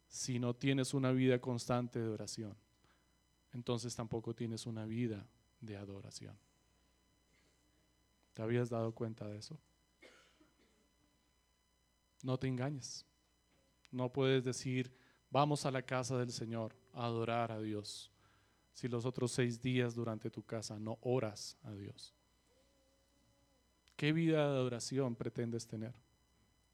Si 0.09 0.39
no 0.39 0.55
tienes 0.55 0.93
una 0.93 1.13
vida 1.13 1.41
constante 1.41 2.01
de 2.01 2.09
oración, 2.09 2.55
entonces 3.55 3.97
tampoco 3.97 4.35
tienes 4.35 4.67
una 4.67 4.85
vida 4.85 5.27
de 5.63 5.79
adoración. 5.79 6.37
¿Te 8.39 8.45
habías 8.45 8.71
dado 8.71 8.93
cuenta 8.93 9.27
de 9.27 9.37
eso? 9.37 9.59
No 12.23 12.39
te 12.39 12.47
engañes. 12.47 13.05
No 13.91 14.13
puedes 14.13 14.45
decir, 14.45 14.95
vamos 15.29 15.67
a 15.67 15.73
la 15.73 15.83
casa 15.83 16.17
del 16.17 16.31
Señor 16.31 16.73
a 16.93 17.07
adorar 17.07 17.51
a 17.51 17.61
Dios, 17.61 18.13
si 18.75 18.87
los 18.87 19.05
otros 19.05 19.33
seis 19.33 19.61
días 19.61 19.97
durante 19.97 20.31
tu 20.31 20.45
casa 20.45 20.79
no 20.79 20.99
oras 21.01 21.59
a 21.65 21.73
Dios. 21.73 22.15
¿Qué 23.97 24.13
vida 24.13 24.37
de 24.37 24.57
adoración 24.57 25.17
pretendes 25.17 25.67
tener 25.67 25.97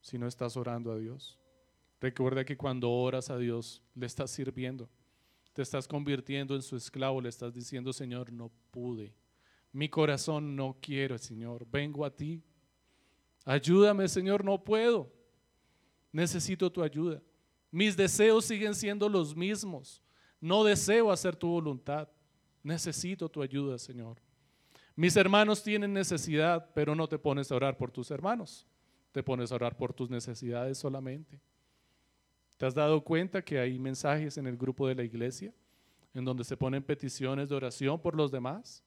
si 0.02 0.18
no 0.18 0.26
estás 0.26 0.58
orando 0.58 0.92
a 0.92 0.98
Dios? 0.98 1.38
Recuerda 1.98 2.44
que 2.44 2.58
cuando 2.58 2.92
oras 2.92 3.30
a 3.30 3.38
Dios, 3.38 3.80
le 3.94 4.04
estás 4.04 4.30
sirviendo, 4.30 4.90
te 5.54 5.62
estás 5.62 5.88
convirtiendo 5.88 6.56
en 6.56 6.60
su 6.60 6.76
esclavo, 6.76 7.22
le 7.22 7.30
estás 7.30 7.54
diciendo, 7.54 7.90
Señor, 7.94 8.30
no 8.30 8.50
pude 8.70 9.14
mi 9.74 9.88
corazón 9.88 10.54
no 10.54 10.76
quiero, 10.80 11.18
Señor. 11.18 11.66
Vengo 11.68 12.04
a 12.04 12.10
ti. 12.10 12.40
Ayúdame, 13.44 14.06
Señor, 14.06 14.44
no 14.44 14.62
puedo. 14.62 15.12
Necesito 16.12 16.70
tu 16.70 16.80
ayuda. 16.80 17.20
Mis 17.72 17.96
deseos 17.96 18.44
siguen 18.44 18.76
siendo 18.76 19.08
los 19.08 19.34
mismos. 19.34 20.00
No 20.40 20.62
deseo 20.62 21.10
hacer 21.10 21.34
tu 21.34 21.48
voluntad. 21.48 22.08
Necesito 22.62 23.28
tu 23.28 23.42
ayuda, 23.42 23.76
Señor. 23.76 24.18
Mis 24.94 25.16
hermanos 25.16 25.60
tienen 25.60 25.92
necesidad, 25.92 26.70
pero 26.72 26.94
no 26.94 27.08
te 27.08 27.18
pones 27.18 27.50
a 27.50 27.56
orar 27.56 27.76
por 27.76 27.90
tus 27.90 28.12
hermanos. 28.12 28.64
Te 29.10 29.24
pones 29.24 29.50
a 29.50 29.56
orar 29.56 29.76
por 29.76 29.92
tus 29.92 30.08
necesidades 30.08 30.78
solamente. 30.78 31.40
¿Te 32.56 32.64
has 32.64 32.74
dado 32.76 33.02
cuenta 33.02 33.42
que 33.42 33.58
hay 33.58 33.76
mensajes 33.76 34.38
en 34.38 34.46
el 34.46 34.56
grupo 34.56 34.86
de 34.86 34.94
la 34.94 35.02
iglesia 35.02 35.52
en 36.14 36.24
donde 36.24 36.44
se 36.44 36.56
ponen 36.56 36.80
peticiones 36.80 37.48
de 37.48 37.56
oración 37.56 38.00
por 38.00 38.14
los 38.14 38.30
demás? 38.30 38.84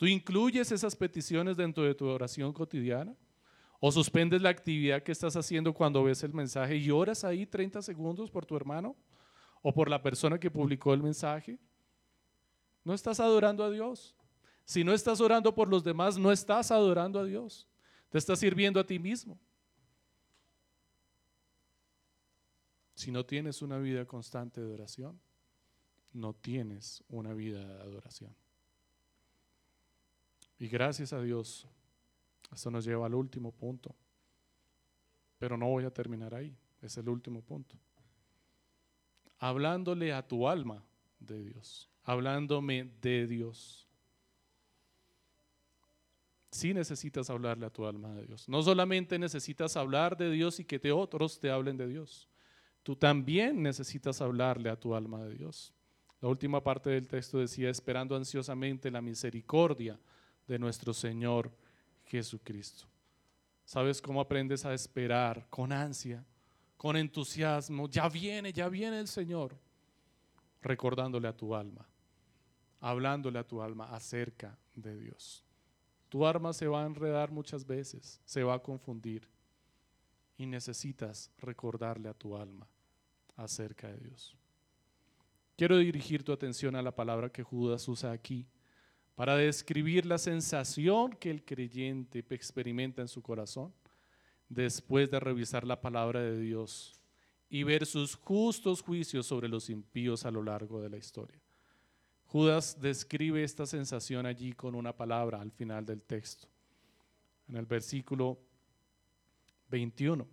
¿Tú 0.00 0.06
incluyes 0.06 0.72
esas 0.72 0.96
peticiones 0.96 1.58
dentro 1.58 1.84
de 1.84 1.94
tu 1.94 2.06
oración 2.06 2.54
cotidiana? 2.54 3.14
¿O 3.80 3.92
suspendes 3.92 4.40
la 4.40 4.48
actividad 4.48 5.02
que 5.02 5.12
estás 5.12 5.36
haciendo 5.36 5.74
cuando 5.74 6.02
ves 6.02 6.22
el 6.22 6.32
mensaje 6.32 6.74
y 6.78 6.90
oras 6.90 7.22
ahí 7.22 7.44
30 7.44 7.82
segundos 7.82 8.30
por 8.30 8.46
tu 8.46 8.56
hermano 8.56 8.96
o 9.60 9.74
por 9.74 9.90
la 9.90 10.02
persona 10.02 10.40
que 10.40 10.50
publicó 10.50 10.94
el 10.94 11.02
mensaje? 11.02 11.58
No 12.82 12.94
estás 12.94 13.20
adorando 13.20 13.62
a 13.62 13.70
Dios. 13.70 14.16
Si 14.64 14.84
no 14.84 14.94
estás 14.94 15.20
orando 15.20 15.54
por 15.54 15.68
los 15.68 15.84
demás, 15.84 16.16
no 16.16 16.32
estás 16.32 16.70
adorando 16.70 17.18
a 17.18 17.24
Dios. 17.24 17.68
Te 18.08 18.16
estás 18.16 18.38
sirviendo 18.38 18.80
a 18.80 18.86
ti 18.86 18.98
mismo. 18.98 19.38
Si 22.94 23.10
no 23.10 23.26
tienes 23.26 23.60
una 23.60 23.76
vida 23.76 24.06
constante 24.06 24.62
de 24.62 24.72
oración, 24.72 25.20
no 26.14 26.32
tienes 26.32 27.04
una 27.10 27.34
vida 27.34 27.62
de 27.62 27.82
adoración. 27.82 28.34
Y 30.60 30.68
gracias 30.68 31.14
a 31.14 31.22
Dios, 31.22 31.66
esto 32.52 32.70
nos 32.70 32.84
lleva 32.84 33.06
al 33.06 33.14
último 33.14 33.50
punto. 33.50 33.96
Pero 35.38 35.56
no 35.56 35.66
voy 35.66 35.84
a 35.84 35.90
terminar 35.90 36.34
ahí, 36.34 36.54
es 36.82 36.98
el 36.98 37.08
último 37.08 37.40
punto. 37.40 37.76
Hablándole 39.38 40.12
a 40.12 40.28
tu 40.28 40.46
alma 40.46 40.84
de 41.18 41.42
Dios, 41.42 41.88
hablándome 42.04 42.90
de 43.00 43.26
Dios. 43.26 43.88
Sí 46.50 46.74
necesitas 46.74 47.30
hablarle 47.30 47.64
a 47.64 47.70
tu 47.70 47.86
alma 47.86 48.12
de 48.12 48.26
Dios. 48.26 48.46
No 48.46 48.62
solamente 48.62 49.18
necesitas 49.18 49.78
hablar 49.78 50.18
de 50.18 50.30
Dios 50.30 50.60
y 50.60 50.66
que 50.66 50.78
te 50.78 50.92
otros 50.92 51.40
te 51.40 51.50
hablen 51.50 51.78
de 51.78 51.88
Dios. 51.88 52.28
Tú 52.82 52.94
también 52.96 53.62
necesitas 53.62 54.20
hablarle 54.20 54.68
a 54.68 54.78
tu 54.78 54.94
alma 54.94 55.24
de 55.24 55.36
Dios. 55.36 55.72
La 56.20 56.28
última 56.28 56.62
parte 56.62 56.90
del 56.90 57.08
texto 57.08 57.38
decía, 57.38 57.70
esperando 57.70 58.14
ansiosamente 58.14 58.90
la 58.90 59.00
misericordia 59.00 59.98
de 60.50 60.58
nuestro 60.58 60.92
Señor 60.92 61.52
Jesucristo. 62.06 62.84
¿Sabes 63.64 64.02
cómo 64.02 64.20
aprendes 64.20 64.64
a 64.64 64.74
esperar 64.74 65.46
con 65.48 65.70
ansia, 65.70 66.26
con 66.76 66.96
entusiasmo? 66.96 67.88
Ya 67.88 68.08
viene, 68.08 68.52
ya 68.52 68.68
viene 68.68 68.98
el 68.98 69.06
Señor. 69.06 69.56
Recordándole 70.60 71.28
a 71.28 71.36
tu 71.36 71.54
alma, 71.54 71.86
hablándole 72.80 73.38
a 73.38 73.46
tu 73.46 73.62
alma 73.62 73.94
acerca 73.94 74.58
de 74.74 74.96
Dios. 74.96 75.44
Tu 76.08 76.26
alma 76.26 76.52
se 76.52 76.66
va 76.66 76.82
a 76.82 76.86
enredar 76.86 77.30
muchas 77.30 77.64
veces, 77.64 78.20
se 78.24 78.42
va 78.42 78.54
a 78.54 78.58
confundir 78.58 79.28
y 80.36 80.46
necesitas 80.46 81.30
recordarle 81.38 82.08
a 82.08 82.14
tu 82.14 82.36
alma 82.36 82.66
acerca 83.36 83.86
de 83.86 83.98
Dios. 83.98 84.36
Quiero 85.56 85.78
dirigir 85.78 86.24
tu 86.24 86.32
atención 86.32 86.74
a 86.74 86.82
la 86.82 86.94
palabra 86.94 87.30
que 87.30 87.44
Judas 87.44 87.86
usa 87.86 88.10
aquí 88.10 88.48
para 89.20 89.36
describir 89.36 90.06
la 90.06 90.16
sensación 90.16 91.12
que 91.12 91.30
el 91.30 91.44
creyente 91.44 92.24
experimenta 92.30 93.02
en 93.02 93.08
su 93.08 93.20
corazón 93.20 93.70
después 94.48 95.10
de 95.10 95.20
revisar 95.20 95.66
la 95.66 95.78
palabra 95.78 96.22
de 96.22 96.40
Dios 96.40 96.98
y 97.50 97.62
ver 97.62 97.84
sus 97.84 98.14
justos 98.14 98.80
juicios 98.80 99.26
sobre 99.26 99.46
los 99.46 99.68
impíos 99.68 100.24
a 100.24 100.30
lo 100.30 100.42
largo 100.42 100.80
de 100.80 100.88
la 100.88 100.96
historia. 100.96 101.38
Judas 102.28 102.80
describe 102.80 103.44
esta 103.44 103.66
sensación 103.66 104.24
allí 104.24 104.54
con 104.54 104.74
una 104.74 104.96
palabra 104.96 105.38
al 105.38 105.52
final 105.52 105.84
del 105.84 106.00
texto, 106.00 106.48
en 107.46 107.56
el 107.56 107.66
versículo 107.66 108.38
21. 109.68 110.26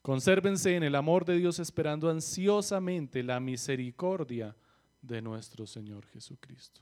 Consérvense 0.00 0.76
en 0.76 0.84
el 0.84 0.94
amor 0.94 1.24
de 1.24 1.38
Dios 1.38 1.58
esperando 1.58 2.08
ansiosamente 2.08 3.24
la 3.24 3.40
misericordia 3.40 4.54
de 5.02 5.22
nuestro 5.22 5.66
Señor 5.66 6.06
Jesucristo. 6.06 6.80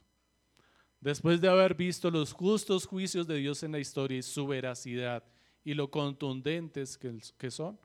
Después 0.99 1.39
de 1.41 1.47
haber 1.47 1.75
visto 1.75 2.09
los 2.09 2.33
justos 2.33 2.85
juicios 2.85 3.27
de 3.27 3.35
Dios 3.37 3.61
en 3.63 3.71
la 3.71 3.79
historia 3.79 4.17
y 4.17 4.23
su 4.23 4.47
veracidad 4.47 5.23
y 5.63 5.73
lo 5.73 5.91
contundentes 5.91 6.97
que, 6.97 7.51
son, 7.51 7.79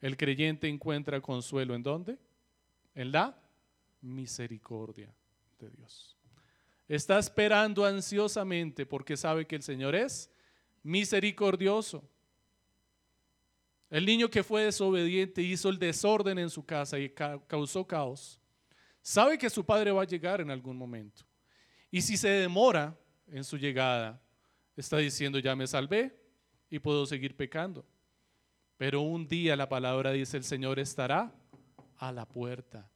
el 0.00 0.16
creyente 0.16 0.68
encuentra 0.68 1.20
consuelo 1.20 1.74
en 1.74 1.82
dónde? 1.82 2.18
En 2.94 3.12
la 3.12 3.40
misericordia 4.02 5.14
de 5.58 5.70
Dios. 5.70 6.16
Está 6.88 7.18
esperando 7.18 7.84
ansiosamente 7.84 8.84
porque 8.84 9.16
sabe 9.16 9.46
que 9.46 9.56
el 9.56 9.62
Señor 9.62 9.94
es 9.94 10.30
misericordioso. 10.82 12.02
El 13.88 14.04
niño 14.04 14.28
que 14.28 14.42
fue 14.42 14.64
desobediente 14.64 15.42
hizo 15.42 15.68
el 15.68 15.78
desorden 15.78 16.38
en 16.38 16.50
su 16.50 16.64
casa 16.64 16.98
y 16.98 17.10
causó 17.10 17.86
caos. 17.86 18.39
Sabe 19.02 19.38
que 19.38 19.50
su 19.50 19.64
padre 19.64 19.90
va 19.90 20.02
a 20.02 20.06
llegar 20.06 20.40
en 20.40 20.50
algún 20.50 20.76
momento. 20.76 21.24
Y 21.90 22.02
si 22.02 22.16
se 22.16 22.28
demora 22.28 22.96
en 23.26 23.44
su 23.44 23.56
llegada, 23.56 24.22
está 24.76 24.98
diciendo, 24.98 25.38
ya 25.38 25.56
me 25.56 25.66
salvé 25.66 26.16
y 26.68 26.78
puedo 26.78 27.06
seguir 27.06 27.36
pecando. 27.36 27.84
Pero 28.76 29.00
un 29.00 29.26
día 29.26 29.56
la 29.56 29.68
palabra 29.68 30.12
dice, 30.12 30.36
el 30.36 30.44
Señor 30.44 30.78
estará 30.78 31.32
a 31.96 32.12
la 32.12 32.26
puerta. 32.26 32.90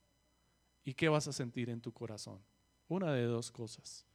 ¿Y 0.85 0.95
qué 0.95 1.09
vas 1.09 1.27
a 1.29 1.33
sentir 1.33 1.71
en 1.71 1.81
tu 1.81 1.93
corazón? 1.93 2.43
Una 2.89 3.13
de 3.13 3.25
dos 3.25 3.51
cosas. 3.51 4.07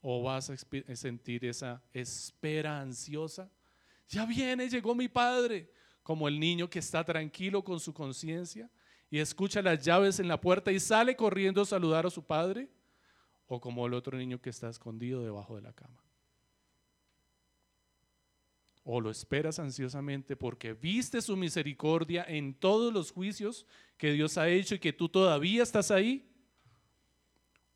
O 0.00 0.22
vas 0.22 0.50
a 0.50 0.56
sentir 0.96 1.44
esa 1.44 1.82
espera 1.92 2.80
ansiosa. 2.80 3.50
Ya 4.08 4.26
viene, 4.26 4.68
llegó 4.68 4.94
mi 4.94 5.08
padre. 5.08 5.70
Como 6.02 6.28
el 6.28 6.38
niño 6.38 6.68
que 6.68 6.80
está 6.80 7.04
tranquilo 7.04 7.62
con 7.62 7.78
su 7.78 7.94
conciencia 7.94 8.68
y 9.12 9.20
escucha 9.20 9.60
las 9.60 9.84
llaves 9.84 10.20
en 10.20 10.26
la 10.26 10.40
puerta 10.40 10.72
y 10.72 10.80
sale 10.80 11.14
corriendo 11.14 11.60
a 11.60 11.66
saludar 11.66 12.06
a 12.06 12.10
su 12.10 12.24
padre, 12.24 12.70
o 13.46 13.60
como 13.60 13.86
el 13.86 13.92
otro 13.92 14.16
niño 14.16 14.40
que 14.40 14.48
está 14.48 14.70
escondido 14.70 15.22
debajo 15.22 15.54
de 15.54 15.60
la 15.60 15.74
cama. 15.74 16.02
O 18.84 19.02
lo 19.02 19.10
esperas 19.10 19.58
ansiosamente 19.58 20.34
porque 20.34 20.72
viste 20.72 21.20
su 21.20 21.36
misericordia 21.36 22.24
en 22.26 22.54
todos 22.54 22.90
los 22.90 23.12
juicios 23.12 23.66
que 23.98 24.12
Dios 24.12 24.38
ha 24.38 24.48
hecho 24.48 24.76
y 24.76 24.78
que 24.78 24.94
tú 24.94 25.10
todavía 25.10 25.62
estás 25.62 25.90
ahí. 25.90 26.34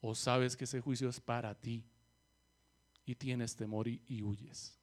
O 0.00 0.14
sabes 0.14 0.56
que 0.56 0.64
ese 0.64 0.80
juicio 0.80 1.10
es 1.10 1.20
para 1.20 1.54
ti 1.54 1.84
y 3.04 3.14
tienes 3.14 3.54
temor 3.54 3.88
y, 3.88 4.02
y 4.08 4.22
huyes. 4.22 4.80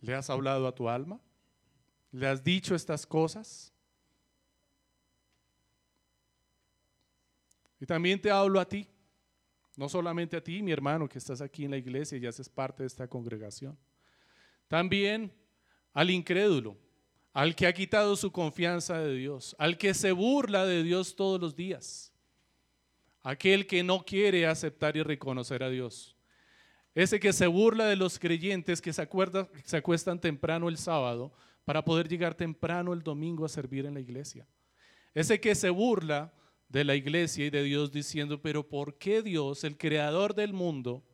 ¿Le 0.00 0.14
has 0.14 0.30
hablado 0.30 0.68
a 0.68 0.74
tu 0.76 0.88
alma? 0.88 1.20
¿Le 2.10 2.26
has 2.26 2.42
dicho 2.42 2.74
estas 2.74 3.06
cosas? 3.06 3.72
Y 7.80 7.86
también 7.86 8.20
te 8.20 8.30
hablo 8.30 8.58
a 8.58 8.68
ti, 8.68 8.88
no 9.76 9.88
solamente 9.88 10.36
a 10.36 10.42
ti, 10.42 10.62
mi 10.62 10.72
hermano, 10.72 11.08
que 11.08 11.18
estás 11.18 11.40
aquí 11.40 11.64
en 11.64 11.70
la 11.70 11.76
iglesia 11.76 12.18
y 12.18 12.26
haces 12.26 12.48
parte 12.48 12.82
de 12.82 12.88
esta 12.88 13.06
congregación. 13.06 13.78
También 14.66 15.32
al 15.92 16.10
incrédulo, 16.10 16.76
al 17.32 17.54
que 17.54 17.66
ha 17.66 17.72
quitado 17.72 18.16
su 18.16 18.32
confianza 18.32 18.98
de 18.98 19.14
Dios, 19.14 19.54
al 19.58 19.78
que 19.78 19.94
se 19.94 20.12
burla 20.12 20.66
de 20.66 20.82
Dios 20.82 21.14
todos 21.14 21.40
los 21.40 21.54
días, 21.54 22.12
aquel 23.22 23.66
que 23.66 23.82
no 23.84 24.04
quiere 24.04 24.46
aceptar 24.46 24.96
y 24.96 25.02
reconocer 25.02 25.62
a 25.62 25.70
Dios. 25.70 26.16
Ese 26.94 27.20
que 27.20 27.32
se 27.32 27.46
burla 27.46 27.86
de 27.86 27.94
los 27.94 28.18
creyentes 28.18 28.80
que 28.80 28.92
se, 28.92 29.08
se 29.64 29.76
acuestan 29.76 30.20
temprano 30.20 30.68
el 30.68 30.78
sábado 30.78 31.32
para 31.68 31.84
poder 31.84 32.08
llegar 32.08 32.34
temprano 32.34 32.94
el 32.94 33.02
domingo 33.02 33.44
a 33.44 33.48
servir 33.50 33.84
en 33.84 33.92
la 33.92 34.00
iglesia. 34.00 34.48
Ese 35.12 35.38
que 35.38 35.54
se 35.54 35.68
burla 35.68 36.32
de 36.66 36.82
la 36.82 36.94
iglesia 36.94 37.44
y 37.44 37.50
de 37.50 37.62
Dios 37.62 37.92
diciendo, 37.92 38.40
pero 38.40 38.66
¿por 38.66 38.96
qué 38.96 39.20
Dios, 39.20 39.64
el 39.64 39.76
creador 39.76 40.34
del 40.34 40.54
mundo, 40.54 41.04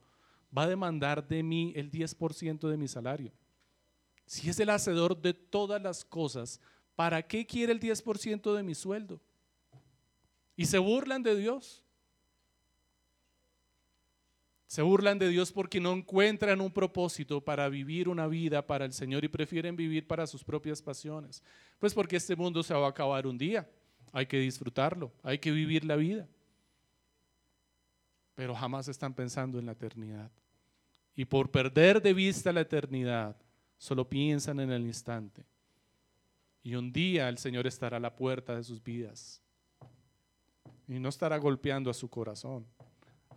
va 0.57 0.63
a 0.63 0.69
demandar 0.69 1.27
de 1.27 1.43
mí 1.43 1.73
el 1.75 1.91
10% 1.91 2.69
de 2.69 2.77
mi 2.77 2.87
salario? 2.87 3.33
Si 4.25 4.49
es 4.49 4.57
el 4.61 4.69
hacedor 4.69 5.21
de 5.21 5.33
todas 5.33 5.81
las 5.81 6.05
cosas, 6.05 6.61
¿para 6.95 7.21
qué 7.21 7.45
quiere 7.45 7.73
el 7.73 7.81
10% 7.81 8.55
de 8.55 8.63
mi 8.63 8.75
sueldo? 8.75 9.19
Y 10.55 10.67
se 10.67 10.77
burlan 10.77 11.21
de 11.21 11.35
Dios. 11.35 11.83
Se 14.67 14.81
burlan 14.81 15.19
de 15.19 15.29
Dios 15.29 15.51
porque 15.51 15.79
no 15.79 15.93
encuentran 15.93 16.59
un 16.59 16.71
propósito 16.71 17.39
para 17.39 17.69
vivir 17.69 18.09
una 18.09 18.27
vida 18.27 18.65
para 18.65 18.85
el 18.85 18.93
Señor 18.93 19.23
y 19.23 19.27
prefieren 19.27 19.75
vivir 19.75 20.07
para 20.07 20.25
sus 20.25 20.43
propias 20.43 20.81
pasiones. 20.81 21.43
Pues 21.79 21.93
porque 21.93 22.15
este 22.15 22.35
mundo 22.35 22.63
se 22.63 22.73
va 22.73 22.87
a 22.87 22.89
acabar 22.89 23.27
un 23.27 23.37
día. 23.37 23.69
Hay 24.11 24.25
que 24.25 24.39
disfrutarlo, 24.39 25.11
hay 25.21 25.37
que 25.37 25.51
vivir 25.51 25.85
la 25.85 25.95
vida. 25.95 26.27
Pero 28.33 28.55
jamás 28.55 28.87
están 28.87 29.13
pensando 29.13 29.59
en 29.59 29.67
la 29.67 29.73
eternidad. 29.73 30.31
Y 31.15 31.25
por 31.25 31.51
perder 31.51 32.01
de 32.01 32.13
vista 32.13 32.51
la 32.51 32.61
eternidad, 32.61 33.35
solo 33.77 34.09
piensan 34.09 34.59
en 34.59 34.71
el 34.71 34.85
instante. 34.85 35.45
Y 36.63 36.75
un 36.75 36.91
día 36.91 37.29
el 37.29 37.37
Señor 37.37 37.67
estará 37.67 37.97
a 37.97 37.99
la 37.99 38.15
puerta 38.15 38.55
de 38.55 38.63
sus 38.63 38.83
vidas. 38.83 39.41
Y 40.87 40.99
no 40.99 41.09
estará 41.09 41.37
golpeando 41.37 41.89
a 41.89 41.93
su 41.93 42.09
corazón. 42.09 42.65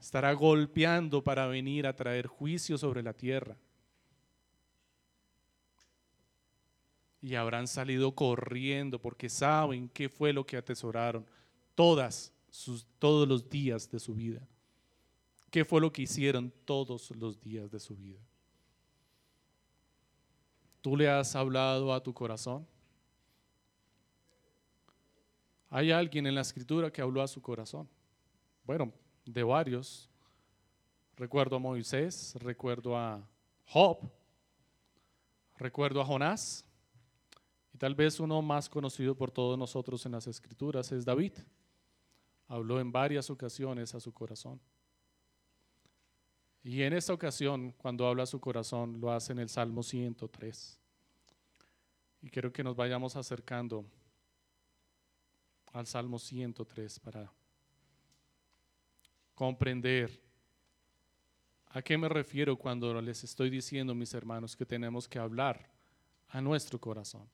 Estará 0.01 0.33
golpeando 0.33 1.23
para 1.23 1.47
venir 1.47 1.87
a 1.87 1.97
traer 1.97 2.27
juicio 2.27 2.79
sobre 2.79 3.03
la 3.03 3.13
tierra. 3.13 3.57
Y 7.21 7.35
habrán 7.35 7.67
salido 7.67 8.15
corriendo 8.15 9.01
porque 9.01 9.29
saben 9.29 9.89
qué 9.89 10.09
fue 10.09 10.33
lo 10.33 10.47
que 10.47 10.57
atesoraron 10.57 11.27
todas 11.75 12.33
sus, 12.49 12.87
todos 12.99 13.27
los 13.27 13.49
días 13.49 13.91
de 13.91 13.99
su 13.99 14.15
vida. 14.15 14.47
¿Qué 15.51 15.65
fue 15.65 15.81
lo 15.81 15.93
que 15.93 16.03
hicieron 16.03 16.53
todos 16.65 17.11
los 17.17 17.41
días 17.41 17.71
de 17.71 17.81
su 17.81 17.97
vida? 17.97 18.21
¿Tú 20.81 20.97
le 20.97 21.09
has 21.09 21.35
hablado 21.35 21.93
a 21.93 22.03
tu 22.03 22.15
corazón? 22.15 22.67
Hay 25.71 25.91
alguien 25.91 26.27
en 26.27 26.35
la 26.35 26.43
escritura 26.43 26.91
que 26.91 27.03
habló 27.03 27.21
a 27.23 27.29
su 27.29 27.43
corazón. 27.43 27.89
Bueno, 28.65 28.93
de 29.33 29.43
varios. 29.43 30.09
Recuerdo 31.17 31.57
a 31.57 31.59
Moisés, 31.59 32.35
recuerdo 32.41 32.97
a 32.97 33.23
Job, 33.67 33.99
recuerdo 35.57 36.01
a 36.01 36.05
Jonás. 36.05 36.65
Y 37.75 37.79
tal 37.79 37.95
vez 37.95 38.19
uno 38.21 38.41
más 38.41 38.69
conocido 38.69 39.15
por 39.15 39.31
todos 39.31 39.59
nosotros 39.59 40.05
en 40.07 40.13
las 40.13 40.27
escrituras 40.27 40.91
es 40.93 41.05
David. 41.05 41.33
Habló 42.47 42.81
en 42.81 42.91
varias 42.91 43.29
ocasiones 43.29 43.95
a 43.95 44.01
su 44.01 44.13
corazón. 44.13 44.61
Y 46.63 46.83
en 46.83 46.93
esta 46.95 47.13
ocasión, 47.13 47.73
cuando 47.73 48.07
habla 48.07 48.23
a 48.23 48.27
su 48.27 48.41
corazón, 48.41 49.01
lo 49.01 49.13
hace 49.13 49.33
en 49.33 49.41
el 49.41 49.49
Salmo 49.49 49.83
103. 49.83 50.79
Y 52.23 52.31
quiero 52.31 52.53
que 52.53 52.65
nos 52.65 52.75
vayamos 52.75 53.15
acercando 53.17 53.85
al 55.73 55.87
Salmo 55.87 56.19
103 56.19 56.99
para 57.01 57.31
comprender 59.39 60.21
a 61.67 61.81
qué 61.81 61.97
me 61.97 62.09
refiero 62.09 62.57
cuando 62.57 63.01
les 63.01 63.23
estoy 63.23 63.51
diciendo, 63.51 63.95
mis 63.95 64.13
hermanos, 64.13 64.57
que 64.57 64.67
tenemos 64.67 65.07
que 65.07 65.21
hablar 65.21 65.71
a 66.27 66.41
nuestro 66.41 66.81
corazón. 66.81 67.31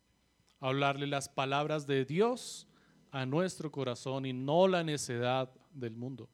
Hablarle 0.60 1.06
las 1.06 1.30
palabras 1.30 1.86
de 1.86 2.04
Dios 2.04 2.66
a 3.10 3.24
nuestro 3.24 3.72
corazón 3.72 4.26
y 4.26 4.34
no 4.34 4.68
la 4.68 4.84
necedad 4.84 5.50
del 5.72 5.96
mundo. 5.96 6.28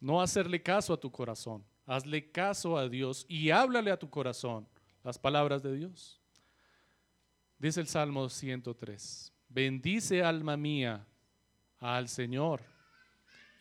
No 0.00 0.22
hacerle 0.22 0.62
caso 0.62 0.94
a 0.94 1.00
tu 1.00 1.12
corazón, 1.12 1.62
hazle 1.84 2.30
caso 2.30 2.78
a 2.78 2.88
Dios 2.88 3.26
y 3.28 3.50
háblale 3.50 3.90
a 3.90 3.98
tu 3.98 4.08
corazón 4.08 4.66
las 5.02 5.18
palabras 5.18 5.62
de 5.62 5.76
Dios. 5.76 6.22
Dice 7.58 7.82
el 7.82 7.86
Salmo 7.86 8.30
103, 8.30 9.30
bendice 9.46 10.22
alma 10.22 10.56
mía 10.56 11.06
al 11.80 12.08
Señor 12.08 12.73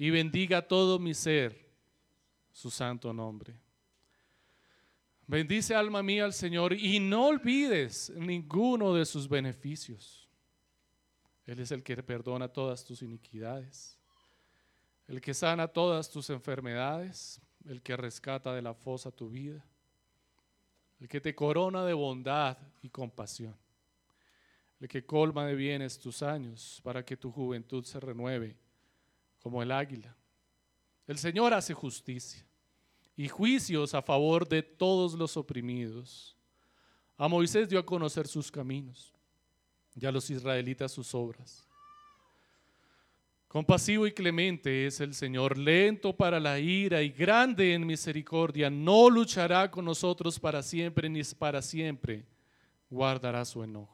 y 0.04 0.10
bendiga 0.10 0.68
todo 0.68 1.00
mi 1.00 1.14
ser 1.14 1.72
su 2.52 2.70
santo 2.70 3.14
nombre. 3.14 3.58
Bendice 5.26 5.74
alma 5.74 6.04
mía 6.04 6.26
al 6.26 6.34
Señor 6.34 6.74
y 6.74 7.00
no 7.00 7.28
olvides 7.28 8.12
ninguno 8.18 8.94
de 8.94 9.06
sus 9.06 9.30
beneficios 9.30 10.28
él 11.46 11.60
es 11.62 11.72
el 11.72 11.84
que 11.84 11.96
perdona 12.04 12.50
todas 12.50 12.84
tus 12.84 13.02
iniquidades, 13.02 13.98
el 15.08 15.22
que 15.22 15.34
sana 15.34 15.70
todas 15.70 16.10
tus 16.10 16.30
enfermedades, 16.30 17.42
el 17.66 17.82
que 17.82 17.96
rescata 17.96 18.54
de 18.54 18.62
la 18.62 18.74
fosa 18.74 19.10
tu 19.10 19.30
vida, 19.30 19.66
el 21.00 21.08
que 21.08 21.22
te 21.22 21.34
corona 21.34 21.86
de 21.86 21.94
bondad 21.94 22.58
y 22.82 22.90
compasión, 22.90 23.56
el 24.82 24.90
que 24.90 25.06
colma 25.06 25.46
de 25.46 25.56
bienes 25.56 25.98
tus 25.98 26.22
años 26.22 26.82
para 26.84 27.06
que 27.06 27.16
tu 27.16 27.32
juventud 27.32 27.86
se 27.86 28.02
renueve 28.02 28.58
como 29.44 29.62
el 29.62 29.72
águila. 29.72 30.16
El 31.06 31.18
Señor 31.18 31.54
hace 31.54 31.74
justicia 31.74 32.48
y 33.16 33.28
juicios 33.28 33.94
a 33.94 34.02
favor 34.02 34.48
de 34.48 34.64
todos 34.64 35.14
los 35.14 35.36
oprimidos. 35.36 36.36
A 37.18 37.28
Moisés 37.28 37.68
dio 37.68 37.78
a 37.78 37.86
conocer 37.86 38.26
sus 38.26 38.50
caminos 38.50 39.14
y 39.94 40.06
a 40.06 40.12
los 40.12 40.30
israelitas 40.30 40.94
sus 40.94 41.14
obras. 41.14 41.68
Compasivo 43.50 44.08
y 44.08 44.14
clemente 44.14 44.88
es 44.88 45.00
el 45.00 45.14
Señor, 45.14 45.58
lento 45.58 46.16
para 46.16 46.40
la 46.40 46.58
ira 46.58 47.04
y 47.04 47.10
grande 47.10 47.74
en 47.74 47.86
misericordia. 47.86 48.70
No 48.70 49.10
luchará 49.10 49.70
con 49.70 49.86
nosotros 49.86 50.40
para 50.40 50.64
siempre, 50.64 51.08
ni 51.08 51.22
para 51.38 51.62
siempre 51.62 52.26
guardará 52.90 53.46
su 53.46 53.62
enojo. 53.62 53.93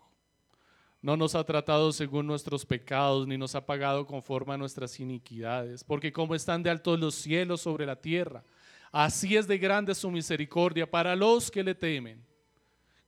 No 1.01 1.15
nos 1.15 1.33
ha 1.33 1.43
tratado 1.45 1.93
según 1.93 2.27
nuestros 2.27 2.65
pecados, 2.65 3.25
ni 3.25 3.37
nos 3.37 3.55
ha 3.55 3.65
pagado 3.65 4.05
conforme 4.05 4.53
a 4.53 4.57
nuestras 4.57 4.99
iniquidades, 4.99 5.83
porque 5.83 6.11
como 6.11 6.35
están 6.35 6.61
de 6.61 6.69
altos 6.69 6.99
los 6.99 7.15
cielos 7.15 7.61
sobre 7.61 7.85
la 7.85 7.95
tierra, 7.95 8.43
así 8.91 9.37
es 9.37 9.47
de 9.47 9.57
grande 9.57 9.95
su 9.95 10.11
misericordia 10.11 10.89
para 10.89 11.15
los 11.15 11.49
que 11.49 11.63
le 11.63 11.73
temen. 11.73 12.25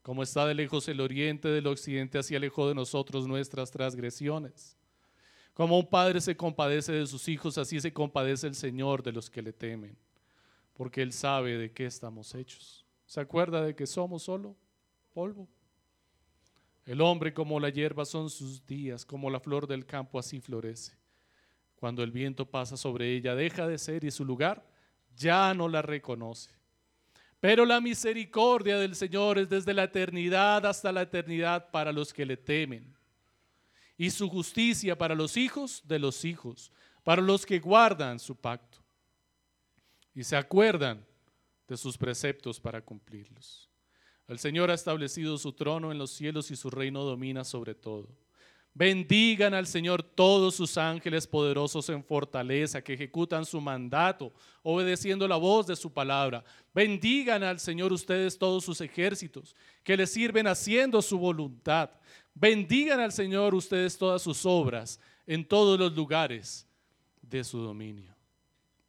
Como 0.02 0.24
está 0.24 0.46
de 0.46 0.56
lejos 0.56 0.88
el 0.88 1.02
oriente 1.02 1.50
del 1.50 1.68
occidente, 1.68 2.18
así 2.18 2.36
alejó 2.36 2.68
de 2.68 2.76
nosotros 2.76 3.28
nuestras 3.28 3.70
transgresiones. 3.70 4.78
Como 5.54 5.78
un 5.78 5.86
padre 5.86 6.22
se 6.22 6.36
compadece 6.36 6.94
de 6.94 7.06
sus 7.06 7.28
hijos, 7.28 7.58
así 7.58 7.80
se 7.82 7.92
compadece 7.92 8.48
el 8.48 8.56
Señor 8.56 9.04
de 9.04 9.12
los 9.12 9.30
que 9.30 9.42
le 9.42 9.52
temen, 9.52 9.98
porque 10.74 11.02
Él 11.02 11.12
sabe 11.12 11.58
de 11.58 11.72
qué 11.72 11.86
estamos 11.86 12.34
hechos. 12.34 12.86
¿Se 13.06 13.20
acuerda 13.20 13.62
de 13.62 13.76
que 13.76 13.86
somos 13.86 14.24
solo 14.24 14.56
polvo? 15.14 15.48
El 16.86 17.02
hombre 17.02 17.34
como 17.34 17.60
la 17.60 17.70
hierba 17.70 18.06
son 18.06 18.30
sus 18.30 18.66
días, 18.66 19.06
como 19.06 19.30
la 19.30 19.40
flor 19.40 19.68
del 19.68 19.86
campo 19.86 20.18
así 20.18 20.40
florece. 20.40 20.98
Cuando 21.76 22.04
el 22.04 22.12
viento 22.12 22.46
pasa 22.46 22.78
sobre 22.78 23.16
ella, 23.16 23.36
deja 23.36 23.68
de 23.68 23.78
ser 23.78 24.04
y 24.04 24.12
su 24.12 24.26
lugar 24.26 24.68
ya 25.16 25.54
no 25.54 25.68
la 25.68 25.82
reconoce. 25.82 26.52
Pero 27.40 27.66
la 27.66 27.82
misericordia 27.82 28.78
del 28.78 28.96
Señor 28.96 29.40
es 29.40 29.50
desde 29.50 29.74
la 29.74 29.86
eternidad 29.86 30.64
hasta 30.66 30.92
la 30.92 31.02
eternidad 31.02 31.72
para 31.72 31.92
los 31.92 32.14
que 32.14 32.26
le 32.26 32.38
temen. 32.38 32.96
Y 33.98 34.12
su 34.12 34.30
justicia 34.30 34.96
para 34.96 35.16
los 35.16 35.38
hijos 35.38 35.82
de 35.88 35.98
los 35.98 36.24
hijos, 36.24 36.72
para 37.04 37.22
los 37.22 37.46
que 37.46 37.60
guardan 37.60 38.20
su 38.20 38.36
pacto. 38.36 38.78
Y 40.14 40.24
se 40.24 40.36
acuerdan 40.36 41.04
de 41.68 41.78
sus 41.78 41.98
preceptos 41.98 42.60
para 42.60 42.82
cumplirlos. 42.82 43.71
El 44.32 44.40
Señor 44.40 44.72
ha 44.72 44.76
establecido 44.76 45.38
su 45.38 45.52
trono 45.52 45.92
en 45.92 45.98
los 45.98 46.10
cielos 46.10 46.52
y 46.52 46.56
su 46.56 46.70
reino 46.70 47.04
domina 47.04 47.44
sobre 47.44 47.76
todo. 47.76 48.08
Bendigan 48.74 49.54
al 49.54 49.68
Señor 49.68 50.04
todos 50.04 50.56
sus 50.56 50.78
ángeles 50.78 51.28
poderosos 51.28 51.90
en 51.90 52.02
fortaleza 52.02 52.82
que 52.82 52.94
ejecutan 52.94 53.44
su 53.44 53.60
mandato, 53.60 54.32
obedeciendo 54.64 55.28
la 55.28 55.36
voz 55.36 55.68
de 55.68 55.76
su 55.76 55.92
palabra. 55.92 56.46
Bendigan 56.74 57.44
al 57.44 57.60
Señor 57.60 57.92
ustedes 57.92 58.38
todos 58.38 58.64
sus 58.64 58.80
ejércitos 58.80 59.54
que 59.84 59.98
le 59.98 60.08
sirven 60.08 60.48
haciendo 60.48 61.02
su 61.02 61.20
voluntad. 61.20 61.90
Bendigan 62.34 63.02
al 63.02 63.12
Señor 63.12 63.54
ustedes 63.54 63.98
todas 63.98 64.22
sus 64.22 64.46
obras 64.46 64.98
en 65.28 65.46
todos 65.46 65.78
los 65.78 65.94
lugares 65.94 66.66
de 67.22 67.44
su 67.44 67.58
dominio. 67.58 68.16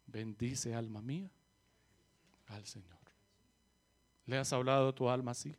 Bendice 0.07 0.73
alma 0.73 1.01
mía 1.01 1.29
al 2.47 2.65
Señor. 2.65 3.02
¿Le 4.25 4.37
has 4.37 4.53
hablado 4.53 4.89
a 4.89 4.95
tu 4.95 5.09
alma 5.09 5.31
así? 5.31 5.55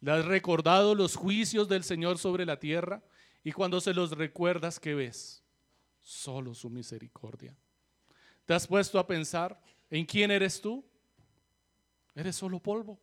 ¿Le 0.00 0.12
has 0.12 0.24
recordado 0.24 0.94
los 0.94 1.16
juicios 1.16 1.68
del 1.68 1.82
Señor 1.82 2.18
sobre 2.18 2.46
la 2.46 2.58
tierra? 2.58 3.02
Y 3.42 3.52
cuando 3.52 3.80
se 3.80 3.94
los 3.94 4.12
recuerdas, 4.12 4.78
¿qué 4.78 4.94
ves? 4.94 5.42
Solo 6.00 6.54
su 6.54 6.70
misericordia. 6.70 7.56
¿Te 8.44 8.54
has 8.54 8.66
puesto 8.66 8.98
a 8.98 9.06
pensar 9.06 9.60
en 9.90 10.04
quién 10.04 10.30
eres 10.30 10.60
tú? 10.60 10.84
Eres 12.14 12.36
solo 12.36 12.60
polvo. 12.60 13.00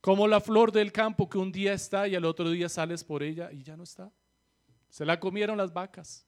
Como 0.00 0.26
la 0.28 0.40
flor 0.40 0.70
del 0.70 0.92
campo 0.92 1.28
que 1.28 1.38
un 1.38 1.50
día 1.50 1.72
está 1.72 2.06
y 2.08 2.14
al 2.14 2.24
otro 2.24 2.50
día 2.50 2.68
sales 2.68 3.02
por 3.04 3.22
ella 3.22 3.50
y 3.52 3.62
ya 3.62 3.76
no 3.76 3.84
está. 3.84 4.12
Se 4.90 5.04
la 5.04 5.18
comieron 5.18 5.56
las 5.56 5.72
vacas. 5.72 6.26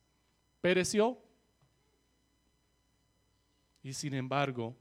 Pereció. 0.61 1.19
Y 3.83 3.93
sin 3.93 4.15
embargo, 4.15 4.75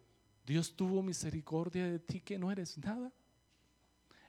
Dios 0.46 0.76
tuvo 0.76 1.02
misericordia 1.02 1.88
de 1.88 2.00
ti 2.00 2.22
que 2.22 2.38
no 2.38 2.52
eres 2.52 2.78
nada. 2.78 3.12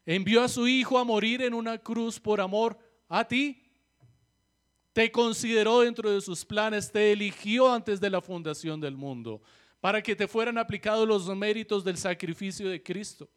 Envió 0.04 0.42
a 0.42 0.48
su 0.48 0.66
Hijo 0.66 0.98
a 0.98 1.04
morir 1.04 1.42
en 1.42 1.52
una 1.52 1.78
cruz 1.78 2.18
por 2.18 2.40
amor 2.40 2.78
a 3.08 3.26
ti 3.26 3.62
te 4.96 5.12
consideró 5.12 5.80
dentro 5.80 6.10
de 6.10 6.22
sus 6.22 6.42
planes, 6.42 6.90
te 6.90 7.12
eligió 7.12 7.70
antes 7.70 8.00
de 8.00 8.08
la 8.08 8.22
fundación 8.22 8.80
del 8.80 8.96
mundo, 8.96 9.42
para 9.78 10.00
que 10.00 10.16
te 10.16 10.26
fueran 10.26 10.56
aplicados 10.56 11.06
los 11.06 11.28
méritos 11.36 11.84
del 11.84 11.98
sacrificio 11.98 12.70
de 12.70 12.82
Cristo. 12.82 13.28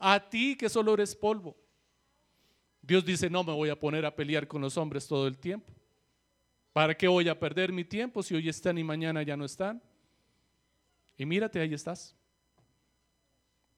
A 0.00 0.18
ti 0.18 0.56
que 0.56 0.68
solo 0.68 0.94
eres 0.94 1.14
polvo. 1.14 1.56
Dios 2.82 3.04
dice, 3.04 3.30
no 3.30 3.44
me 3.44 3.52
voy 3.52 3.68
a 3.68 3.78
poner 3.78 4.04
a 4.04 4.16
pelear 4.16 4.48
con 4.48 4.60
los 4.60 4.76
hombres 4.76 5.06
todo 5.06 5.28
el 5.28 5.38
tiempo. 5.38 5.72
¿Para 6.72 6.96
qué 6.96 7.06
voy 7.06 7.28
a 7.28 7.38
perder 7.38 7.70
mi 7.70 7.84
tiempo 7.84 8.20
si 8.20 8.34
hoy 8.34 8.48
están 8.48 8.76
y 8.76 8.82
mañana 8.82 9.22
ya 9.22 9.36
no 9.36 9.44
están? 9.44 9.80
Y 11.16 11.26
mírate, 11.26 11.60
ahí 11.60 11.72
estás. 11.72 12.14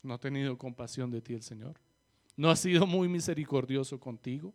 No 0.03 0.15
ha 0.15 0.19
tenido 0.19 0.57
compasión 0.57 1.11
de 1.11 1.21
ti 1.21 1.35
el 1.35 1.43
Señor. 1.43 1.79
No 2.37 2.51
ha 2.51 2.57
sido 2.57 2.87
muy 2.87 3.09
misericordioso 3.09 3.99
contigo. 3.99 4.55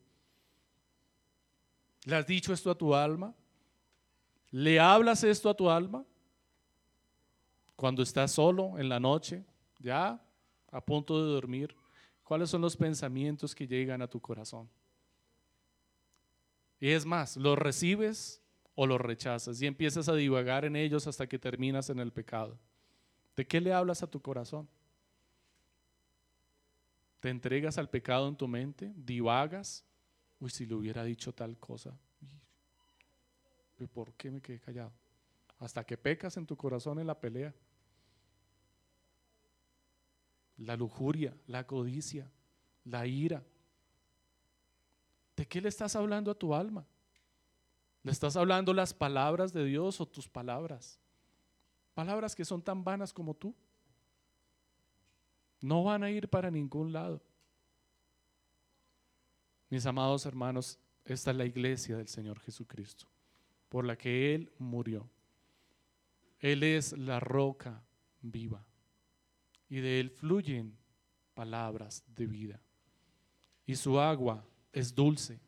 ¿Le 2.06 2.16
has 2.16 2.26
dicho 2.26 2.54
esto 2.54 2.72
a 2.72 2.78
tu 2.78 2.94
alma? 2.94 3.34
¿Le 4.52 4.80
hablas 4.80 5.24
esto 5.24 5.50
a 5.50 5.54
tu 5.54 5.70
alma? 5.70 6.06
Cuando 7.76 8.04
estás 8.04 8.32
solo 8.32 8.78
en 8.78 8.88
la 8.88 9.00
noche, 9.00 9.44
ya 9.80 10.22
a 10.72 10.82
punto 10.82 11.24
de 11.24 11.32
dormir, 11.32 11.76
¿cuáles 12.24 12.50
son 12.50 12.62
los 12.62 12.78
pensamientos 12.78 13.54
que 13.54 13.68
llegan 13.68 14.02
a 14.02 14.08
tu 14.08 14.20
corazón? 14.20 14.70
Y 16.80 16.90
es 16.90 17.06
más, 17.06 17.38
¿los 17.38 17.58
recibes 17.58 18.42
o 18.76 18.86
los 18.86 19.00
rechazas? 19.00 19.62
Y 19.62 19.68
empiezas 19.68 20.10
a 20.10 20.16
divagar 20.16 20.66
en 20.66 20.76
ellos 20.76 21.08
hasta 21.08 21.28
que 21.28 21.40
terminas 21.40 21.90
en 21.90 22.00
el 22.00 22.12
pecado. 22.12 22.58
¿De 23.36 23.48
qué 23.48 23.60
le 23.60 23.74
hablas 23.74 24.04
a 24.04 24.08
tu 24.08 24.22
corazón? 24.22 24.68
¿Te 27.20 27.30
entregas 27.30 27.78
al 27.78 27.90
pecado 27.90 28.28
en 28.28 28.36
tu 28.36 28.48
mente? 28.48 28.92
¿Divagas? 28.96 29.86
Uy, 30.40 30.50
si 30.50 30.66
le 30.66 30.76
hubiera 30.76 31.04
dicho 31.04 31.34
tal 31.34 31.58
cosa. 31.58 31.98
¿Por 33.94 34.14
qué 34.14 34.30
me 34.30 34.42
quedé 34.42 34.60
callado? 34.60 34.94
Hasta 35.60 35.84
que 35.84 35.98
pecas 35.98 36.38
en 36.38 36.46
tu 36.46 36.56
corazón 36.56 37.00
en 37.00 37.08
la 37.08 37.20
pelea. 37.20 37.54
La 40.58 40.76
lujuria, 40.76 41.36
la 41.48 41.66
codicia, 41.66 42.30
la 42.86 43.08
ira. 43.08 43.44
¿De 45.36 45.48
qué 45.48 45.62
le 45.62 45.70
estás 45.70 45.96
hablando 45.96 46.32
a 46.32 46.36
tu 46.36 46.54
alma? 46.54 46.86
¿Le 48.04 48.12
estás 48.12 48.36
hablando 48.36 48.74
las 48.74 48.94
palabras 48.94 49.54
de 49.54 49.66
Dios 49.66 50.00
o 50.00 50.06
tus 50.06 50.28
palabras? 50.28 51.00
Palabras 51.94 52.36
que 52.36 52.46
son 52.46 52.62
tan 52.62 52.84
vanas 52.84 53.14
como 53.14 53.34
tú. 53.34 53.54
No 55.62 55.84
van 55.84 56.04
a 56.04 56.10
ir 56.10 56.28
para 56.28 56.50
ningún 56.52 56.92
lado. 56.92 57.22
Mis 59.70 59.86
amados 59.86 60.26
hermanos, 60.26 60.80
esta 61.06 61.32
es 61.32 61.38
la 61.38 61.46
iglesia 61.46 61.98
del 61.98 62.08
Señor 62.08 62.40
Jesucristo 62.40 63.08
por 63.74 63.86
la 63.86 63.98
que 63.98 64.36
Él 64.36 64.52
murió. 64.60 65.10
Él 66.40 66.62
es 66.62 66.96
la 66.96 67.20
roca 67.20 67.84
viva 68.22 68.64
y 69.68 69.80
de 69.80 70.00
Él 70.00 70.12
fluyen 70.12 70.78
palabras 71.34 72.04
de 72.08 72.28
vida. 72.28 72.62
Y 73.66 73.76
su 73.76 74.00
agua 74.00 74.46
es 74.72 74.94
dulce. 74.94 75.40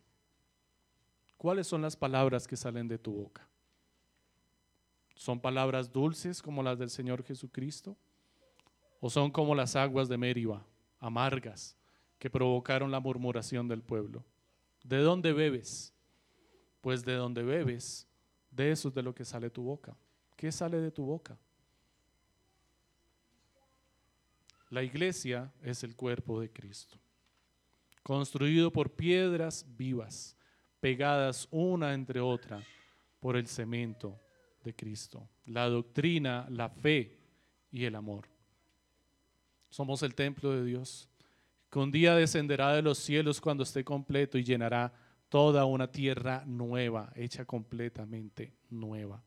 ¿Cuáles 1.37 1.67
son 1.67 1.83
las 1.83 1.95
palabras 1.95 2.47
que 2.47 2.55
salen 2.55 2.87
de 2.87 2.97
tu 2.97 3.13
boca? 3.13 3.47
¿Son 5.15 5.39
palabras 5.39 5.91
dulces 5.91 6.41
como 6.41 6.61
las 6.61 6.77
del 6.77 6.89
Señor 6.89 7.23
Jesucristo? 7.23 7.95
¿O 8.99 9.09
son 9.09 9.31
como 9.31 9.55
las 9.55 9.75
aguas 9.75 10.09
de 10.09 10.17
Meriba, 10.17 10.65
amargas, 10.99 11.75
que 12.19 12.29
provocaron 12.29 12.91
la 12.91 12.99
murmuración 12.99 13.67
del 13.67 13.81
pueblo? 13.81 14.23
¿De 14.83 14.97
dónde 14.97 15.33
bebes? 15.33 15.93
Pues 16.81 17.03
de 17.03 17.13
donde 17.13 17.43
bebes 17.43 18.07
de 18.55 18.71
eso 18.71 18.87
es 18.87 18.93
de 18.93 19.03
lo 19.03 19.13
que 19.13 19.25
sale 19.25 19.49
tu 19.49 19.63
boca. 19.63 19.95
¿Qué 20.37 20.51
sale 20.51 20.77
de 20.77 20.91
tu 20.91 21.05
boca? 21.05 21.37
La 24.69 24.81
iglesia 24.81 25.51
es 25.61 25.83
el 25.83 25.95
cuerpo 25.95 26.39
de 26.39 26.49
Cristo, 26.49 26.97
construido 28.01 28.71
por 28.71 28.91
piedras 28.91 29.65
vivas, 29.77 30.35
pegadas 30.79 31.47
una 31.51 31.93
entre 31.93 32.19
otra 32.19 32.63
por 33.19 33.35
el 33.37 33.47
cemento 33.47 34.19
de 34.65 34.75
Cristo, 34.75 35.29
la 35.45 35.69
doctrina, 35.69 36.45
la 36.49 36.67
fe 36.67 37.17
y 37.71 37.85
el 37.85 37.95
amor. 37.95 38.27
Somos 39.69 40.03
el 40.03 40.15
templo 40.15 40.51
de 40.51 40.65
Dios, 40.65 41.07
que 41.69 41.79
un 41.79 41.91
día 41.91 42.15
descenderá 42.15 42.73
de 42.73 42.81
los 42.81 42.97
cielos 42.97 43.39
cuando 43.39 43.63
esté 43.63 43.83
completo 43.83 44.37
y 44.37 44.43
llenará 44.43 44.93
toda 45.29 45.65
una 45.65 45.91
tierra 45.91 46.43
nueva, 46.45 47.11
hecha 47.15 47.45
completamente 47.45 48.53
nueva. 48.69 49.23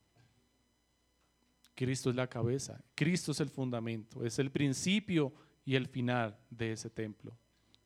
Cristo 1.75 2.11
es 2.11 2.17
la 2.17 2.27
cabeza, 2.27 2.83
Cristo 2.95 3.33
es 3.33 3.41
el 3.41 3.51
fundamento, 3.51 4.25
es 4.25 4.39
el 4.39 4.51
principio 4.51 5.33
y 5.65 5.77
el 5.77 5.87
final 5.87 6.37
de 6.51 6.73
ese 6.73 6.91
templo, 6.91 7.33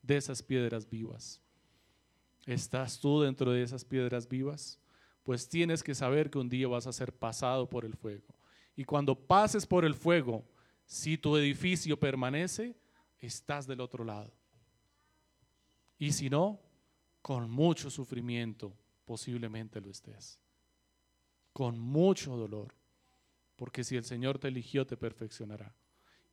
de 0.01 0.17
esas 0.17 0.41
piedras 0.41 0.89
vivas. 0.89 1.39
¿Estás 2.45 2.99
tú 2.99 3.21
dentro 3.21 3.51
de 3.51 3.61
esas 3.61 3.85
piedras 3.85 4.27
vivas? 4.27 4.79
Pues 5.23 5.47
tienes 5.47 5.81
que 5.83 5.95
saber 5.95 6.29
que 6.29 6.37
un 6.37 6.49
día 6.49 6.67
vas 6.67 6.87
a 6.87 6.93
ser 6.93 7.13
pasado 7.13 7.69
por 7.69 7.85
el 7.85 7.95
fuego. 7.95 8.27
Y 8.75 8.83
cuando 8.83 9.15
pases 9.15 9.65
por 9.65 9.85
el 9.85 9.93
fuego, 9.93 10.45
si 10.85 11.17
tu 11.17 11.37
edificio 11.37 11.97
permanece, 11.99 12.75
estás 13.19 13.65
del 13.65 13.81
otro 13.81 14.03
lado. 14.03 14.33
Y 15.97 16.11
si 16.11 16.29
no, 16.29 16.59
con 17.21 17.49
mucho 17.49 17.89
sufrimiento 17.89 18.75
posiblemente 19.05 19.79
lo 19.79 19.89
estés. 19.89 20.39
Con 21.53 21.79
mucho 21.79 22.35
dolor. 22.35 22.73
Porque 23.55 23.83
si 23.83 23.95
el 23.95 24.03
Señor 24.03 24.39
te 24.39 24.49
eligió, 24.49 24.85
te 24.85 24.97
perfeccionará. 24.97 25.73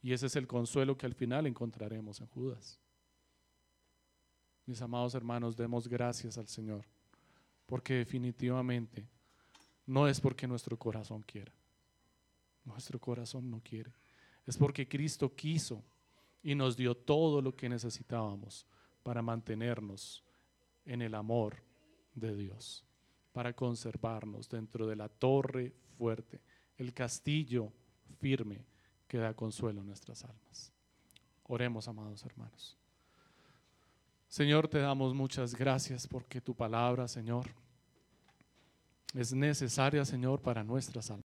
Y 0.02 0.12
ese 0.12 0.26
es 0.26 0.36
el 0.36 0.46
consuelo 0.46 0.96
que 0.96 1.06
al 1.06 1.14
final 1.14 1.46
encontraremos 1.46 2.20
en 2.20 2.26
Judas. 2.28 2.80
Mis 4.66 4.80
amados 4.80 5.14
hermanos, 5.14 5.56
demos 5.56 5.88
gracias 5.88 6.38
al 6.38 6.48
Señor. 6.48 6.86
Porque 7.70 7.94
definitivamente 7.94 9.06
no 9.86 10.08
es 10.08 10.20
porque 10.20 10.48
nuestro 10.48 10.76
corazón 10.76 11.22
quiera. 11.22 11.52
Nuestro 12.64 12.98
corazón 12.98 13.48
no 13.48 13.60
quiere. 13.62 13.92
Es 14.44 14.56
porque 14.56 14.88
Cristo 14.88 15.32
quiso 15.36 15.84
y 16.42 16.56
nos 16.56 16.76
dio 16.76 16.96
todo 16.96 17.40
lo 17.40 17.54
que 17.54 17.68
necesitábamos 17.68 18.66
para 19.04 19.22
mantenernos 19.22 20.24
en 20.84 21.00
el 21.00 21.14
amor 21.14 21.62
de 22.12 22.34
Dios, 22.34 22.84
para 23.32 23.52
conservarnos 23.52 24.48
dentro 24.48 24.88
de 24.88 24.96
la 24.96 25.08
torre 25.08 25.72
fuerte, 25.96 26.40
el 26.76 26.92
castillo 26.92 27.72
firme 28.18 28.64
que 29.06 29.18
da 29.18 29.32
consuelo 29.32 29.80
a 29.80 29.84
nuestras 29.84 30.24
almas. 30.24 30.72
Oremos, 31.44 31.86
amados 31.86 32.24
hermanos. 32.24 32.79
Señor, 34.30 34.68
te 34.68 34.78
damos 34.78 35.12
muchas 35.12 35.56
gracias 35.56 36.06
porque 36.06 36.40
tu 36.40 36.54
palabra, 36.54 37.08
Señor, 37.08 37.46
es 39.12 39.32
necesaria, 39.32 40.04
Señor, 40.04 40.40
para 40.40 40.62
nuestras 40.62 41.10
almas. 41.10 41.18